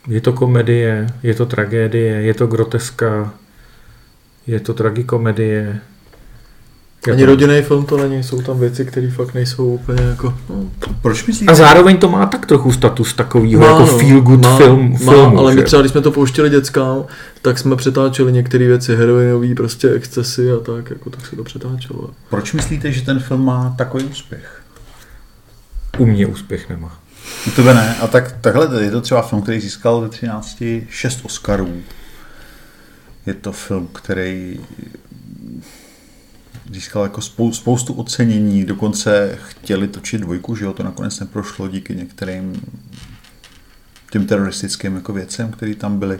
Je 0.08 0.20
to 0.20 0.32
komedie, 0.32 1.06
je 1.22 1.34
to 1.34 1.46
tragédie, 1.46 2.22
je 2.22 2.34
to 2.34 2.46
groteska, 2.46 3.34
je 4.46 4.60
to 4.60 4.74
tragikomedie, 4.74 5.80
ani 7.12 7.24
rodinný 7.24 7.62
film 7.62 7.86
to 7.86 7.96
není, 7.96 8.22
jsou 8.22 8.42
tam 8.42 8.58
věci, 8.58 8.84
které 8.84 9.10
fakt 9.10 9.34
nejsou 9.34 9.66
úplně 9.66 10.02
jako... 10.02 10.34
No. 10.50 10.70
Proč 11.02 11.26
myslíte? 11.26 11.52
A 11.52 11.54
zároveň 11.54 11.96
to 11.96 12.08
má 12.08 12.26
tak 12.26 12.46
trochu 12.46 12.72
status 12.72 13.14
takového 13.14 13.64
jako 13.64 13.78
no, 13.78 13.86
feel 13.86 14.20
good 14.20 14.40
má, 14.40 14.56
film, 14.56 14.92
má, 14.92 14.98
filmu, 14.98 15.38
ale 15.38 15.54
my 15.54 15.62
třeba, 15.62 15.82
když 15.82 15.92
jsme 15.92 16.00
to 16.00 16.10
pouštěli 16.10 16.50
dětskám, 16.50 17.04
tak 17.42 17.58
jsme 17.58 17.76
přetáčeli 17.76 18.32
některé 18.32 18.66
věci, 18.66 18.96
heroinový 18.96 19.54
prostě 19.54 19.90
excesy 19.90 20.52
a 20.52 20.56
tak, 20.56 20.90
jako 20.90 21.10
tak 21.10 21.26
se 21.26 21.36
to 21.36 21.44
přetáčelo. 21.44 22.10
Proč 22.30 22.52
myslíte, 22.52 22.92
že 22.92 23.02
ten 23.02 23.18
film 23.18 23.44
má 23.44 23.74
takový 23.78 24.04
úspěch? 24.04 24.62
U 25.98 26.06
mě 26.06 26.26
úspěch 26.26 26.68
nemá. 26.68 26.98
U 27.46 27.50
tebe 27.50 27.74
ne. 27.74 27.96
A 28.00 28.06
tak 28.06 28.36
takhle 28.40 28.82
je 28.82 28.90
to 28.90 29.00
třeba 29.00 29.22
film, 29.22 29.42
který 29.42 29.60
získal 29.60 30.00
ve 30.00 30.08
13 30.08 30.62
šest 30.88 31.20
Oscarů. 31.24 31.82
Je 33.26 33.34
to 33.34 33.52
film, 33.52 33.88
který 33.92 34.60
získal 36.72 37.02
jako 37.02 37.20
spou, 37.20 37.52
spoustu 37.52 37.94
ocenění, 37.94 38.64
dokonce 38.64 39.38
chtěli 39.48 39.88
točit 39.88 40.20
dvojku, 40.20 40.56
že 40.56 40.64
jo, 40.64 40.72
to 40.72 40.82
nakonec 40.82 41.20
neprošlo 41.20 41.68
díky 41.68 41.94
některým 41.94 42.60
těm 44.10 44.26
teroristickým 44.26 44.94
jako 44.94 45.12
věcem, 45.12 45.50
které 45.50 45.74
tam 45.74 45.98
byly. 45.98 46.18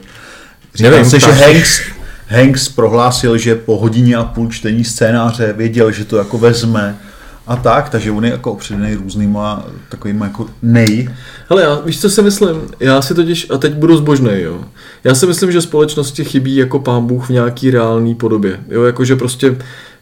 Říkal 0.74 0.90
Nevím, 0.90 1.10
se, 1.10 1.20
že 1.20 1.26
Hanks, 1.26 1.80
Hanks 2.28 2.68
prohlásil, 2.68 3.38
že 3.38 3.54
po 3.54 3.78
hodině 3.78 4.16
a 4.16 4.24
půl 4.24 4.50
čtení 4.50 4.84
scénáře 4.84 5.52
věděl, 5.52 5.92
že 5.92 6.04
to 6.04 6.16
jako 6.16 6.38
vezme 6.38 6.98
a 7.46 7.56
tak, 7.56 7.88
takže 7.88 8.10
on 8.10 8.24
je 8.24 8.30
jako 8.30 8.52
opředený 8.52 8.94
různýma 8.94 9.66
takovýma 9.88 10.26
jako 10.26 10.46
nej. 10.62 11.08
Hele, 11.48 11.62
já, 11.62 11.80
víš, 11.80 12.00
co 12.00 12.10
si 12.10 12.22
myslím? 12.22 12.48
Já 12.80 13.02
si 13.02 13.14
totiž, 13.14 13.46
a 13.50 13.58
teď 13.58 13.74
budu 13.74 13.96
zbožnej, 13.96 14.42
jo. 14.42 14.64
Já 15.04 15.14
si 15.14 15.26
myslím, 15.26 15.52
že 15.52 15.60
společnosti 15.60 16.24
chybí 16.24 16.56
jako 16.56 16.78
pán 16.78 17.06
Bůh 17.06 17.26
v 17.26 17.32
nějaký 17.32 17.70
reálný 17.70 18.14
podobě. 18.14 18.60
Jo, 18.68 18.82
jakože 18.82 19.16
prostě 19.16 19.56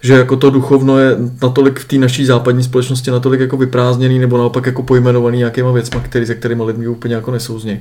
že 0.05 0.13
jako 0.13 0.37
to 0.37 0.51
duchovno 0.51 0.99
je 0.99 1.17
natolik 1.43 1.81
v 1.81 1.85
té 1.85 1.97
naší 1.97 2.25
západní 2.25 2.63
společnosti 2.63 3.11
natolik 3.11 3.41
jako 3.41 3.57
vyprázdněný 3.57 4.19
nebo 4.19 4.39
naopak 4.39 4.67
jako 4.67 4.83
pojmenovaný 4.83 5.39
nějakýma 5.39 5.73
věcma, 5.73 6.01
který, 6.01 6.27
se 6.27 6.35
kterými 6.35 6.63
lidmi 6.63 6.89
úplně 6.89 7.15
jako 7.15 7.31
nesouznějí. 7.31 7.81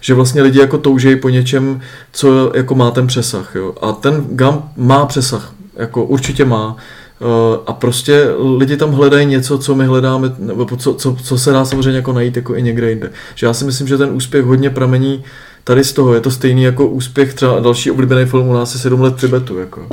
Že 0.00 0.14
vlastně 0.14 0.42
lidi 0.42 0.58
jako 0.58 0.78
toužejí 0.78 1.16
po 1.16 1.28
něčem, 1.28 1.80
co 2.12 2.52
jako 2.54 2.74
má 2.74 2.90
ten 2.90 3.06
přesah. 3.06 3.54
Jo? 3.54 3.74
A 3.82 3.92
ten 3.92 4.24
GAM 4.30 4.70
má 4.76 5.06
přesah, 5.06 5.52
jako 5.76 6.04
určitě 6.04 6.44
má. 6.44 6.76
Eh, 6.76 7.58
a 7.66 7.72
prostě 7.72 8.30
lidi 8.58 8.76
tam 8.76 8.92
hledají 8.92 9.26
něco, 9.26 9.58
co 9.58 9.74
my 9.74 9.84
hledáme, 9.84 10.34
nebo 10.38 10.76
co, 10.76 10.94
co, 10.94 11.16
co 11.22 11.38
se 11.38 11.52
dá 11.52 11.64
samozřejmě 11.64 11.96
jako 11.96 12.12
najít 12.12 12.36
jako 12.36 12.56
i 12.56 12.62
někde 12.62 12.90
jinde. 12.90 13.10
Že 13.34 13.46
já 13.46 13.52
si 13.52 13.64
myslím, 13.64 13.88
že 13.88 13.98
ten 13.98 14.10
úspěch 14.10 14.44
hodně 14.44 14.70
pramení 14.70 15.24
tady 15.64 15.84
z 15.84 15.92
toho. 15.92 16.14
Je 16.14 16.20
to 16.20 16.30
stejný 16.30 16.62
jako 16.62 16.86
úspěch 16.86 17.34
třeba 17.34 17.60
další 17.60 17.90
oblíbený 17.90 18.24
film 18.24 18.48
u 18.48 18.52
nás 18.52 18.74
je 18.74 18.80
7 18.80 19.00
let 19.00 19.16
Tibetu. 19.16 19.58
Jako 19.58 19.88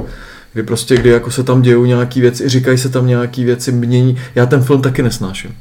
kdy 0.57 0.63
prostě, 0.63 0.95
kdy 0.97 1.09
jako 1.09 1.31
se 1.31 1.43
tam 1.43 1.61
dějou 1.61 1.85
nějaký 1.85 2.21
věci, 2.21 2.49
říkají 2.49 2.77
se 2.77 2.89
tam 2.89 3.07
nějaký 3.07 3.43
věci, 3.43 3.71
mění. 3.71 4.17
Já 4.35 4.45
ten 4.45 4.61
film 4.61 4.81
taky 4.81 5.03
nesnáším. 5.03 5.55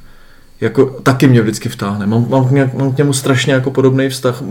Jako, 0.60 0.86
taky 0.86 1.28
mě 1.28 1.42
vždycky 1.42 1.68
vtáhne. 1.68 2.06
Mám, 2.06 2.26
mám, 2.28 2.48
k, 2.48 2.74
mám 2.74 2.92
k 2.92 2.98
němu 2.98 3.12
strašně 3.12 3.52
jako 3.52 3.70
podobný 3.70 4.08
vztah 4.08 4.42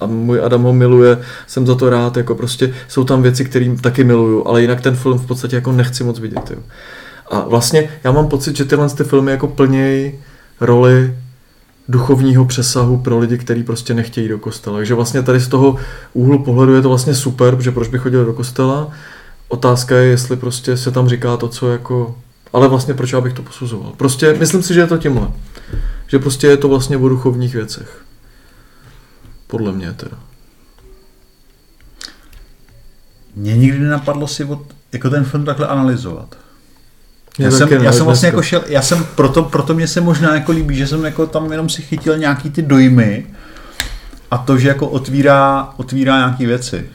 a 0.00 0.06
můj 0.06 0.40
Adam 0.44 0.62
ho 0.62 0.72
miluje, 0.72 1.18
jsem 1.46 1.66
za 1.66 1.74
to 1.74 1.90
rád, 1.90 2.16
jako 2.16 2.34
prostě 2.34 2.74
jsou 2.88 3.04
tam 3.04 3.22
věci, 3.22 3.44
které 3.44 3.74
taky 3.80 4.04
miluju, 4.04 4.46
ale 4.46 4.62
jinak 4.62 4.80
ten 4.80 4.96
film 4.96 5.18
v 5.18 5.26
podstatě 5.26 5.56
jako 5.56 5.72
nechci 5.72 6.04
moc 6.04 6.18
vidět. 6.18 6.50
Jo. 6.50 6.58
A 7.30 7.48
vlastně 7.48 7.88
já 8.04 8.12
mám 8.12 8.28
pocit, 8.28 8.56
že 8.56 8.64
tyhle 8.64 8.88
ty 8.88 9.04
filmy 9.04 9.30
jako 9.30 9.48
plnějí 9.48 10.12
roli 10.60 11.14
duchovního 11.88 12.44
přesahu 12.44 12.98
pro 12.98 13.18
lidi, 13.18 13.38
kteří 13.38 13.62
prostě 13.62 13.94
nechtějí 13.94 14.28
do 14.28 14.38
kostela. 14.38 14.76
Takže 14.76 14.94
vlastně 14.94 15.22
tady 15.22 15.40
z 15.40 15.48
toho 15.48 15.76
úhlu 16.12 16.38
pohledu 16.38 16.74
je 16.74 16.82
to 16.82 16.88
vlastně 16.88 17.14
super, 17.14 17.56
protože 17.56 17.72
proč 17.72 17.88
by 17.88 17.98
chodil 17.98 18.24
do 18.24 18.32
kostela, 18.32 18.90
Otázka 19.50 19.96
je, 19.96 20.06
jestli 20.06 20.36
prostě 20.36 20.76
se 20.76 20.90
tam 20.90 21.08
říká 21.08 21.36
to, 21.36 21.48
co 21.48 21.72
jako... 21.72 22.18
Ale 22.52 22.68
vlastně 22.68 22.94
proč 22.94 23.12
já 23.12 23.20
bych 23.20 23.32
to 23.32 23.42
posuzoval? 23.42 23.92
Prostě 23.96 24.34
myslím 24.34 24.62
si, 24.62 24.74
že 24.74 24.80
je 24.80 24.86
to 24.86 24.98
tímhle. 24.98 25.28
Že 26.06 26.18
prostě 26.18 26.46
je 26.46 26.56
to 26.56 26.68
vlastně 26.68 26.96
o 26.96 27.08
duchovních 27.08 27.54
věcech. 27.54 28.02
Podle 29.46 29.72
mě 29.72 29.92
teda. 29.92 30.16
Mě 33.36 33.56
nikdy 33.56 33.78
nenapadlo 33.78 34.26
si 34.26 34.44
od, 34.44 34.62
jako 34.92 35.10
ten 35.10 35.24
film 35.24 35.44
takhle 35.44 35.66
analyzovat. 35.66 36.36
Já 37.38 37.50
jsem, 37.50 37.72
já 37.72 37.92
jsem 37.92 38.04
vlastně 38.04 38.26
jako 38.26 38.42
šel, 38.42 38.64
já 38.66 38.82
jsem, 38.82 39.04
proto, 39.14 39.42
proto 39.42 39.74
mě 39.74 39.86
se 39.86 40.00
možná 40.00 40.34
jako 40.34 40.52
líbí, 40.52 40.76
že 40.76 40.86
jsem 40.86 41.04
jako 41.04 41.26
tam 41.26 41.52
jenom 41.52 41.68
si 41.68 41.82
chytil 41.82 42.18
nějaký 42.18 42.50
ty 42.50 42.62
dojmy 42.62 43.26
a 44.30 44.38
to, 44.38 44.58
že 44.58 44.68
jako 44.68 44.88
otvírá, 44.88 45.74
otvírá 45.76 46.16
nějaké 46.16 46.46
věci. 46.46 46.90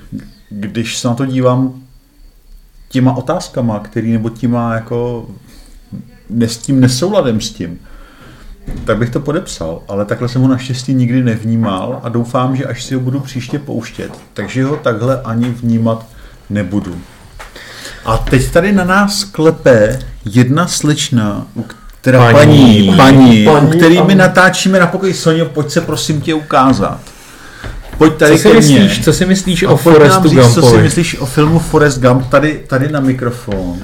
Když 0.50 0.98
se 0.98 1.08
na 1.08 1.14
to 1.14 1.26
dívám 1.26 1.85
těma 2.96 3.18
otázkama, 3.18 3.80
který 3.80 4.12
nebo 4.12 4.30
těma 4.30 4.74
jako 4.74 5.28
ne, 6.30 6.48
s 6.48 6.58
tím 6.58 6.80
nesouladem 6.80 7.42
s 7.42 7.52
tím, 7.52 7.80
tak 8.86 8.98
bych 8.98 9.10
to 9.10 9.20
podepsal, 9.20 9.82
ale 9.88 10.06
takhle 10.06 10.30
jsem 10.30 10.42
ho 10.42 10.48
naštěstí 10.48 10.94
nikdy 10.94 11.24
nevnímal 11.24 12.00
a 12.04 12.10
doufám, 12.10 12.56
že 12.56 12.66
až 12.66 12.84
si 12.84 12.96
ho 12.96 13.02
budu 13.02 13.20
příště 13.20 13.60
pouštět, 13.60 14.12
takže 14.34 14.64
ho 14.64 14.76
takhle 14.76 15.22
ani 15.22 15.50
vnímat 15.50 16.06
nebudu. 16.50 16.96
A 18.06 18.18
teď 18.18 18.52
tady 18.52 18.72
na 18.72 18.84
nás 18.84 19.24
klepe 19.24 20.00
jedna 20.26 20.68
slečna, 20.68 21.48
která 22.02 22.32
paní, 22.32 22.38
paní, 22.38 22.98
paní, 22.98 23.46
paní 23.46 23.68
u 23.68 23.70
který 23.70 24.02
my 24.02 24.16
natáčíme 24.16 24.80
na 24.80 24.88
pokoji 24.88 25.14
Sonio, 25.14 25.46
pojď 25.46 25.70
se 25.70 25.82
prosím 25.82 26.22
tě 26.22 26.34
ukázat. 26.34 27.15
Pojď 27.98 28.14
tady 28.16 28.32
co 28.40 28.50
si, 28.50 28.54
myslíš, 28.54 29.04
co 29.04 29.14
si 29.14 29.26
myslíš 29.26 29.64
o 29.64 29.78
Forestu 29.78 30.30
Gumpovi? 30.30 30.54
Co 30.54 30.62
si 30.70 30.78
myslíš 30.78 31.20
o 31.20 31.26
filmu 31.26 31.60
Forest 31.60 32.00
Gump 32.02 32.28
tady, 32.30 32.64
tady 32.68 32.92
na 32.92 33.00
mikrofon? 33.00 33.78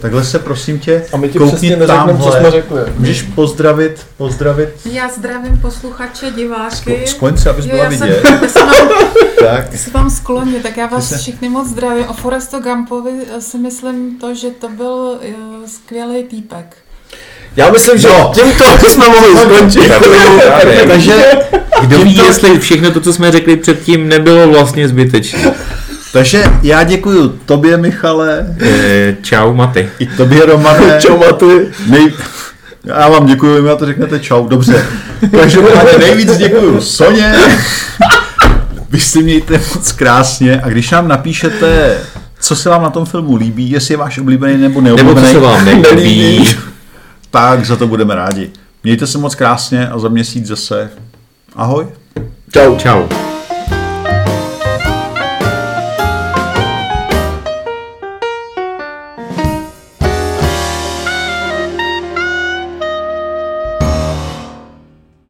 takhle 0.00 0.24
se 0.24 0.38
prosím 0.38 0.78
tě 0.78 1.04
A 1.12 1.16
my 1.16 1.28
ti 1.28 1.38
koukni 1.38 1.52
přesně 1.52 1.76
neřekneme, 1.76 2.12
co 2.12 2.18
tamhle. 2.30 2.40
jsme 2.40 2.50
řekli. 2.50 2.80
Můžeš 2.98 3.22
pozdravit, 3.22 4.06
pozdravit 4.16 4.68
Já 4.84 5.08
zdravím 5.08 5.58
posluchače, 5.62 6.30
diváky. 6.30 7.02
skloň 7.06 7.36
se, 7.36 7.50
abys 7.50 7.64
Jo, 7.64 7.70
byla 7.70 7.84
já 7.84 7.90
jsem, 7.90 8.08
vidět. 8.08 8.22
já 8.42 8.48
jsem 8.48 8.66
vám, 8.66 8.88
Tak, 9.40 9.72
já 9.72 9.78
se 9.78 9.90
vám 9.90 10.10
skloně, 10.10 10.60
tak 10.60 10.76
já 10.76 10.86
vás 10.86 11.08
se- 11.08 11.18
všechny 11.18 11.48
moc 11.48 11.68
zdravím. 11.68 12.04
O 12.08 12.12
Forestu 12.12 12.58
Gumpovi 12.60 13.10
eh, 13.36 13.40
si 13.40 13.58
myslím 13.58 14.18
to, 14.18 14.34
že 14.34 14.50
to 14.50 14.68
byl 14.68 15.18
uh, 15.28 15.66
skvělý 15.66 16.22
týpek. 16.24 16.76
Já 17.56 17.70
myslím, 17.70 17.98
že 17.98 18.08
No. 18.08 18.32
tímto 18.34 18.64
jsme 18.88 19.08
mohli 19.08 19.36
skončit. 19.38 19.92
takže 20.88 21.14
Kdo 21.80 21.98
ví, 21.98 22.16
jestli 22.26 22.58
všechno 22.58 22.90
to, 22.90 23.00
co 23.00 23.12
jsme 23.12 23.32
řekli 23.32 23.56
předtím, 23.56 24.08
nebylo 24.08 24.48
vlastně 24.48 24.88
zbytečné. 24.88 25.52
Takže 26.12 26.44
já 26.62 26.82
děkuji 26.82 27.38
tobě, 27.46 27.76
Michale, 27.76 28.46
Eh, 28.60 29.16
čau, 29.22 29.54
Maty. 29.54 29.88
i 29.98 30.06
tobě, 30.06 30.46
Romane. 30.46 30.98
Čau, 31.00 31.16
Maty. 31.18 31.66
Nej... 31.86 32.12
Já 32.84 33.08
vám 33.08 33.26
děkuji, 33.26 33.62
vy 33.62 33.68
to 33.78 33.86
řeknete 33.86 34.18
čau, 34.20 34.48
dobře. 34.48 34.86
Každopádně 35.30 35.98
nejvíc 35.98 36.36
děkuji 36.36 36.80
Soně. 36.80 37.34
Vy 38.90 39.00
si 39.00 39.22
mějte 39.22 39.60
moc 39.74 39.92
krásně 39.92 40.60
a 40.64 40.68
když 40.68 40.90
nám 40.90 41.08
napíšete, 41.08 41.96
co 42.40 42.56
se 42.56 42.68
vám 42.68 42.82
na 42.82 42.90
tom 42.90 43.04
filmu 43.06 43.36
líbí, 43.36 43.70
jestli 43.70 43.92
je 43.94 43.98
váš 43.98 44.18
oblíbený 44.18 44.58
nebo 44.58 44.80
Nebo 44.80 44.96
co 44.98 45.04
neoblíbený, 45.04 45.32
se 45.32 45.38
vám 45.40 45.64
nelíbí. 45.64 46.48
Tak 47.34 47.66
za 47.66 47.76
to 47.76 47.86
budeme 47.86 48.14
rádi. 48.14 48.50
Mějte 48.84 49.06
se 49.06 49.18
moc 49.18 49.34
krásně 49.34 49.88
a 49.88 49.98
za 49.98 50.08
měsíc 50.08 50.46
zase 50.46 50.90
ahoj. 51.56 51.86
Čau. 52.52 52.76
Čau. 52.76 53.33